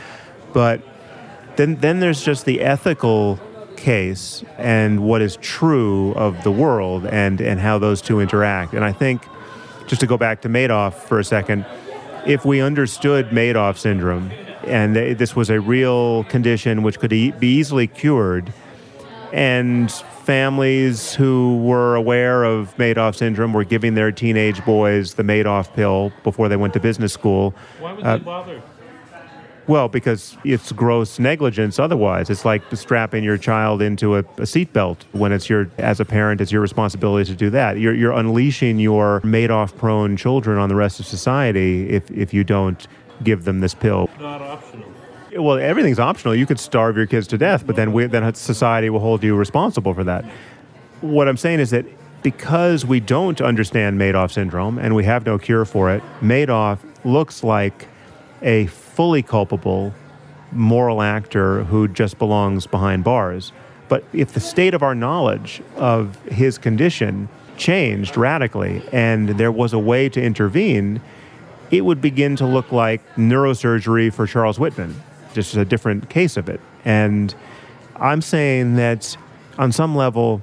[0.53, 0.83] But
[1.55, 3.39] then, then there's just the ethical
[3.77, 8.73] case and what is true of the world and, and how those two interact.
[8.73, 9.25] And I think,
[9.87, 11.65] just to go back to Madoff for a second,
[12.25, 14.31] if we understood Madoff syndrome
[14.63, 18.51] and this was a real condition which could e- be easily cured,
[19.31, 25.73] and families who were aware of Madoff syndrome were giving their teenage boys the Madoff
[25.73, 27.55] pill before they went to business school.
[27.79, 28.61] Why would uh, they bother?
[29.67, 32.29] Well, because it's gross negligence otherwise.
[32.29, 36.39] It's like strapping your child into a, a seatbelt when it's your, as a parent,
[36.39, 37.77] it's your responsibility to do that.
[37.77, 42.45] You're, you're unleashing your Madoff prone children on the rest of society if, if you
[42.45, 42.87] don't
[43.23, 44.09] give them this pill.
[44.19, 44.93] Not optional.
[45.35, 46.33] Well, everything's optional.
[46.33, 49.35] You could starve your kids to death, but then, we, then society will hold you
[49.35, 50.23] responsible for that.
[51.01, 51.85] What I'm saying is that
[52.23, 57.43] because we don't understand Madoff syndrome and we have no cure for it, Madoff looks
[57.43, 57.87] like
[58.41, 58.67] a
[58.97, 59.93] fully culpable
[60.51, 63.51] moral actor who just belongs behind bars.
[63.89, 69.71] But if the state of our knowledge of his condition changed radically and there was
[69.71, 70.99] a way to intervene,
[71.69, 74.95] it would begin to look like neurosurgery for Charles Whitman,
[75.31, 76.59] just a different case of it.
[76.83, 77.35] And
[77.97, 79.15] I'm saying that
[79.59, 80.41] on some level,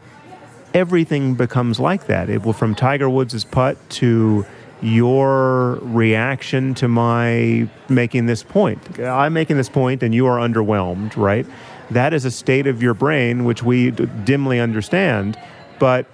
[0.73, 2.31] everything becomes like that.
[2.31, 4.47] It will, from Tiger Woods' putt to
[4.85, 9.01] your reaction to my making this point.
[9.01, 11.47] I'm making this point and you are underwhelmed, right?
[11.91, 15.39] That is a state of your brain which we d- dimly understand,
[15.79, 16.07] but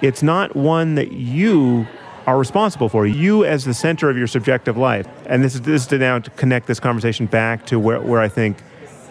[0.00, 1.86] it's not one that you
[2.26, 3.06] are responsible for.
[3.06, 5.06] You as the center of your subjective life.
[5.26, 8.20] And this is this is to now to connect this conversation back to where, where
[8.20, 8.58] I think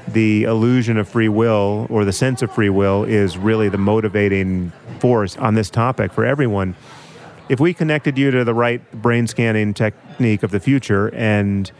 [0.07, 4.72] the illusion of free will or the sense of free will is really the motivating
[4.99, 6.76] force on this topic for everyone
[7.49, 11.72] if we connected you to the right brain scanning technique of the future and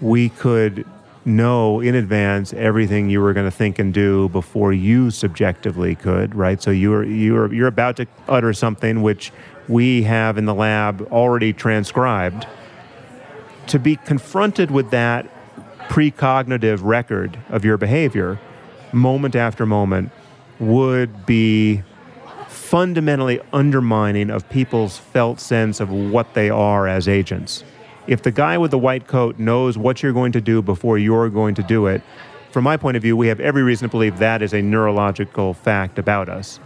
[0.00, 0.86] we could
[1.24, 6.34] know in advance everything you were going to think and do before you subjectively could
[6.34, 6.62] right?
[6.62, 9.32] So you're you're you're about to utter something which
[9.68, 12.46] we have in the lab already transcribed.
[13.68, 15.28] To be confronted with that
[15.88, 18.38] precognitive record of your behavior
[18.92, 20.12] moment after moment
[20.60, 21.82] would be
[22.66, 27.62] fundamentally undermining of people's felt sense of what they are as agents.
[28.08, 31.30] If the guy with the white coat knows what you're going to do before you're
[31.30, 32.02] going to do it,
[32.50, 35.54] from my point of view, we have every reason to believe that is a neurological
[35.54, 36.58] fact about us.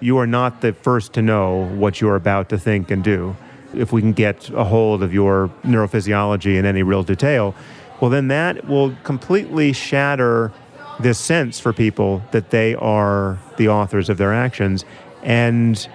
[0.00, 3.34] You are not the first to know what you're about to think and do.
[3.74, 7.54] If we can get a hold of your neurophysiology in any real detail,
[8.00, 10.52] well, then that will completely shatter
[11.00, 14.84] this sense for people that they are the authors of their actions.
[15.26, 15.86] And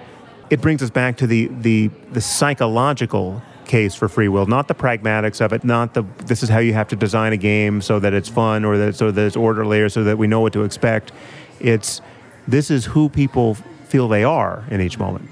[0.50, 4.74] it brings us back to the, the, the psychological case for free will, not the
[4.74, 7.98] pragmatics of it, not the this is how you have to design a game so
[7.98, 10.52] that it's fun or that so that it's orderly or so that we know what
[10.52, 11.10] to expect.
[11.58, 12.02] It's
[12.46, 13.54] this is who people
[13.88, 15.30] feel they are in each moment.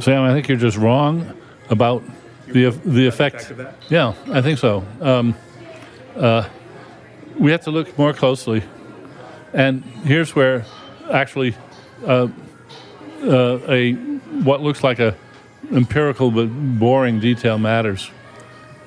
[0.00, 1.32] Sam, I think you're just wrong
[1.70, 2.02] about
[2.48, 3.52] the the effect.
[3.88, 4.84] Yeah, I think so.
[5.00, 5.36] Um,
[6.16, 6.48] uh,
[7.38, 8.64] we have to look more closely,
[9.52, 10.64] and here's where
[11.12, 11.54] actually
[12.04, 12.26] uh,
[13.22, 13.92] uh, a
[14.44, 15.16] what looks like a
[15.72, 18.10] empirical but boring detail matters.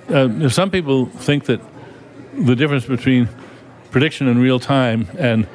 [0.09, 1.61] Uh, some people think that
[2.33, 3.29] the difference between
[3.91, 5.47] prediction in real time and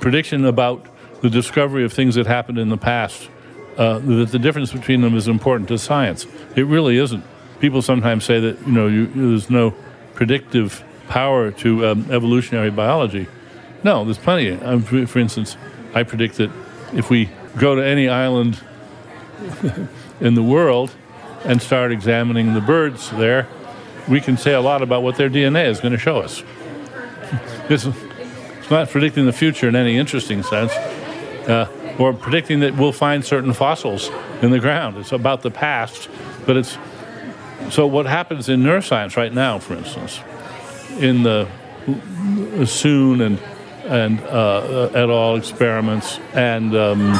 [0.00, 0.86] prediction about
[1.22, 3.28] the discovery of things that happened in the past,
[3.76, 6.26] uh, that the difference between them is important to science.
[6.54, 7.24] It really isn't.
[7.60, 9.74] People sometimes say that you know you, there's no
[10.14, 13.26] predictive power to um, evolutionary biology.
[13.84, 14.52] No, there's plenty.
[14.52, 15.56] Um, for, for instance,
[15.94, 16.50] I predict that
[16.92, 18.60] if we go to any island
[20.20, 20.94] in the world
[21.44, 23.48] and start examining the birds there,
[24.08, 26.42] we can say a lot about what their DNA is going to show us.
[27.68, 30.72] It's, it's not predicting the future in any interesting sense,
[31.48, 31.68] uh,
[31.98, 34.10] or predicting that we'll find certain fossils
[34.40, 34.96] in the ground.
[34.96, 36.08] It's about the past,
[36.46, 36.76] but it's
[37.70, 40.20] so what happens in neuroscience right now, for instance,
[40.98, 41.48] in the
[42.66, 43.38] Soon and
[43.84, 47.12] and uh, et experiments and um,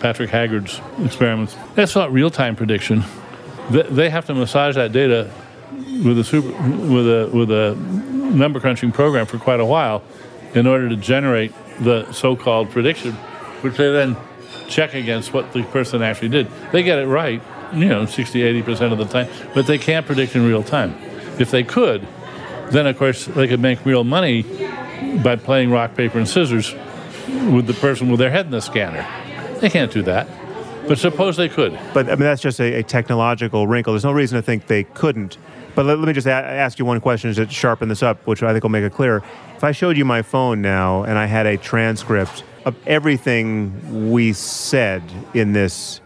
[0.00, 1.56] Patrick Haggard's experiments.
[1.74, 3.04] That's not real time prediction.
[3.70, 5.30] They have to massage that data
[6.04, 10.02] with a super, with a with a number crunching program for quite a while
[10.54, 13.12] in order to generate the so-called prediction,
[13.62, 14.16] which they then
[14.68, 16.48] check against what the person actually did.
[16.72, 20.34] They get it right, you know, 60, 80% of the time, but they can't predict
[20.34, 20.94] in real time.
[21.38, 22.06] If they could,
[22.70, 24.42] then of course they could make real money
[25.22, 26.74] by playing rock, paper, and scissors
[27.52, 29.06] with the person with their head in the scanner.
[29.60, 30.28] They can't do that.
[30.88, 31.78] But suppose they could.
[31.92, 33.92] But I mean, that's just a, a technological wrinkle.
[33.92, 35.36] There's no reason to think they couldn't.
[35.74, 38.42] But let, let me just a- ask you one question to sharpen this up, which
[38.42, 39.22] I think will make it clear.
[39.56, 44.32] If I showed you my phone now and I had a transcript of everything we
[44.32, 45.02] said
[45.34, 46.00] in this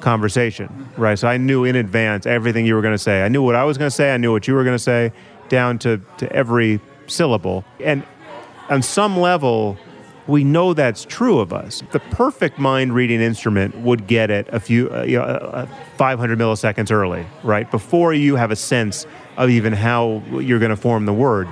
[0.00, 1.18] conversation, right?
[1.18, 3.22] So I knew in advance everything you were going to say.
[3.22, 4.14] I knew what I was going to say.
[4.14, 5.12] I knew what you were going to say,
[5.48, 7.64] down to, to every syllable.
[7.80, 8.04] And
[8.68, 9.76] on some level,
[10.26, 11.82] we know that's true of us.
[11.92, 15.66] The perfect mind reading instrument would get it a few, uh, you know, uh,
[15.96, 17.70] 500 milliseconds early, right?
[17.70, 19.06] Before you have a sense
[19.36, 21.48] of even how you're going to form the word.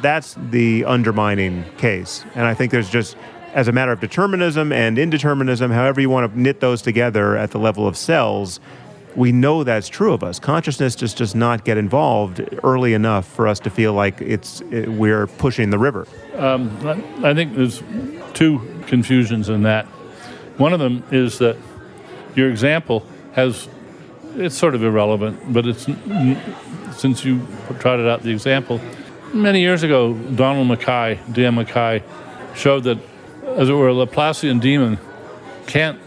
[0.00, 2.24] That's the undermining case.
[2.34, 3.16] And I think there's just,
[3.52, 7.50] as a matter of determinism and indeterminism, however you want to knit those together at
[7.50, 8.60] the level of cells,
[9.16, 10.38] we know that's true of us.
[10.38, 14.88] Consciousness just does not get involved early enough for us to feel like it's it,
[14.88, 16.06] we're pushing the river.
[16.36, 16.70] Um,
[17.24, 17.82] I think there's
[18.34, 19.86] two confusions in that.
[20.56, 21.56] One of them is that
[22.34, 23.68] your example has
[24.36, 25.88] it's sort of irrelevant, but it's
[26.96, 27.46] since you
[27.78, 28.80] trotted out the example.
[29.32, 32.02] Many years ago, Donald Mackay, Dan Mackay,
[32.54, 32.98] showed that,
[33.44, 34.98] as it were, a Laplacian demon
[35.66, 36.00] can't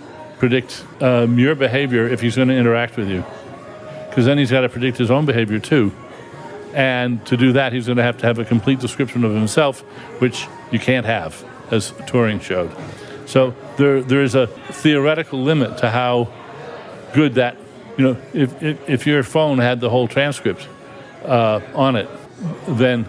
[0.44, 3.24] predict um, your behavior if he's going to interact with you.
[4.10, 5.94] Because then he's got to predict his own behavior too.
[6.74, 9.80] And to do that, he's going to have to have a complete description of himself,
[10.20, 11.42] which you can't have,
[11.72, 12.76] as Turing showed.
[13.26, 16.28] So there, there is a theoretical limit to how
[17.14, 17.56] good that,
[17.98, 20.68] you know, if, if, if your phone had the whole transcript
[21.24, 22.10] uh, on it,
[22.68, 23.08] then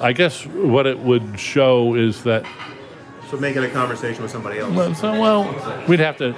[0.00, 2.46] I guess what it would show is that
[3.34, 4.72] so make it a conversation with somebody else.
[4.72, 6.36] Well, so, well, we'd have to,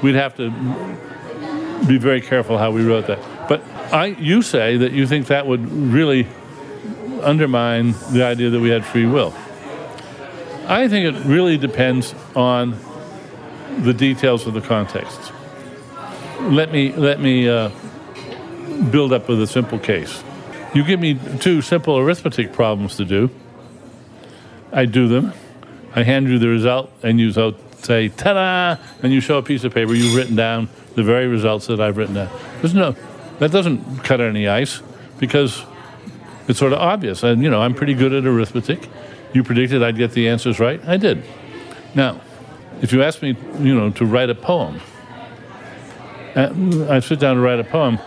[0.00, 0.50] we'd have to
[1.88, 3.48] be very careful how we wrote that.
[3.48, 6.28] But I, you say that you think that would really
[7.22, 9.34] undermine the idea that we had free will.
[10.68, 12.78] I think it really depends on
[13.80, 15.32] the details of the context.
[16.42, 17.70] Let me let me uh,
[18.90, 20.22] build up with a simple case.
[20.74, 23.30] You give me two simple arithmetic problems to do.
[24.72, 25.32] I do them.
[25.94, 28.82] I hand you the result, and you say, ta da!
[29.02, 31.96] And you show a piece of paper you've written down the very results that I've
[31.96, 32.30] written down.
[32.60, 32.94] There's no,
[33.38, 34.82] that doesn't cut any ice
[35.18, 35.64] because
[36.48, 37.22] it's sort of obvious.
[37.22, 38.88] And, you know, I'm pretty good at arithmetic.
[39.32, 40.80] You predicted I'd get the answers right.
[40.86, 41.24] I did.
[41.94, 42.20] Now,
[42.82, 44.80] if you ask me, you know, to write a poem,
[46.34, 46.52] uh,
[46.88, 47.98] I sit down to write a poem,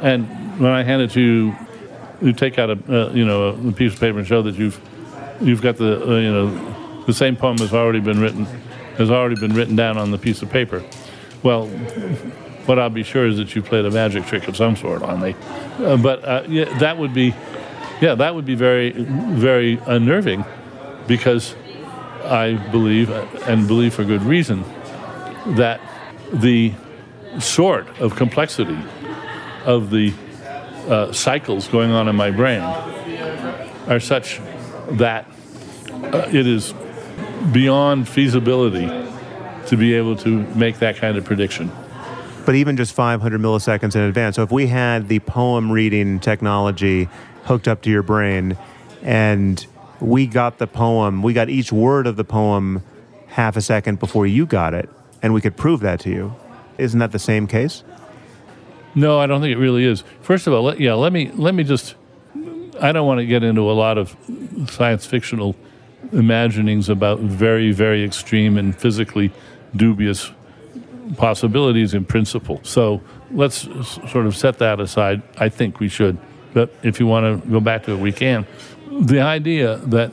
[0.00, 1.56] and when I hand it to you,
[2.20, 4.80] you take out a, uh, you know, a piece of paper and show that you've,
[5.40, 6.77] you've got the, uh, you know,
[7.08, 8.44] the same poem has already been written,
[8.98, 10.84] has already been written down on the piece of paper.
[11.42, 11.66] Well,
[12.66, 15.22] what I'll be sure is that you played a magic trick of some sort on
[15.22, 15.34] me.
[15.78, 17.34] Uh, but uh, yeah, that would be,
[18.02, 20.44] yeah, that would be very, very unnerving,
[21.06, 21.56] because
[22.24, 23.08] I believe,
[23.48, 24.62] and believe for good reason,
[25.56, 25.80] that
[26.30, 26.74] the
[27.38, 28.78] sort of complexity
[29.64, 30.12] of the
[30.88, 34.42] uh, cycles going on in my brain are such
[34.90, 35.26] that
[36.02, 36.74] uh, it is
[37.52, 38.86] beyond feasibility
[39.66, 41.70] to be able to make that kind of prediction.
[42.46, 44.36] But even just 500 milliseconds in advance.
[44.36, 47.08] So if we had the poem reading technology
[47.44, 48.56] hooked up to your brain
[49.02, 49.64] and
[50.00, 52.82] we got the poem, we got each word of the poem
[53.28, 54.88] half a second before you got it,
[55.22, 56.34] and we could prove that to you.
[56.78, 57.84] Isn't that the same case?
[58.94, 60.02] No, I don't think it really is.
[60.20, 61.94] First of all, let, yeah, let me let me just.
[62.80, 64.16] I don't want to get into a lot of
[64.70, 65.56] science fictional
[66.12, 69.32] imaginings about very, very extreme and physically
[69.76, 70.30] dubious
[71.16, 72.60] possibilities in principle.
[72.62, 73.62] So let's
[74.10, 75.22] sort of set that aside.
[75.38, 76.18] I think we should.
[76.54, 78.46] But if you want to go back to it, we can.
[78.90, 80.12] The idea that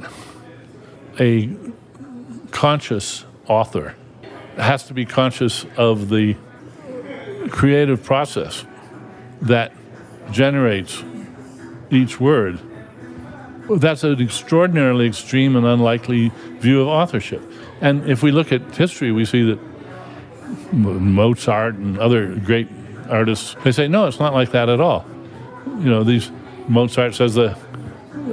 [1.19, 1.49] a
[2.51, 3.95] conscious author
[4.57, 6.35] has to be conscious of the
[7.49, 8.65] creative process
[9.41, 9.73] that
[10.31, 11.03] generates
[11.91, 12.59] each word.
[13.69, 17.41] That's an extraordinarily extreme and unlikely view of authorship.
[17.81, 19.59] And if we look at history, we see that
[20.71, 22.67] Mozart and other great
[23.09, 25.05] artists, they say, no, it's not like that at all.
[25.65, 26.31] You know, these
[26.67, 27.57] Mozart says the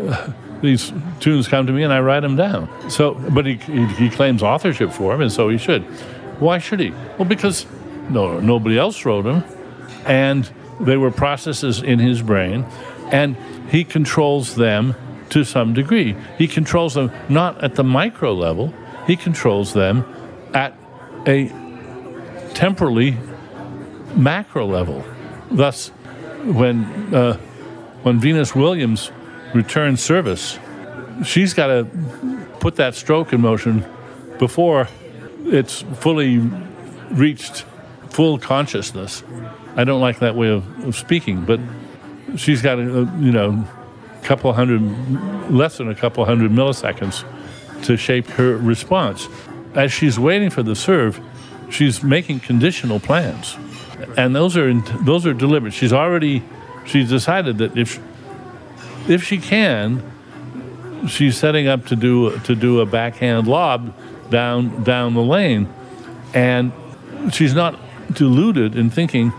[0.09, 0.32] uh,
[0.62, 2.68] these tunes come to me and I write them down.
[2.88, 5.82] So, but he, he, he claims authorship for them, and so he should.
[6.40, 6.90] Why should he?
[7.18, 7.66] Well, because
[8.09, 9.44] no, nobody else wrote them,
[10.06, 10.48] and
[10.80, 12.64] they were processes in his brain,
[13.10, 13.36] and
[13.70, 14.94] he controls them
[15.32, 16.14] to some degree.
[16.36, 18.72] He controls them not at the micro level,
[19.06, 20.04] he controls them
[20.52, 20.76] at
[21.26, 21.48] a
[22.52, 23.16] temporally
[24.14, 25.04] macro level.
[25.50, 25.88] Thus,
[26.44, 26.84] when
[27.14, 27.38] uh,
[28.02, 29.10] when Venus Williams
[29.54, 30.59] returns service,
[31.24, 31.86] she's got to
[32.60, 33.86] put that stroke in motion
[34.38, 34.88] before
[35.46, 36.38] it's fully
[37.10, 37.64] reached
[38.10, 39.22] full consciousness.
[39.76, 41.59] I don't like that way of, of speaking, but
[42.36, 43.66] she's got a, you know
[44.23, 44.81] couple hundred
[45.51, 47.24] less than a couple hundred milliseconds
[47.85, 49.28] to shape her response.
[49.74, 51.20] As she's waiting for the serve,
[51.70, 53.57] she's making conditional plans,
[54.16, 54.73] and those are
[55.05, 55.73] those are deliberate.
[55.73, 56.43] She's already
[56.85, 58.01] she's decided that if
[59.09, 60.03] if she can,
[61.09, 63.94] she's setting up to do to do a backhand lob
[64.31, 65.73] down down the lane,
[66.35, 66.73] and
[67.32, 67.78] she's not
[68.12, 69.31] deluded in thinking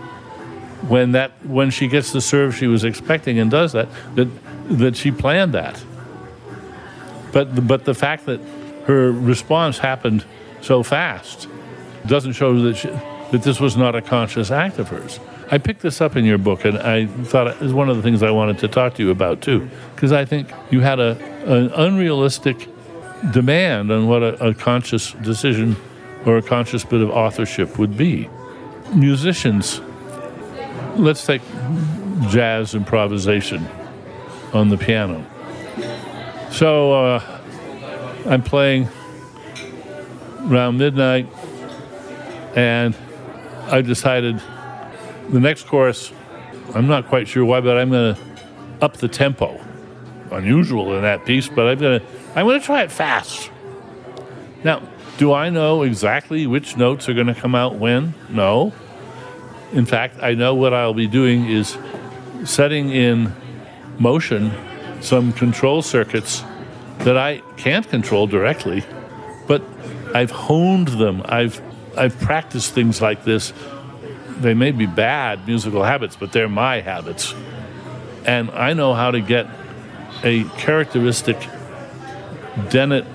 [0.88, 4.28] when that when she gets the serve she was expecting and does that that
[4.68, 5.82] that she planned that.
[7.32, 8.40] But but the fact that
[8.86, 10.24] her response happened
[10.60, 11.48] so fast
[12.06, 15.18] doesn't show that she, that this was not a conscious act of hers.
[15.50, 18.02] I picked this up in your book, and I thought it was one of the
[18.02, 21.18] things I wanted to talk to you about too, because I think you had a
[21.44, 22.68] an unrealistic
[23.32, 25.76] demand on what a, a conscious decision
[26.24, 28.28] or a conscious bit of authorship would be.
[28.94, 29.80] Musicians,
[30.96, 31.42] let's take
[32.30, 33.66] jazz improvisation
[34.54, 35.26] on the piano.
[36.50, 37.40] So uh,
[38.26, 38.88] I'm playing
[40.48, 41.28] around midnight,
[42.54, 42.96] and
[43.66, 44.40] I decided
[45.30, 46.12] the next chorus,
[46.74, 48.20] I'm not quite sure why, but I'm going to
[48.80, 49.60] up the tempo.
[50.30, 53.50] Unusual in that piece, but I'm going to I'm going to try it fast.
[54.64, 54.82] Now,
[55.18, 58.14] do I know exactly which notes are going to come out when?
[58.28, 58.72] No.
[59.72, 61.76] In fact, I know what I'll be doing is
[62.44, 63.32] setting in
[63.98, 64.52] motion
[65.00, 66.42] some control circuits
[67.00, 68.84] that I can't control directly,
[69.46, 69.62] but
[70.14, 71.22] I've honed them.
[71.24, 71.60] I've
[71.96, 73.52] I've practiced things like this
[74.40, 77.34] they may be bad musical habits, but they're my habits.
[78.24, 79.46] And I know how to get
[80.22, 81.36] a characteristic
[82.70, 83.06] Dennett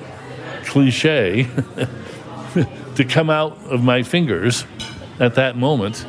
[0.66, 1.44] cliche
[2.96, 4.66] to come out of my fingers
[5.20, 6.06] at that moment.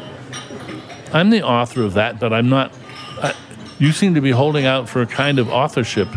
[1.12, 2.72] I'm the author of that, but I'm not.
[3.20, 3.34] I,
[3.80, 6.08] you seem to be holding out for a kind of authorship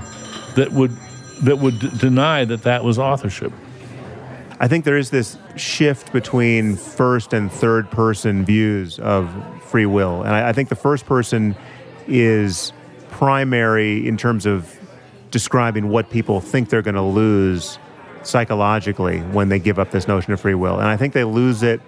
[0.56, 0.95] that would
[1.41, 3.52] that would d- deny that that was authorship.
[4.60, 9.30] I think there is this shift between first and third person views of
[9.64, 10.22] free will.
[10.22, 11.56] And I, I think the first person
[12.07, 12.72] is
[13.10, 14.77] primary in terms of
[15.31, 17.80] describing what people think they're going to lose
[18.22, 20.80] psychologically when they give up this notion of free will.
[20.80, 21.81] And I think they lose it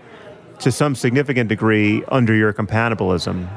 [0.59, 3.47] to some significant degree under your compatibilism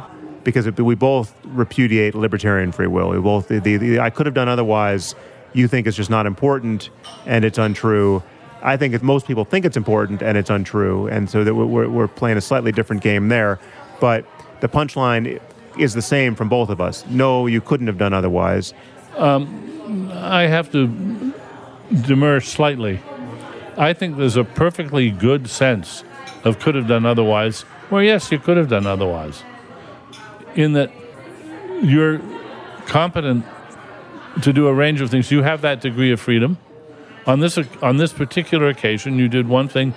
[0.48, 3.10] because we both repudiate libertarian free will.
[3.10, 5.14] We both, the, the, the, I could have done otherwise,
[5.52, 6.90] you think it's just not important
[7.26, 8.22] and it's untrue.
[8.62, 11.06] I think if most people think it's important and it's untrue.
[11.08, 13.60] And so that we're, we're playing a slightly different game there.
[14.00, 14.24] But
[14.60, 15.40] the punchline
[15.78, 17.06] is the same from both of us.
[17.06, 18.74] No, you couldn't have done otherwise.
[19.16, 21.32] Um, I have to
[22.02, 23.00] demur slightly.
[23.76, 26.04] I think there's a perfectly good sense
[26.44, 27.64] of could have done otherwise.
[27.90, 29.42] Well, yes, you could have done otherwise.
[30.54, 30.90] In that
[31.82, 32.20] you're
[32.86, 33.44] competent
[34.42, 35.30] to do a range of things.
[35.30, 36.58] You have that degree of freedom.
[37.26, 39.94] On this on this particular occasion, you did one thing,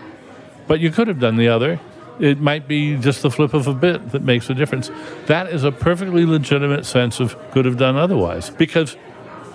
[0.67, 1.79] but you could have done the other.
[2.19, 4.91] It might be just the flip of a bit that makes a difference.
[5.25, 8.49] That is a perfectly legitimate sense of could have done otherwise.
[8.49, 8.97] Because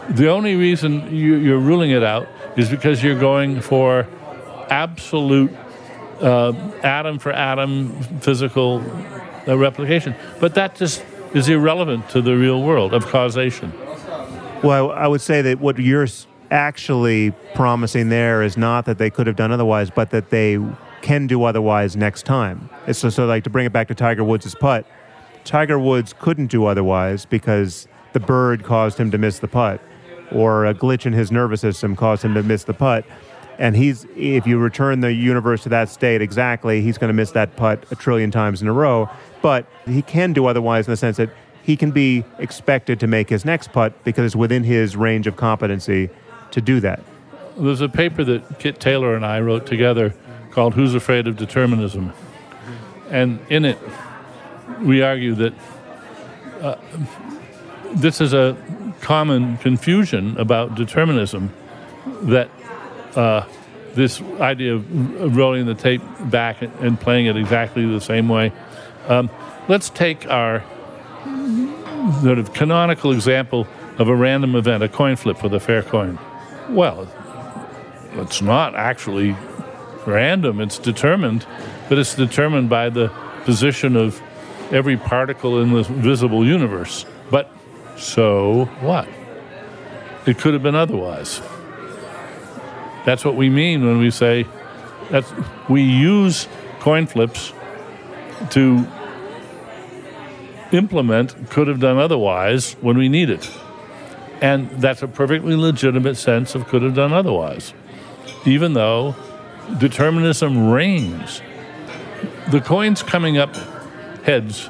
[0.08, 4.08] the only reason you, are ruling it out is because you're going for
[4.70, 5.54] absolute
[6.20, 6.52] uh,
[6.82, 8.82] atom for atom physical
[9.46, 10.14] uh, replication.
[10.40, 11.04] But that just
[11.34, 13.72] is irrelevant to the real world of causation.
[14.62, 16.06] Well, I would say that what you're
[16.50, 20.58] actually promising there is not that they could have done otherwise, but that they
[21.02, 22.70] can do otherwise next time.
[22.86, 24.86] It's so, so like to bring it back to Tiger Woods' putt.
[25.44, 29.80] Tiger Woods couldn't do otherwise because the bird caused him to miss the putt,
[30.32, 33.04] or a glitch in his nervous system caused him to miss the putt
[33.58, 37.30] and he's if you return the universe to that state exactly, he's going to miss
[37.32, 39.08] that putt a trillion times in a row.
[39.46, 41.30] But he can do otherwise in the sense that
[41.62, 45.36] he can be expected to make his next putt because it's within his range of
[45.36, 46.10] competency
[46.50, 46.98] to do that.
[47.56, 50.12] There's a paper that Kit Taylor and I wrote together
[50.50, 52.12] called Who's Afraid of Determinism?
[53.08, 53.78] And in it,
[54.80, 55.54] we argue that
[56.60, 56.74] uh,
[57.94, 58.56] this is a
[59.00, 61.54] common confusion about determinism
[62.22, 62.50] that
[63.14, 63.46] uh,
[63.94, 68.50] this idea of rolling the tape back and playing it exactly the same way.
[69.08, 69.30] Um,
[69.68, 70.64] let's take our
[72.22, 73.66] sort of canonical example
[73.98, 76.18] of a random event, a coin flip with a fair coin.
[76.70, 77.08] Well,
[78.14, 79.36] it's not actually
[80.06, 81.46] random, it's determined,
[81.88, 83.08] but it's determined by the
[83.44, 84.20] position of
[84.72, 87.06] every particle in the visible universe.
[87.30, 87.50] But
[87.96, 89.08] so what?
[90.26, 91.40] It could have been otherwise.
[93.04, 94.46] That's what we mean when we say
[95.10, 95.24] that
[95.68, 96.48] we use
[96.80, 97.52] coin flips
[98.50, 98.86] to
[100.72, 103.50] implement could have done otherwise when we need it.
[104.40, 107.72] And that's a perfectly legitimate sense of could have done otherwise,
[108.44, 109.14] even though
[109.78, 111.40] determinism reigns.
[112.50, 113.54] The coins coming up
[114.24, 114.68] heads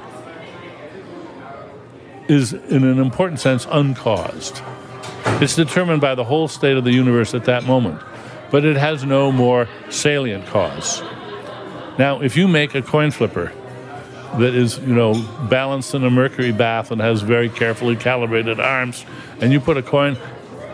[2.29, 4.63] is, in an important sense, uncaused.
[5.41, 8.01] It's determined by the whole state of the universe at that moment
[8.51, 11.03] but it has no more salient cause.
[11.99, 13.53] Now, if you make a coin flipper
[14.39, 15.15] that is, you know,
[15.49, 19.05] balanced in a mercury bath and has very carefully calibrated arms,
[19.41, 20.17] and you put a coin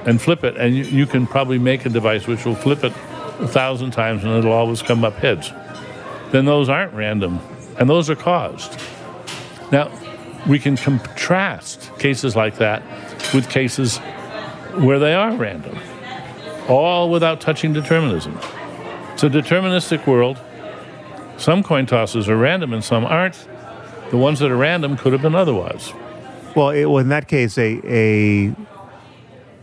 [0.05, 2.93] and flip it, and you, you can probably make a device which will flip it
[3.41, 5.53] a thousand times and it'll always come up heads,
[6.31, 7.41] then those aren't random,
[7.79, 8.81] and those are caused.
[9.70, 9.91] Now,
[10.47, 12.83] we can contrast cases like that
[13.33, 13.99] with cases
[14.74, 15.79] where they are random
[16.69, 18.39] all without touching determinism.
[19.12, 20.39] It's a deterministic world.
[21.43, 23.48] Some coin tosses are random and some aren't.
[24.10, 25.93] The ones that are random could have been otherwise.
[26.55, 28.55] Well, it, well in that case, a, a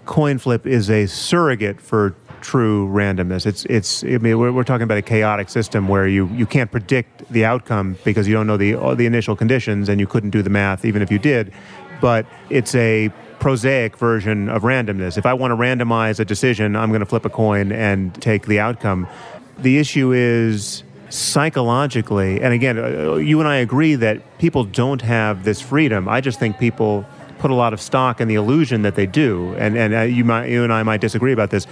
[0.05, 3.45] coin flip is a surrogate for true randomness.
[3.45, 4.03] It's it's.
[4.03, 7.45] I mean, we're, we're talking about a chaotic system where you, you can't predict the
[7.45, 10.49] outcome because you don't know the uh, the initial conditions and you couldn't do the
[10.49, 11.53] math even if you did.
[12.01, 15.17] But it's a prosaic version of randomness.
[15.17, 18.47] If I want to randomize a decision, I'm going to flip a coin and take
[18.47, 19.07] the outcome.
[19.59, 25.43] The issue is psychologically, and again, uh, you and I agree that people don't have
[25.43, 26.07] this freedom.
[26.07, 27.05] I just think people
[27.39, 30.23] put a lot of stock in the illusion that they do, and and uh, you
[30.23, 31.67] might you and I might disagree about this.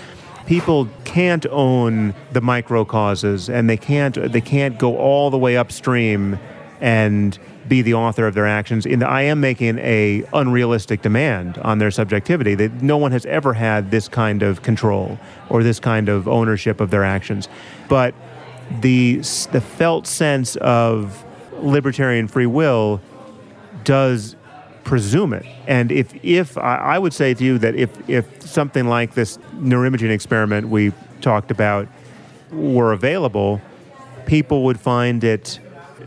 [0.45, 5.57] People can't own the micro causes, and they can't they can't go all the way
[5.57, 6.39] upstream
[6.80, 7.38] and
[7.68, 8.85] be the author of their actions.
[8.85, 12.55] In the, I am making a unrealistic demand on their subjectivity.
[12.55, 15.19] That no one has ever had this kind of control
[15.49, 17.49] or this kind of ownership of their actions.
[17.89, 18.15] But
[18.81, 19.18] the
[19.52, 21.23] the felt sense of
[21.60, 23.02] libertarian free will
[23.84, 24.35] does
[24.84, 25.45] presume it.
[25.68, 29.38] And if if I, I would say to you that if if something like this
[29.56, 31.88] neuroimaging experiment we talked about
[32.52, 33.61] were available,
[34.26, 35.60] people would find it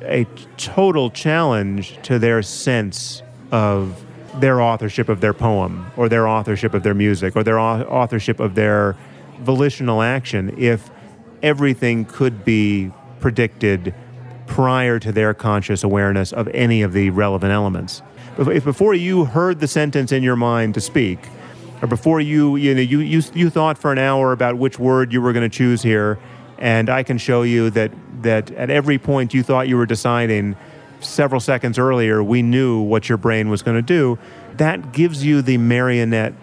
[0.03, 0.25] a
[0.57, 4.05] total challenge to their sense of
[4.37, 8.55] their authorship of their poem or their authorship of their music or their authorship of
[8.55, 8.97] their
[9.41, 10.91] volitional action if
[11.43, 12.91] everything could be
[13.21, 13.95] predicted
[14.47, 18.03] prior to their conscious awareness of any of the relevant elements.
[18.39, 21.19] If before you heard the sentence in your mind to speak,
[21.83, 25.13] or before you you know you you, you thought for an hour about which word
[25.13, 26.19] you were going to choose here,
[26.59, 27.93] and I can show you that
[28.23, 30.57] that at every point you thought you were deciding
[31.01, 34.19] several seconds earlier, we knew what your brain was going to do.
[34.57, 36.35] That gives you the marionette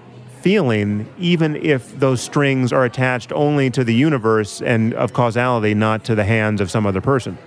[0.47, 6.05] feeling, even if those strings are attached only to the universe and of causality, not
[6.05, 7.37] to the hands of some other person.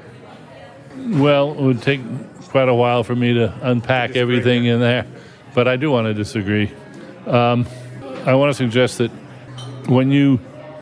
[1.12, 2.02] Well, it would take
[2.48, 5.06] quite a while for me to unpack everything in there,
[5.54, 6.70] but I do want to disagree.
[7.26, 7.66] Um,
[8.26, 9.10] I want to suggest that
[9.88, 10.38] when you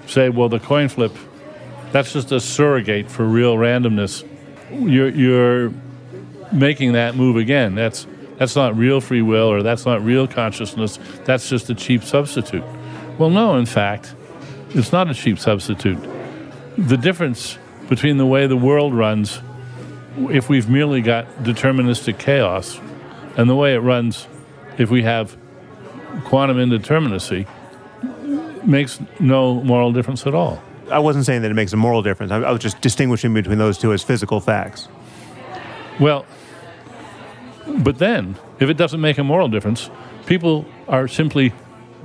[0.09, 1.17] say, well, the coin flip,
[1.93, 4.29] that's just a surrogate for real randomness,
[4.73, 5.73] you're, you're
[6.51, 7.77] making that move again.
[7.77, 8.09] That's
[8.39, 10.99] that's not real free will or that's not real consciousness.
[11.25, 12.65] That's just a cheap substitute.
[13.19, 14.15] Well, no, in fact,
[14.71, 15.99] it's not a cheap substitute.
[16.77, 17.59] The difference
[17.89, 19.41] between the way the world runs,
[20.31, 22.81] if we've merely got deterministic chaos,
[23.37, 24.27] and the way it runs
[24.79, 25.37] if we have
[26.25, 27.47] quantum indeterminacy,
[28.65, 30.63] makes no moral difference at all.
[30.91, 32.33] I wasn't saying that it makes a moral difference.
[32.33, 34.89] I, was just distinguishing between those two as physical facts.
[36.01, 36.25] Well,
[37.77, 39.91] but then, if it doesn't make a moral difference,
[40.27, 41.53] people are simply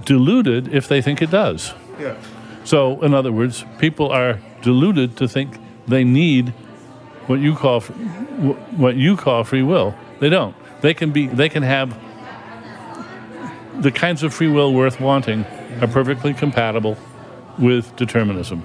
[0.05, 1.73] deluded if they think it does.
[1.99, 2.15] Yeah.
[2.63, 5.57] So, in other words, people are deluded to think
[5.87, 6.49] they need
[7.27, 9.95] what you call what you call free will.
[10.19, 10.55] They don't.
[10.81, 11.27] They can be.
[11.27, 11.97] They can have
[13.81, 15.45] the kinds of free will worth wanting
[15.81, 16.97] are perfectly compatible
[17.57, 18.63] with determinism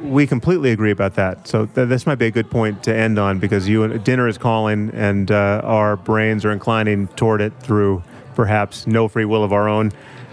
[0.00, 1.46] we completely agree about that.
[1.46, 4.38] So th- this might be a good point to end on because you dinner is
[4.38, 8.02] calling, and uh, our brains are inclining toward it through
[8.34, 9.92] perhaps no free will of our own.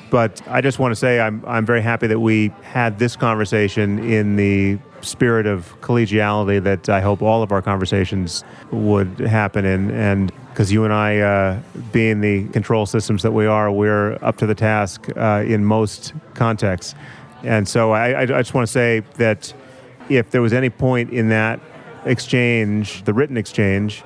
[0.10, 4.00] But I just want to say I'm I'm very happy that we had this conversation
[4.00, 9.92] in the spirit of collegiality that I hope all of our conversations would happen in,
[9.92, 11.60] and because you and I, uh,
[11.92, 16.14] being the control systems that we are, we're up to the task uh, in most
[16.34, 16.96] contexts.
[17.44, 19.54] And so I, I just want to say that
[20.10, 21.60] if there was any point in that
[22.06, 24.04] exchange, the written exchange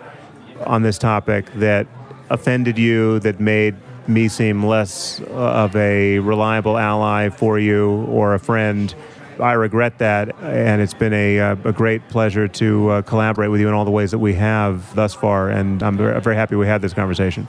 [0.66, 1.88] on this topic, that
[2.30, 3.76] offended you, that made
[4.08, 8.94] me seem less of a reliable ally for you or a friend,
[9.40, 13.60] I regret that, and it's been a, uh, a great pleasure to uh, collaborate with
[13.60, 16.68] you in all the ways that we have thus far, and I'm very happy we
[16.68, 17.48] had this conversation.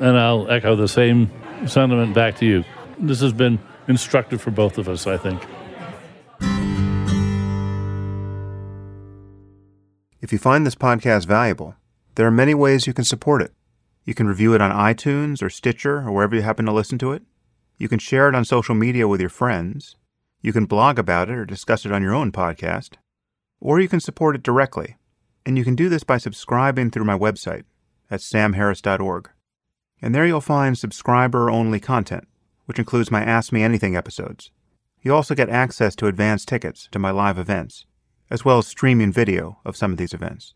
[0.00, 1.30] And I'll echo the same
[1.66, 2.64] sentiment back to you.
[2.98, 3.58] This has been
[3.88, 5.42] instructive for both of us, I think.
[10.20, 11.76] If you find this podcast valuable,
[12.16, 13.52] there are many ways you can support it.
[14.04, 17.12] You can review it on iTunes or Stitcher or wherever you happen to listen to
[17.12, 17.22] it.
[17.78, 19.96] You can share it on social media with your friends.
[20.40, 22.94] You can blog about it or discuss it on your own podcast.
[23.60, 24.96] Or you can support it directly.
[25.44, 27.64] And you can do this by subscribing through my website
[28.10, 29.30] at samharris.org.
[30.02, 32.26] And there you'll find subscriber only content
[32.66, 34.50] which includes my Ask Me Anything episodes.
[35.02, 37.86] You also get access to advance tickets to my live events,
[38.30, 40.54] as well as streaming video of some of these events.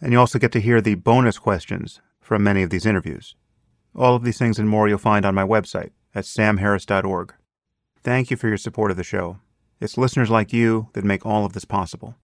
[0.00, 3.36] And you also get to hear the bonus questions from many of these interviews.
[3.94, 7.34] All of these things and more you'll find on my website at samharris.org.
[8.02, 9.38] Thank you for your support of the show.
[9.80, 12.16] It's listeners like you that make all of this possible.